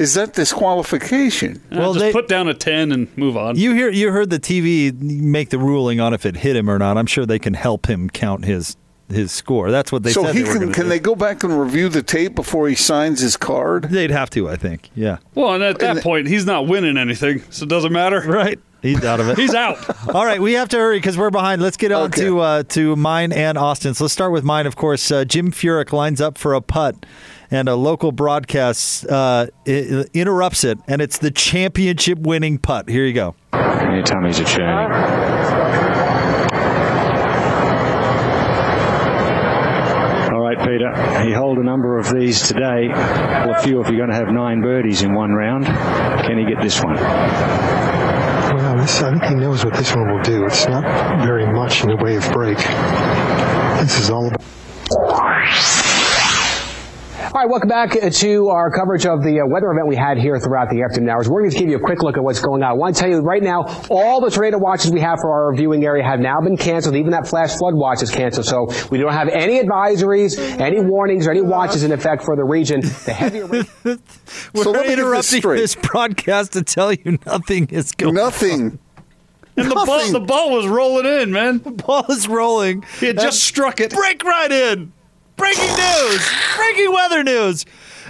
is 0.00 0.14
that 0.14 0.32
disqualification? 0.32 1.62
well, 1.70 1.94
just 1.94 2.12
put 2.12 2.26
down 2.26 2.48
a 2.48 2.54
ten 2.54 2.90
and 2.90 3.16
move 3.16 3.36
on. 3.36 3.56
You 3.56 3.74
hear 3.74 3.90
you 3.90 4.10
heard 4.10 4.30
the 4.30 4.40
TV 4.40 4.98
make 5.00 5.50
the 5.50 5.58
ruling 5.58 6.00
on 6.00 6.14
if 6.14 6.24
it 6.26 6.36
hit 6.36 6.56
him 6.56 6.70
or 6.70 6.78
not. 6.78 6.96
I'm 6.96 7.06
sure 7.06 7.26
they 7.26 7.38
can 7.38 7.54
help 7.54 7.86
him 7.86 8.08
count 8.08 8.44
his 8.44 8.76
his 9.08 9.32
score. 9.32 9.70
That's 9.70 9.92
what 9.92 10.02
they 10.02 10.12
so 10.12 10.24
said. 10.24 10.34
he 10.34 10.42
they 10.42 10.48
can 10.48 10.60
gonna 10.60 10.72
can 10.72 10.84
do. 10.84 10.88
they 10.88 11.00
go 11.00 11.14
back 11.14 11.42
and 11.44 11.60
review 11.60 11.88
the 11.88 12.02
tape 12.02 12.34
before 12.34 12.68
he 12.68 12.74
signs 12.74 13.20
his 13.20 13.36
card? 13.36 13.84
They'd 13.90 14.10
have 14.10 14.30
to, 14.30 14.48
I 14.48 14.56
think. 14.56 14.90
Yeah. 14.94 15.18
well, 15.34 15.54
and 15.54 15.62
at 15.62 15.78
that 15.80 16.02
point, 16.02 16.28
he's 16.28 16.46
not 16.46 16.66
winning 16.66 16.96
anything, 16.96 17.42
so 17.50 17.64
it 17.64 17.68
doesn't 17.68 17.92
matter. 17.92 18.20
Right. 18.20 18.58
He's 18.82 19.04
out 19.04 19.20
of 19.20 19.28
it. 19.28 19.36
He's 19.36 19.54
out. 19.54 19.76
All 20.14 20.24
right, 20.24 20.40
we 20.40 20.54
have 20.54 20.70
to 20.70 20.78
hurry 20.78 20.96
because 20.98 21.18
we're 21.18 21.30
behind. 21.30 21.60
Let's 21.60 21.76
get 21.76 21.92
on 21.92 22.10
to 22.12 22.40
uh, 22.40 22.62
to 22.70 22.96
mine 22.96 23.32
and 23.32 23.58
Austin's. 23.58 24.00
Let's 24.00 24.14
start 24.14 24.32
with 24.32 24.44
mine. 24.44 24.66
Of 24.66 24.76
course, 24.76 25.10
uh, 25.10 25.26
Jim 25.26 25.52
Furyk 25.52 25.92
lines 25.92 26.20
up 26.20 26.38
for 26.38 26.54
a 26.54 26.62
putt, 26.62 27.04
and 27.50 27.68
a 27.68 27.74
local 27.74 28.12
broadcast 28.12 29.06
uh, 29.06 29.46
i- 29.66 30.04
interrupts 30.14 30.64
it, 30.64 30.78
and 30.86 31.00
it's 31.02 31.18
the 31.18 31.30
championship-winning 31.30 32.58
putt. 32.58 32.88
Here 32.88 33.04
you 33.04 33.12
go. 33.12 33.34
Anytime 33.52 34.24
he's 34.26 34.38
a 34.38 34.44
champ. 34.44 36.00
All 40.32 40.40
right, 40.40 40.58
Peter. 40.58 40.92
He 41.24 41.32
hold 41.32 41.58
a 41.58 41.62
number 41.64 41.98
of 41.98 42.12
these 42.12 42.46
today. 42.46 42.88
Well, 42.88 43.54
a 43.56 43.62
few 43.62 43.80
if 43.80 43.88
you're 43.88 43.96
going 43.98 44.10
to 44.10 44.14
have 44.16 44.28
nine 44.28 44.60
birdies 44.60 45.02
in 45.02 45.12
one 45.14 45.32
round. 45.32 45.66
Can 45.66 46.38
he 46.38 46.44
get 46.44 46.62
this 46.62 46.82
one? 46.82 46.94
Well, 46.94 48.76
this, 48.76 49.02
I 49.02 49.10
think 49.10 49.24
he 49.24 49.34
knows 49.34 49.64
what 49.64 49.74
this 49.74 49.94
one 49.94 50.08
will 50.12 50.22
do. 50.22 50.44
It's 50.46 50.66
not 50.68 50.84
very 51.24 51.52
much 51.52 51.82
in 51.82 51.88
the 51.88 51.96
way 51.96 52.16
of 52.16 52.30
break. 52.32 52.58
This 52.58 53.98
is 53.98 54.10
all 54.10 54.28
about. 54.28 54.40
All 57.32 57.40
right, 57.42 57.48
welcome 57.48 57.68
back 57.68 57.92
to 57.92 58.48
our 58.48 58.72
coverage 58.72 59.06
of 59.06 59.22
the 59.22 59.38
uh, 59.38 59.46
weather 59.46 59.70
event 59.70 59.86
we 59.86 59.94
had 59.94 60.18
here 60.18 60.36
throughout 60.40 60.68
the 60.68 60.82
afternoon 60.82 61.10
hours. 61.10 61.28
We're 61.28 61.42
going 61.42 61.52
to 61.52 61.58
give 61.58 61.68
you 61.68 61.76
a 61.76 61.80
quick 61.80 62.02
look 62.02 62.16
at 62.16 62.24
what's 62.24 62.40
going 62.40 62.60
on. 62.64 62.70
I 62.70 62.72
want 62.72 62.96
to 62.96 63.00
tell 63.00 63.08
you 63.08 63.20
right 63.20 63.40
now, 63.42 63.62
all 63.88 64.20
the 64.20 64.30
tornado 64.32 64.58
watches 64.58 64.90
we 64.90 64.98
have 64.98 65.20
for 65.20 65.30
our 65.30 65.54
viewing 65.54 65.84
area 65.84 66.02
have 66.02 66.18
now 66.18 66.40
been 66.40 66.56
canceled. 66.56 66.96
Even 66.96 67.12
that 67.12 67.28
flash 67.28 67.50
flood 67.56 67.74
watch 67.76 68.02
is 68.02 68.10
canceled. 68.10 68.46
So 68.46 68.66
we 68.90 68.98
don't 68.98 69.12
have 69.12 69.28
any 69.28 69.62
advisories, 69.62 70.36
any 70.58 70.80
warnings, 70.80 71.28
or 71.28 71.30
any 71.30 71.40
watches 71.42 71.84
in 71.84 71.92
effect 71.92 72.24
for 72.24 72.34
the 72.34 72.42
region. 72.42 72.80
The 72.80 73.12
heavier 73.12 73.46
rain- 73.46 73.66
We're 74.52 74.64
So 74.64 74.72
let 74.72 74.88
me 74.88 74.94
this 74.96 74.98
interrupting 74.98 75.42
this 75.52 75.74
broadcast 75.76 76.54
to 76.54 76.64
tell 76.64 76.92
you 76.92 77.16
nothing 77.26 77.68
is 77.68 77.92
going. 77.92 78.14
Nothing. 78.14 78.80
And 79.56 79.70
the 79.70 79.74
ball, 79.76 79.86
Nothing. 79.86 80.12
the 80.14 80.20
ball 80.20 80.56
was 80.56 80.66
rolling 80.66 81.06
in, 81.06 81.30
man. 81.30 81.58
The 81.58 81.70
ball 81.70 82.06
is 82.08 82.26
rolling. 82.26 82.82
He 82.98 83.06
had 83.06 83.20
just 83.20 83.44
struck 83.44 83.80
it. 83.80 83.92
Break 83.92 84.24
right 84.24 84.50
in. 84.50 84.92
Breaking 85.40 85.74
news. 85.76 86.30
Breaking 86.56 86.92
weather 86.92 87.24
news. 87.24 87.64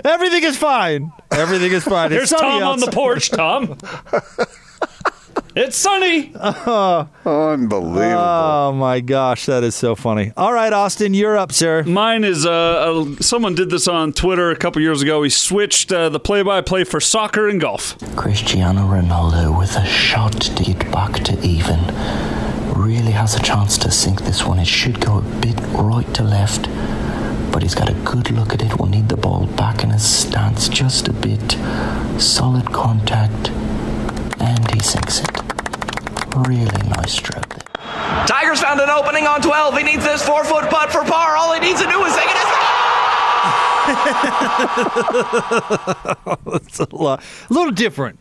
Everything 0.04 0.42
is 0.44 0.56
fine. 0.56 1.12
Everything 1.30 1.72
is 1.72 1.84
fine. 1.84 2.10
There's 2.10 2.30
It's 2.32 2.40
sunny 2.40 2.60
Tom 2.60 2.68
on 2.72 2.80
the 2.80 2.90
porch, 2.90 3.30
Tom. 3.30 3.78
it's 5.54 5.76
sunny. 5.76 6.32
Unbelievable. 6.34 8.18
Oh 8.18 8.72
my 8.76 9.00
gosh, 9.00 9.46
that 9.46 9.62
is 9.64 9.74
so 9.74 9.94
funny. 9.94 10.32
All 10.36 10.52
right, 10.52 10.72
Austin, 10.72 11.14
you're 11.14 11.36
up, 11.36 11.52
sir. 11.52 11.82
Mine 11.84 12.24
is 12.24 12.44
uh, 12.46 12.50
uh, 12.50 13.16
someone 13.20 13.54
did 13.54 13.70
this 13.70 13.86
on 13.88 14.12
Twitter 14.12 14.50
a 14.50 14.56
couple 14.56 14.80
years 14.82 15.02
ago. 15.02 15.22
He 15.22 15.30
switched 15.30 15.92
uh, 15.92 16.08
the 16.08 16.20
play-by-play 16.20 16.84
for 16.84 17.00
soccer 17.00 17.48
and 17.48 17.60
golf. 17.60 17.96
Cristiano 18.16 18.82
Ronaldo 18.82 19.56
with 19.58 19.76
a 19.76 19.84
shot 19.86 20.40
to 20.40 20.62
get 20.64 20.90
back 20.90 21.14
to 21.24 21.38
even. 21.46 21.80
Really 22.74 23.12
has 23.12 23.34
a 23.34 23.42
chance 23.42 23.76
to 23.78 23.90
sink 23.90 24.22
this 24.22 24.44
one. 24.44 24.58
It 24.58 24.66
should 24.66 25.00
go 25.04 25.18
a 25.18 25.22
bit 25.22 25.58
right 25.72 26.12
to 26.14 26.22
left, 26.22 26.66
but 27.52 27.62
he's 27.62 27.74
got 27.74 27.88
a 27.88 27.94
good 28.04 28.30
look 28.30 28.52
at 28.52 28.62
it. 28.62 28.78
We'll 28.78 28.88
need 28.88 29.08
the 29.08 29.16
ball 29.16 29.46
back 29.46 29.82
in 29.82 29.90
his 29.90 30.02
stance 30.02 30.68
just 30.68 31.08
a 31.08 31.12
bit. 31.12 31.56
Solid 32.20 32.72
contact, 32.72 33.50
and 34.40 34.70
he 34.72 34.80
sinks 34.80 35.20
it. 35.20 35.30
Really 36.36 36.88
nice 36.88 37.12
stroke. 37.12 37.56
Tigers 38.26 38.60
found 38.60 38.80
an 38.80 38.90
opening 38.90 39.26
on 39.26 39.42
12. 39.42 39.78
He 39.78 39.84
needs 39.84 40.04
this 40.04 40.24
four 40.24 40.44
foot 40.44 40.70
putt 40.70 40.92
for 40.92 41.04
par. 41.04 41.36
All 41.36 41.52
he 41.52 41.60
needs 41.60 41.80
to 41.80 41.88
do 41.88 42.04
is 42.04 42.14
take 42.14 42.30
it. 42.30 42.69
That's 46.46 46.80
a 46.80 46.88
lot, 46.94 47.22
a 47.50 47.52
little 47.52 47.72
different, 47.72 48.20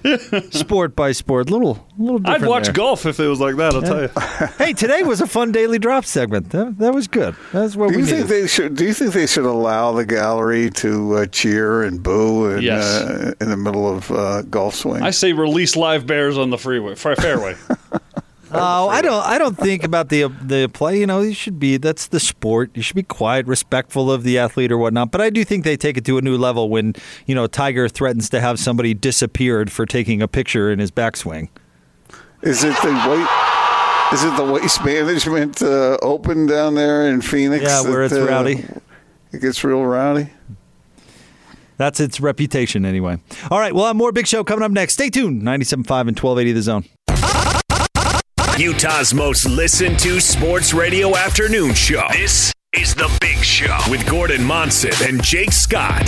sport 0.53 0.95
by 0.95 1.11
sport. 1.11 1.49
Little, 1.49 1.85
little 1.97 2.19
different. 2.19 2.43
I'd 2.43 2.47
watch 2.47 2.65
there. 2.65 2.73
golf 2.73 3.05
if 3.05 3.19
it 3.19 3.27
was 3.27 3.39
like 3.39 3.55
that. 3.57 3.73
I'll 3.73 3.81
tell 3.81 4.01
you. 4.01 4.47
hey, 4.65 4.73
today 4.73 5.03
was 5.03 5.21
a 5.21 5.27
fun 5.27 5.51
daily 5.51 5.79
drop 5.79 6.05
segment. 6.05 6.49
That, 6.51 6.77
that 6.79 6.93
was 6.93 7.07
good. 7.07 7.35
That's 7.51 7.75
what 7.75 7.89
Do 7.89 7.95
we 7.95 8.01
you 8.01 8.07
think 8.07 8.27
they 8.27 8.47
should? 8.47 8.75
Do 8.75 8.85
you 8.85 8.93
think 8.93 9.13
they 9.13 9.27
should 9.27 9.45
allow 9.45 9.91
the 9.93 10.05
gallery 10.05 10.69
to 10.71 11.15
uh, 11.17 11.25
cheer 11.27 11.83
and 11.83 12.01
boo 12.01 12.51
in, 12.51 12.61
Yes. 12.63 12.83
uh, 12.83 13.33
in 13.41 13.49
the 13.49 13.57
middle 13.57 13.87
of 13.91 14.09
uh, 14.11 14.41
golf 14.43 14.75
swing? 14.75 15.01
I 15.03 15.11
say 15.11 15.33
release 15.33 15.75
live 15.75 16.05
bears 16.07 16.37
on 16.37 16.49
the 16.49 16.57
freeway, 16.57 16.95
fa- 16.95 17.15
fairway. 17.15 17.55
Oh, 18.51 18.89
I 18.89 19.01
don't. 19.01 19.23
I 19.25 19.37
don't 19.37 19.57
think 19.57 19.83
about 19.83 20.09
the 20.09 20.27
the 20.41 20.69
play. 20.73 20.99
You 20.99 21.07
know, 21.07 21.21
you 21.21 21.33
should 21.33 21.59
be. 21.59 21.77
That's 21.77 22.07
the 22.07 22.19
sport. 22.19 22.71
You 22.73 22.81
should 22.81 22.95
be 22.95 23.03
quiet, 23.03 23.45
respectful 23.45 24.11
of 24.11 24.23
the 24.23 24.39
athlete 24.39 24.71
or 24.71 24.77
whatnot. 24.77 25.11
But 25.11 25.21
I 25.21 25.29
do 25.29 25.43
think 25.43 25.63
they 25.63 25.77
take 25.77 25.97
it 25.97 26.05
to 26.05 26.17
a 26.17 26.21
new 26.21 26.37
level 26.37 26.69
when 26.69 26.95
you 27.25 27.35
know 27.35 27.47
Tiger 27.47 27.87
threatens 27.87 28.29
to 28.29 28.41
have 28.41 28.59
somebody 28.59 28.93
disappeared 28.93 29.71
for 29.71 29.85
taking 29.85 30.21
a 30.21 30.27
picture 30.27 30.71
in 30.71 30.79
his 30.79 30.91
backswing. 30.91 31.49
Is 32.41 32.63
it 32.63 32.75
the 32.81 32.89
weight? 33.09 34.13
Is 34.13 34.23
it 34.23 34.35
the 34.37 34.51
waste 34.51 34.83
management 34.83 35.61
uh, 35.61 35.97
open 36.01 36.47
down 36.47 36.73
there 36.73 37.07
in 37.07 37.21
Phoenix? 37.21 37.63
Yeah, 37.63 37.83
where 37.83 38.07
that, 38.07 38.15
it's 38.15 38.27
uh, 38.27 38.31
rowdy. 38.31 38.65
It 39.31 39.41
gets 39.41 39.63
real 39.63 39.85
rowdy. 39.85 40.31
That's 41.77 42.01
its 42.01 42.19
reputation, 42.19 42.83
anyway. 42.85 43.21
All 43.49 43.57
right. 43.57 43.73
we'll 43.73 43.85
have 43.85 43.95
more 43.95 44.11
big 44.11 44.27
show 44.27 44.43
coming 44.43 44.63
up 44.63 44.71
next. 44.71 44.93
Stay 44.95 45.09
tuned. 45.09 45.43
97.5 45.43 45.69
and 46.09 46.19
1280 46.19 46.51
The 46.51 46.61
Zone. 46.61 46.83
Utah's 48.59 49.13
most 49.13 49.45
listened 49.45 49.97
to 49.99 50.19
sports 50.19 50.73
radio 50.73 51.15
afternoon 51.15 51.73
show. 51.73 52.05
This 52.11 52.51
is 52.73 52.93
The 52.93 53.09
Big 53.21 53.37
Show 53.37 53.77
with 53.89 54.05
Gordon 54.05 54.43
Monson 54.43 54.91
and 55.07 55.23
Jake 55.23 55.53
Scott. 55.53 56.05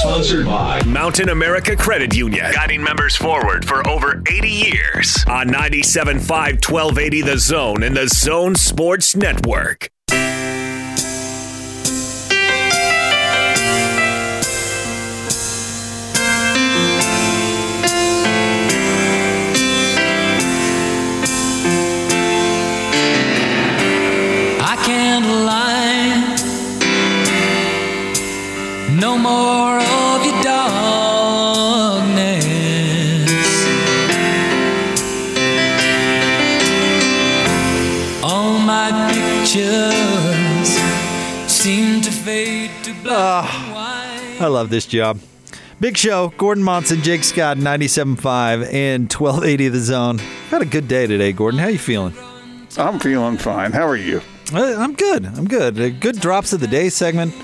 Sponsored 0.00 0.46
by 0.46 0.82
Mountain 0.84 1.28
America 1.28 1.76
Credit 1.76 2.16
Union, 2.16 2.50
guiding 2.54 2.82
members 2.82 3.16
forward 3.16 3.68
for 3.68 3.86
over 3.86 4.22
80 4.26 4.48
years 4.48 5.22
on 5.28 5.48
97.5 5.48 6.20
1280 6.66 7.20
The 7.20 7.36
Zone 7.36 7.82
and 7.82 7.94
The 7.94 8.08
Zone 8.08 8.54
Sports 8.54 9.14
Network. 9.14 9.90
I 24.92 26.10
can't. 26.10 26.40
No 29.00 29.16
more 29.16 29.78
of 29.78 30.24
your 30.24 30.42
darkness. 30.42 30.90
All 38.22 38.58
my 38.58 38.90
pictures 39.12 40.68
seem 41.50 42.00
to 42.02 42.10
fade 42.10 42.70
to 42.84 42.92
black 43.02 43.44
and 43.54 43.74
ah, 43.74 43.74
white. 43.74 44.40
I 44.40 44.46
love 44.48 44.70
this 44.70 44.86
job. 44.86 45.20
Big 45.80 45.96
show. 45.96 46.32
Gordon 46.36 46.62
Monson, 46.62 47.00
Jake 47.00 47.24
Scott, 47.24 47.56
97.5 47.56 48.70
and 48.72 49.10
1280 49.10 49.68
The 49.68 49.78
Zone. 49.80 50.18
Had 50.50 50.60
a 50.62 50.66
good 50.66 50.88
day 50.88 51.06
today, 51.06 51.32
Gordon. 51.32 51.58
How 51.58 51.68
you 51.68 51.78
feeling? 51.78 52.14
I'm 52.76 52.98
feeling 52.98 53.38
fine. 53.38 53.72
How 53.72 53.86
are 53.86 53.96
you? 53.96 54.20
Uh, 54.52 54.76
I'm 54.78 54.94
good. 54.94 55.24
I'm 55.26 55.46
good. 55.46 55.78
A 55.78 55.90
good 55.90 56.20
drops 56.20 56.52
of 56.52 56.60
the 56.60 56.66
day 56.66 56.88
segment. 56.88 57.34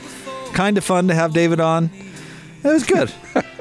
Kind 0.52 0.76
of 0.78 0.84
fun 0.84 1.08
to 1.08 1.14
have 1.14 1.32
David 1.32 1.60
on. 1.60 1.90
It 2.64 2.68
was 2.68 2.84
good. 2.84 3.12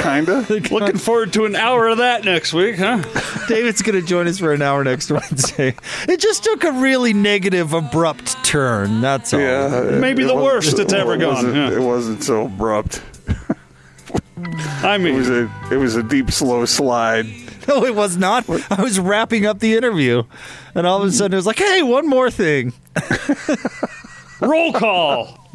Kinda. 0.00 0.46
Looking 0.70 0.98
forward 0.98 1.32
to 1.34 1.44
an 1.46 1.56
hour 1.56 1.88
of 1.88 1.98
that 1.98 2.24
next 2.24 2.52
week, 2.52 2.76
huh? 2.76 3.02
David's 3.48 3.82
going 3.82 4.00
to 4.00 4.06
join 4.06 4.26
us 4.28 4.38
for 4.38 4.52
an 4.52 4.62
hour 4.62 4.84
next 4.84 5.10
Wednesday. 5.10 5.74
It 6.08 6.20
just 6.20 6.44
took 6.44 6.62
a 6.64 6.72
really 6.72 7.12
negative, 7.12 7.72
abrupt 7.72 8.42
turn. 8.44 9.00
That's 9.00 9.32
all. 9.34 9.40
Yeah, 9.40 9.82
it- 9.84 10.00
Maybe 10.00 10.22
it 10.24 10.26
the 10.26 10.34
worst 10.36 10.78
it's 10.78 10.92
ever 10.92 11.16
gone, 11.16 11.34
wasn't- 11.34 11.54
yeah. 11.54 11.70
It 11.72 11.80
wasn't 11.80 12.22
so 12.22 12.46
abrupt. 12.46 13.02
I 14.82 14.98
mean, 14.98 15.14
It 15.14 15.18
was 15.18 15.28
a 15.30 15.50
it 15.72 15.76
was 15.76 15.96
a 15.96 16.02
deep, 16.02 16.30
slow 16.30 16.64
slide. 16.66 17.26
No, 17.68 17.84
it 17.84 17.94
was 17.94 18.16
not. 18.16 18.48
I 18.70 18.82
was 18.82 19.00
wrapping 19.00 19.44
up 19.46 19.58
the 19.58 19.74
interview, 19.76 20.22
and 20.74 20.86
all 20.86 21.02
of 21.02 21.08
a 21.08 21.12
sudden 21.12 21.34
it 21.34 21.36
was 21.36 21.46
like, 21.46 21.58
"Hey, 21.58 21.82
one 21.82 22.06
more 22.08 22.30
thing." 22.30 22.72
roll 24.40 24.72
call. 24.72 25.48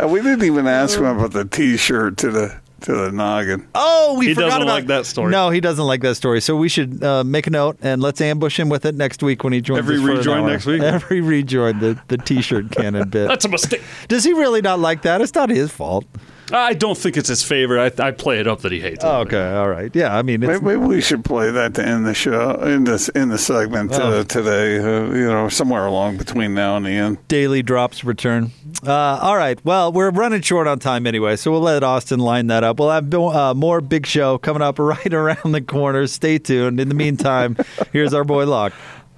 Uh, 0.00 0.08
we 0.08 0.20
didn't 0.22 0.44
even 0.44 0.66
ask 0.66 0.98
him 0.98 1.04
about 1.04 1.32
the 1.32 1.44
T-shirt 1.44 2.16
to 2.18 2.30
the 2.30 2.60
to 2.82 2.92
the 2.92 3.12
noggin. 3.12 3.66
Oh, 3.74 4.16
we 4.18 4.26
He 4.28 4.34
forgot 4.34 4.46
doesn't 4.46 4.62
about 4.62 4.72
like 4.74 4.86
that 4.86 5.06
story. 5.06 5.30
No, 5.30 5.50
he 5.50 5.60
doesn't 5.60 5.84
like 5.84 6.00
that 6.02 6.16
story. 6.16 6.40
So 6.40 6.56
we 6.56 6.68
should 6.68 7.02
uh, 7.02 7.22
make 7.24 7.46
a 7.46 7.50
note 7.50 7.78
and 7.80 8.02
let's 8.02 8.20
ambush 8.20 8.58
him 8.58 8.68
with 8.68 8.84
it 8.84 8.94
next 8.94 9.22
week 9.22 9.44
when 9.44 9.52
he 9.52 9.60
joins. 9.60 9.78
Every 9.78 9.96
us 9.96 10.02
for 10.02 10.14
rejoin 10.16 10.46
next 10.46 10.66
week? 10.66 10.82
Every 10.82 11.20
rejoin 11.20 11.78
the 11.78 11.98
the 12.08 12.18
t-shirt 12.18 12.70
cannon 12.70 13.08
bit. 13.08 13.28
That's 13.28 13.44
a 13.44 13.48
mistake. 13.48 13.82
Does 14.08 14.24
he 14.24 14.32
really 14.32 14.62
not 14.62 14.80
like 14.80 15.02
that? 15.02 15.20
It's 15.20 15.34
not 15.34 15.48
his 15.50 15.70
fault. 15.70 16.04
I 16.52 16.74
don't 16.74 16.96
think 16.96 17.16
it's 17.16 17.28
his 17.28 17.42
favorite. 17.42 17.98
I, 17.98 18.08
I 18.08 18.10
play 18.10 18.38
it 18.38 18.46
up 18.46 18.60
that 18.60 18.72
he 18.72 18.80
hates 18.80 19.02
it. 19.02 19.06
Oh, 19.06 19.20
okay, 19.20 19.52
all 19.54 19.68
right. 19.68 19.94
Yeah, 19.94 20.16
I 20.16 20.22
mean, 20.22 20.42
it's, 20.42 20.60
Maybe, 20.62 20.64
maybe 20.78 20.86
we 20.86 21.00
should 21.00 21.24
play 21.24 21.50
that 21.50 21.74
to 21.74 21.86
end 21.86 22.06
the 22.06 22.14
show 22.14 22.52
in 22.62 22.84
this 22.84 23.08
in 23.10 23.28
the 23.28 23.38
segment 23.38 23.92
uh, 23.92 24.24
today. 24.24 24.78
Uh, 24.78 25.12
you 25.12 25.26
know, 25.26 25.48
somewhere 25.48 25.86
along 25.86 26.18
between 26.18 26.54
now 26.54 26.76
and 26.76 26.84
the 26.86 26.90
end. 26.90 27.18
daily 27.28 27.62
drops 27.62 28.04
return. 28.04 28.50
Uh, 28.86 28.92
all 28.92 29.36
right. 29.36 29.62
Well, 29.64 29.92
we're 29.92 30.10
running 30.10 30.42
short 30.42 30.66
on 30.66 30.78
time 30.78 31.06
anyway, 31.06 31.36
so 31.36 31.50
we'll 31.50 31.60
let 31.60 31.82
Austin 31.82 32.20
line 32.20 32.48
that 32.48 32.64
up. 32.64 32.78
We'll 32.78 32.90
have 32.90 33.12
uh, 33.14 33.54
more 33.54 33.80
big 33.80 34.06
show 34.06 34.38
coming 34.38 34.62
up 34.62 34.78
right 34.80 35.12
around 35.14 35.52
the 35.52 35.60
corner. 35.60 36.06
Stay 36.06 36.38
tuned. 36.38 36.80
In 36.80 36.88
the 36.88 36.94
meantime, 36.94 37.56
here's 37.92 38.12
our 38.14 38.24
boy 38.24 38.46
Locke. 38.46 38.72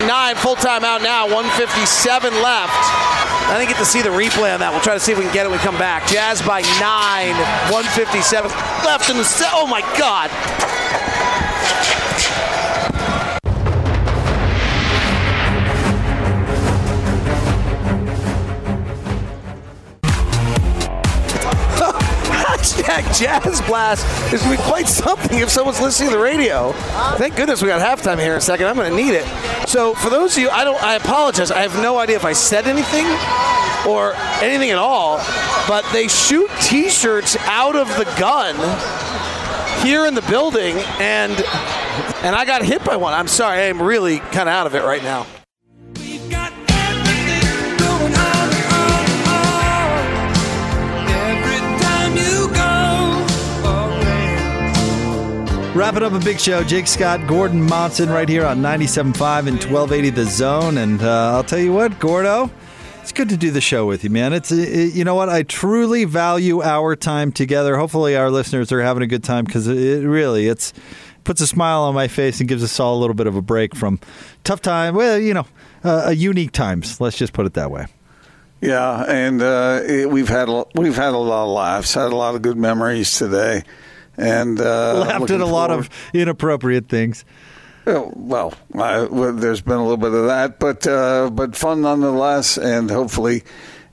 Nine 0.06 0.36
full 0.36 0.56
time 0.56 0.84
out 0.84 1.00
now, 1.02 1.24
157 1.24 2.32
left. 2.42 2.72
I 3.48 3.56
didn't 3.58 3.70
get 3.70 3.78
to 3.78 3.84
see 3.84 4.02
the 4.02 4.10
replay 4.10 4.52
on 4.52 4.60
that. 4.60 4.72
We'll 4.72 4.80
try 4.80 4.94
to 4.94 5.00
see 5.00 5.12
if 5.12 5.18
we 5.18 5.24
can 5.24 5.32
get 5.32 5.46
it 5.46 5.48
when 5.48 5.58
we 5.58 5.64
come 5.64 5.78
back. 5.78 6.06
Jazz 6.08 6.42
by 6.42 6.60
nine, 6.80 7.36
157 7.72 8.50
left 8.84 9.08
in 9.08 9.16
the 9.16 9.24
set. 9.24 9.50
Oh 9.52 9.66
my 9.66 9.80
God. 9.96 10.28
Jazz 23.18 23.60
Blast 23.62 24.04
is 24.32 24.42
going 24.42 24.56
to 24.56 24.62
be 24.62 24.68
quite 24.68 24.88
something 24.88 25.38
if 25.38 25.48
someone's 25.48 25.80
listening 25.80 26.10
to 26.10 26.16
the 26.16 26.22
radio. 26.22 26.72
Thank 27.16 27.36
goodness 27.36 27.62
we 27.62 27.68
got 27.68 27.80
halftime 27.80 28.18
here 28.18 28.32
in 28.32 28.38
a 28.38 28.40
second. 28.40 28.66
I'm 28.66 28.74
going 28.74 28.90
to 28.90 28.96
need 28.96 29.14
it. 29.14 29.24
So 29.68 29.94
for 29.94 30.10
those 30.10 30.36
of 30.36 30.42
you, 30.42 30.50
I 30.50 30.64
don't. 30.64 30.82
I 30.82 30.94
apologize. 30.94 31.50
I 31.50 31.60
have 31.60 31.76
no 31.76 31.98
idea 31.98 32.16
if 32.16 32.24
I 32.24 32.32
said 32.32 32.66
anything 32.66 33.06
or 33.88 34.14
anything 34.42 34.70
at 34.70 34.78
all. 34.78 35.18
But 35.68 35.84
they 35.92 36.08
shoot 36.08 36.50
T-shirts 36.60 37.36
out 37.42 37.76
of 37.76 37.86
the 37.96 38.04
gun 38.18 38.56
here 39.84 40.06
in 40.06 40.14
the 40.14 40.22
building, 40.22 40.76
and 40.98 41.32
and 42.24 42.34
I 42.34 42.44
got 42.44 42.64
hit 42.64 42.84
by 42.84 42.96
one. 42.96 43.14
I'm 43.14 43.28
sorry. 43.28 43.58
I 43.58 43.66
am 43.66 43.80
really 43.80 44.18
kind 44.18 44.48
of 44.48 44.54
out 44.54 44.66
of 44.66 44.74
it 44.74 44.82
right 44.82 45.02
now. 45.02 45.26
Wrapping 55.74 56.04
up 56.04 56.12
a 56.12 56.20
big 56.20 56.38
show. 56.38 56.62
Jake 56.62 56.86
Scott, 56.86 57.26
Gordon 57.26 57.60
Monson, 57.60 58.08
right 58.08 58.28
here 58.28 58.46
on 58.46 58.58
97.5 58.58 59.48
and 59.48 59.56
1280 59.56 60.10
The 60.10 60.24
Zone. 60.24 60.78
And 60.78 61.02
uh, 61.02 61.34
I'll 61.34 61.42
tell 61.42 61.58
you 61.58 61.72
what, 61.72 61.98
Gordo, 61.98 62.48
it's 63.02 63.10
good 63.10 63.28
to 63.30 63.36
do 63.36 63.50
the 63.50 63.60
show 63.60 63.84
with 63.84 64.04
you, 64.04 64.10
man. 64.10 64.32
It's 64.32 64.52
it, 64.52 64.94
you 64.94 65.02
know 65.02 65.16
what 65.16 65.28
I 65.28 65.42
truly 65.42 66.04
value 66.04 66.62
our 66.62 66.94
time 66.94 67.32
together. 67.32 67.76
Hopefully, 67.76 68.16
our 68.16 68.30
listeners 68.30 68.70
are 68.70 68.82
having 68.82 69.02
a 69.02 69.08
good 69.08 69.24
time 69.24 69.44
because 69.44 69.66
it 69.66 70.06
really 70.06 70.46
it's 70.46 70.72
puts 71.24 71.40
a 71.40 71.46
smile 71.46 71.80
on 71.82 71.94
my 71.94 72.06
face 72.06 72.38
and 72.38 72.48
gives 72.48 72.62
us 72.62 72.78
all 72.78 72.96
a 72.96 73.00
little 73.00 73.14
bit 73.14 73.26
of 73.26 73.34
a 73.34 73.42
break 73.42 73.74
from 73.74 73.98
tough 74.44 74.62
time. 74.62 74.94
Well, 74.94 75.18
you 75.18 75.34
know, 75.34 75.46
uh, 75.82 76.14
unique 76.16 76.52
times. 76.52 77.00
Let's 77.00 77.18
just 77.18 77.32
put 77.32 77.46
it 77.46 77.54
that 77.54 77.72
way. 77.72 77.86
Yeah, 78.60 79.02
and 79.08 79.42
uh, 79.42 79.80
it, 79.84 80.08
we've 80.08 80.28
had 80.28 80.48
a, 80.48 80.64
we've 80.76 80.94
had 80.94 81.14
a 81.14 81.18
lot 81.18 81.44
of 81.44 81.50
laughs, 81.50 81.94
had 81.94 82.12
a 82.12 82.16
lot 82.16 82.36
of 82.36 82.42
good 82.42 82.56
memories 82.56 83.18
today, 83.18 83.64
and 84.16 84.60
uh, 84.60 85.00
Laughed 85.00 85.30
at 85.30 85.40
a 85.40 85.46
lot 85.46 85.70
forward- 85.70 85.86
of 85.86 85.90
inappropriate 86.12 86.88
things. 86.88 87.24
Oh, 87.86 88.10
well, 88.16 88.54
I, 88.74 89.02
well, 89.02 89.34
there's 89.34 89.60
been 89.60 89.76
a 89.76 89.82
little 89.82 89.98
bit 89.98 90.14
of 90.14 90.24
that, 90.26 90.58
but 90.58 90.86
uh, 90.86 91.28
but 91.30 91.54
fun 91.54 91.82
nonetheless, 91.82 92.56
and 92.56 92.90
hopefully 92.90 93.42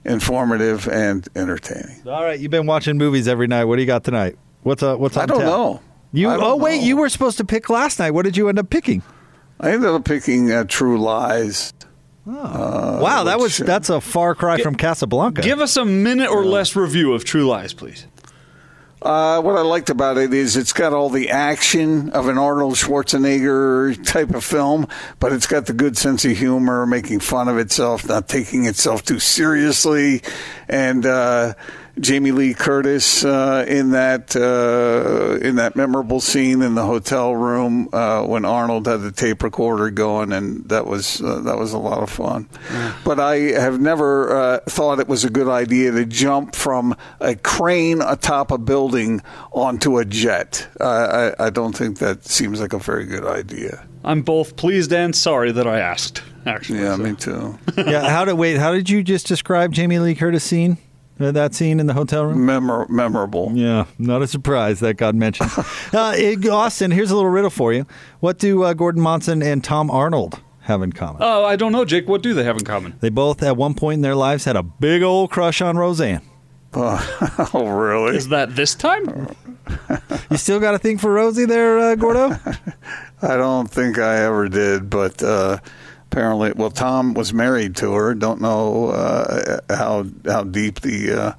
informative 0.05 0.87
and 0.87 1.27
entertaining. 1.35 2.01
All 2.07 2.23
right, 2.23 2.39
you've 2.39 2.51
been 2.51 2.65
watching 2.67 2.97
movies 2.97 3.27
every 3.27 3.47
night. 3.47 3.65
What 3.65 3.75
do 3.75 3.81
you 3.81 3.87
got 3.87 4.03
tonight? 4.03 4.37
What's 4.63 4.81
uh, 4.81 4.95
what's 4.95 5.17
on 5.17 5.23
I 5.23 5.25
don't 5.25 5.39
tap? 5.39 5.47
know. 5.47 5.81
You 6.13 6.27
don't 6.27 6.41
oh 6.43 6.55
wait, 6.55 6.79
know. 6.79 6.83
you 6.87 6.97
were 6.97 7.09
supposed 7.09 7.37
to 7.37 7.43
pick 7.45 7.69
last 7.69 7.99
night. 7.99 8.11
What 8.11 8.23
did 8.23 8.37
you 8.37 8.47
end 8.49 8.59
up 8.59 8.69
picking? 8.69 9.01
I 9.59 9.71
ended 9.71 9.89
up 9.89 10.05
picking 10.05 10.51
uh, 10.51 10.63
True 10.67 10.99
Lies. 10.99 11.73
wow, 12.25 13.23
that 13.25 13.39
was 13.39 13.57
that's 13.57 13.89
a 13.89 13.99
far 14.01 14.35
cry 14.35 14.61
from 14.61 14.75
Casablanca. 14.75 15.41
Give 15.41 15.59
us 15.59 15.77
a 15.77 15.85
minute 15.85 16.29
or 16.29 16.45
less 16.45 16.75
review 16.75 17.13
of 17.13 17.25
True 17.25 17.45
Lies, 17.45 17.73
please. 17.73 18.07
Uh, 19.01 19.41
what 19.41 19.55
I 19.55 19.61
liked 19.61 19.89
about 19.89 20.19
it 20.19 20.31
is 20.31 20.55
it's 20.55 20.73
got 20.73 20.93
all 20.93 21.09
the 21.09 21.31
action 21.31 22.11
of 22.11 22.27
an 22.27 22.37
Arnold 22.37 22.75
Schwarzenegger 22.75 24.05
type 24.05 24.29
of 24.29 24.43
film, 24.43 24.87
but 25.19 25.33
it's 25.33 25.47
got 25.47 25.65
the 25.65 25.73
good 25.73 25.97
sense 25.97 26.23
of 26.23 26.37
humor, 26.37 26.85
making 26.85 27.19
fun 27.21 27.47
of 27.47 27.57
itself, 27.57 28.07
not 28.07 28.27
taking 28.27 28.65
itself 28.65 29.03
too 29.03 29.17
seriously, 29.17 30.21
and 30.69 31.07
uh, 31.07 31.55
Jamie 31.99 32.31
Lee 32.31 32.53
Curtis 32.53 33.25
uh, 33.25 33.65
in 33.67 33.91
that 33.91 34.35
uh, 34.35 35.37
in 35.45 35.55
that 35.55 35.75
memorable 35.75 36.21
scene 36.21 36.61
in 36.61 36.75
the 36.75 36.85
hotel 36.85 37.35
room 37.35 37.89
uh, 37.91 38.23
when 38.23 38.45
Arnold 38.45 38.87
had 38.87 39.01
the 39.01 39.11
tape 39.11 39.43
recorder 39.43 39.89
going, 39.89 40.31
and 40.31 40.67
that 40.69 40.85
was 40.87 41.21
uh, 41.21 41.41
that 41.41 41.57
was 41.57 41.73
a 41.73 41.77
lot 41.77 42.01
of 42.01 42.09
fun. 42.09 42.47
But 43.03 43.19
I 43.19 43.37
have 43.59 43.79
never 43.81 44.35
uh, 44.35 44.59
thought 44.67 44.99
it 44.99 45.07
was 45.07 45.23
a 45.25 45.29
good 45.29 45.47
idea 45.47 45.91
to 45.91 46.05
jump 46.05 46.55
from 46.55 46.95
a 47.19 47.35
crane 47.35 48.01
atop 48.01 48.51
a 48.51 48.57
building 48.57 49.21
onto 49.51 49.97
a 49.97 50.05
jet. 50.05 50.67
Uh, 50.79 51.33
I, 51.39 51.47
I 51.47 51.49
don't 51.49 51.75
think 51.75 51.99
that 51.99 52.25
seems 52.25 52.61
like 52.61 52.73
a 52.73 52.79
very 52.79 53.05
good 53.05 53.25
idea. 53.25 53.85
I'm 54.03 54.21
both 54.21 54.55
pleased 54.55 54.91
and 54.93 55.15
sorry 55.15 55.51
that 55.51 55.67
I 55.67 55.79
asked. 55.79 56.23
Actually, 56.45 56.79
Yeah, 56.79 56.95
me 56.95 57.15
too. 57.15 57.59
yeah, 57.77 58.09
how 58.09 58.25
did 58.25 58.33
wait? 58.33 58.57
How 58.57 58.71
did 58.71 58.89
you 58.89 59.03
just 59.03 59.27
describe 59.27 59.73
Jamie 59.73 59.99
Lee 59.99 60.15
Curtis 60.15 60.43
scene? 60.43 60.77
Uh, 61.21 61.31
that 61.31 61.53
scene 61.53 61.79
in 61.79 61.87
the 61.87 61.93
hotel 61.93 62.25
room? 62.25 62.45
Memor- 62.45 62.87
memorable. 62.89 63.51
Yeah, 63.53 63.85
not 63.97 64.21
a 64.21 64.27
surprise 64.27 64.79
that 64.79 64.95
got 64.95 65.15
mentioned. 65.15 65.51
uh, 65.93 66.15
Austin, 66.51 66.91
here's 66.91 67.11
a 67.11 67.15
little 67.15 67.29
riddle 67.29 67.49
for 67.49 67.73
you. 67.73 67.85
What 68.19 68.39
do 68.39 68.63
uh, 68.63 68.73
Gordon 68.73 69.01
Monson 69.01 69.41
and 69.43 69.63
Tom 69.63 69.91
Arnold 69.91 70.39
have 70.61 70.81
in 70.81 70.93
common? 70.93 71.21
Oh, 71.23 71.45
I 71.45 71.55
don't 71.55 71.71
know, 71.71 71.85
Jake. 71.85 72.07
What 72.07 72.23
do 72.23 72.33
they 72.33 72.43
have 72.43 72.57
in 72.57 72.63
common? 72.63 72.95
They 72.99 73.09
both, 73.09 73.43
at 73.43 73.57
one 73.57 73.73
point 73.73 73.95
in 73.95 74.01
their 74.01 74.15
lives, 74.15 74.45
had 74.45 74.55
a 74.55 74.63
big 74.63 75.03
old 75.03 75.31
crush 75.31 75.61
on 75.61 75.77
Roseanne. 75.77 76.21
oh, 76.73 77.67
really? 77.67 78.15
Is 78.15 78.29
that 78.29 78.55
this 78.55 78.75
time? 78.75 79.35
You 80.29 80.37
still 80.37 80.59
got 80.59 80.73
a 80.73 80.79
thing 80.79 80.97
for 80.97 81.11
Rosie 81.11 81.45
there, 81.45 81.77
uh, 81.77 81.95
Gordo? 81.95 82.31
I 83.21 83.35
don't 83.35 83.69
think 83.69 83.99
I 83.99 84.23
ever 84.23 84.47
did, 84.47 84.89
but 84.89 85.21
uh, 85.21 85.57
apparently, 86.11 86.51
well, 86.55 86.69
Tom 86.71 87.13
was 87.13 87.33
married 87.33 87.75
to 87.77 87.93
her. 87.93 88.13
Don't 88.13 88.41
know 88.41 88.87
uh, 88.89 89.59
how 89.69 90.05
how 90.25 90.43
deep 90.43 90.81
the 90.81 91.11
uh, 91.11 91.33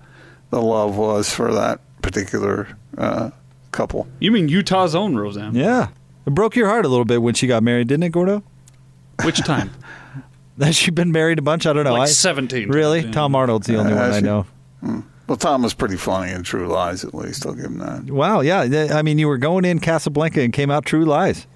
the 0.51 0.61
love 0.63 0.97
was 0.97 1.33
for 1.33 1.53
that 1.53 1.81
particular 2.03 2.69
uh, 2.99 3.31
couple. 3.71 4.07
You 4.21 4.33
mean 4.33 4.49
Utah's 4.49 4.95
own 4.95 5.17
Roseanne? 5.17 5.55
Yeah. 5.55 5.89
It 6.27 6.31
broke 6.35 6.55
your 6.57 6.69
heart 6.69 6.85
a 6.85 6.89
little 6.89 7.05
bit 7.05 7.21
when 7.23 7.35
she 7.35 7.47
got 7.47 7.63
married, 7.63 7.89
didn't 7.89 8.05
it, 8.05 8.11
Gordo? 8.11 8.43
Which 9.25 9.39
time? 9.45 9.71
Has 10.61 10.77
she 10.77 10.91
been 10.91 11.11
married 11.13 11.39
a 11.39 11.43
bunch? 11.43 11.67
I 11.67 11.73
don't 11.73 11.85
know. 11.85 11.93
Like 11.95 12.03
I- 12.03 12.13
17 12.13 12.69
Really? 12.69 13.01
yeah. 13.01 13.11
Tom 13.11 13.35
Arnold's 13.35 13.67
the 13.67 13.77
only 13.77 13.93
Uh, 13.93 13.97
one 13.97 14.13
I 14.13 14.21
know. 14.21 14.47
Hmm. 14.81 15.01
Well, 15.27 15.37
Tom 15.37 15.63
was 15.63 15.73
pretty 15.75 15.97
funny 15.97 16.31
in 16.33 16.43
True 16.43 16.69
Lies, 16.69 17.05
at 17.05 17.15
least. 17.15 17.47
I'll 17.47 17.55
give 17.55 17.65
him 17.67 17.79
that. 17.79 18.05
Wow, 18.11 18.41
yeah. 18.41 18.89
I 18.93 19.03
mean, 19.03 19.19
you 19.19 19.29
were 19.29 19.39
going 19.39 19.65
in 19.65 19.79
Casablanca 19.81 20.43
and 20.43 20.53
came 20.53 20.71
out 20.71 20.85
True 20.85 21.05
Lies. 21.07 21.47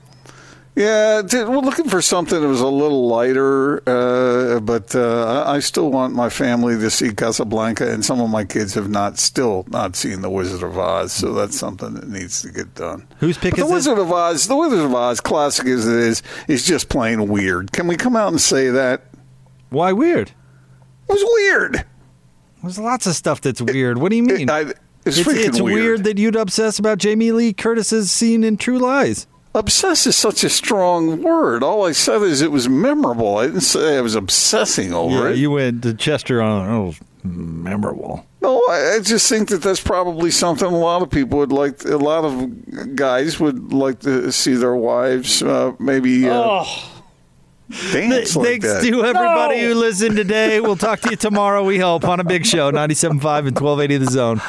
Yeah, 0.76 1.22
we're 1.22 1.60
looking 1.60 1.88
for 1.88 2.02
something 2.02 2.38
that 2.38 2.46
was 2.46 2.60
a 2.60 2.66
little 2.66 3.08
lighter, 3.08 3.78
uh, 3.88 4.60
but 4.60 4.94
uh, 4.94 5.42
I 5.46 5.60
still 5.60 5.90
want 5.90 6.14
my 6.14 6.28
family 6.28 6.76
to 6.78 6.90
see 6.90 7.14
Casablanca, 7.14 7.90
and 7.90 8.04
some 8.04 8.20
of 8.20 8.28
my 8.28 8.44
kids 8.44 8.74
have 8.74 8.90
not 8.90 9.18
still 9.18 9.64
not 9.70 9.96
seen 9.96 10.20
The 10.20 10.28
Wizard 10.28 10.62
of 10.62 10.76
Oz, 10.78 11.12
so 11.12 11.32
that's 11.32 11.58
something 11.58 11.94
that 11.94 12.08
needs 12.10 12.42
to 12.42 12.50
get 12.50 12.74
done. 12.74 13.08
Who's 13.20 13.38
pick 13.38 13.52
But 13.52 13.60
is 13.60 13.66
The 13.66 13.72
it? 13.72 13.74
Wizard 13.74 13.98
of 14.00 14.12
Oz, 14.12 14.48
The 14.48 14.56
Wizard 14.56 14.80
of 14.80 14.94
Oz, 14.94 15.20
classic 15.22 15.66
as 15.66 15.88
it 15.88 15.96
is, 15.96 16.22
is 16.46 16.66
just 16.66 16.90
plain 16.90 17.26
weird. 17.26 17.72
Can 17.72 17.86
we 17.86 17.96
come 17.96 18.14
out 18.14 18.28
and 18.28 18.40
say 18.40 18.68
that? 18.68 19.06
Why 19.70 19.92
weird? 19.94 20.28
It 21.08 21.12
was 21.12 21.24
weird. 21.24 21.86
There's 22.62 22.78
lots 22.78 23.06
of 23.06 23.14
stuff 23.14 23.40
that's 23.40 23.62
weird. 23.62 23.96
What 23.96 24.10
do 24.10 24.16
you 24.16 24.24
mean? 24.24 24.50
I, 24.50 24.72
it's 25.06 25.18
freaking 25.20 25.46
it's 25.48 25.60
weird. 25.60 26.04
that 26.04 26.18
you'd 26.18 26.36
obsess 26.36 26.78
about 26.78 26.98
Jamie 26.98 27.32
Lee 27.32 27.54
Curtis's 27.54 28.12
scene 28.12 28.44
in 28.44 28.58
True 28.58 28.78
Lies. 28.78 29.26
Obsess 29.56 30.06
is 30.06 30.16
such 30.16 30.44
a 30.44 30.50
strong 30.50 31.22
word. 31.22 31.62
All 31.62 31.86
I 31.86 31.92
said 31.92 32.20
is 32.22 32.42
it 32.42 32.52
was 32.52 32.68
memorable. 32.68 33.38
I 33.38 33.46
didn't 33.46 33.62
say 33.62 33.96
I 33.96 34.02
was 34.02 34.14
obsessing 34.14 34.92
over 34.92 35.14
Yeah, 35.28 35.30
it. 35.30 35.36
you 35.38 35.50
went 35.52 35.82
to 35.84 35.94
Chester 35.94 36.42
on 36.42 36.68
oh, 36.68 36.94
memorable. 37.24 38.26
No, 38.42 38.58
I 38.68 38.96
I 38.96 39.00
just 39.00 39.28
think 39.28 39.48
that 39.48 39.62
that's 39.62 39.80
probably 39.80 40.30
something 40.30 40.66
a 40.66 40.78
lot 40.78 41.00
of 41.02 41.10
people 41.10 41.38
would 41.38 41.52
like. 41.52 41.84
A 41.86 41.96
lot 41.96 42.24
of 42.24 42.94
guys 42.94 43.40
would 43.40 43.72
like 43.72 44.00
to 44.00 44.30
see 44.30 44.54
their 44.54 44.76
wives 44.76 45.42
uh, 45.42 45.72
maybe 45.78 46.28
uh, 46.28 46.34
Oh, 46.64 46.92
dance 47.92 48.36
like 48.36 48.46
Thanks 48.46 48.66
that. 48.66 48.82
to 48.82 49.04
everybody 49.04 49.62
who 49.62 49.74
listened 49.74 50.16
today. 50.16 50.60
We'll 50.60 50.76
talk 50.76 51.00
to 51.00 51.10
you 51.10 51.16
tomorrow, 51.16 51.64
we 51.64 51.78
hope, 51.78 52.04
on 52.04 52.20
a 52.20 52.24
big 52.24 52.44
show, 52.46 52.70
97.5 52.70 53.48
and 53.48 53.58
1280 53.58 53.96
The 53.96 54.10
Zone. 54.10 54.40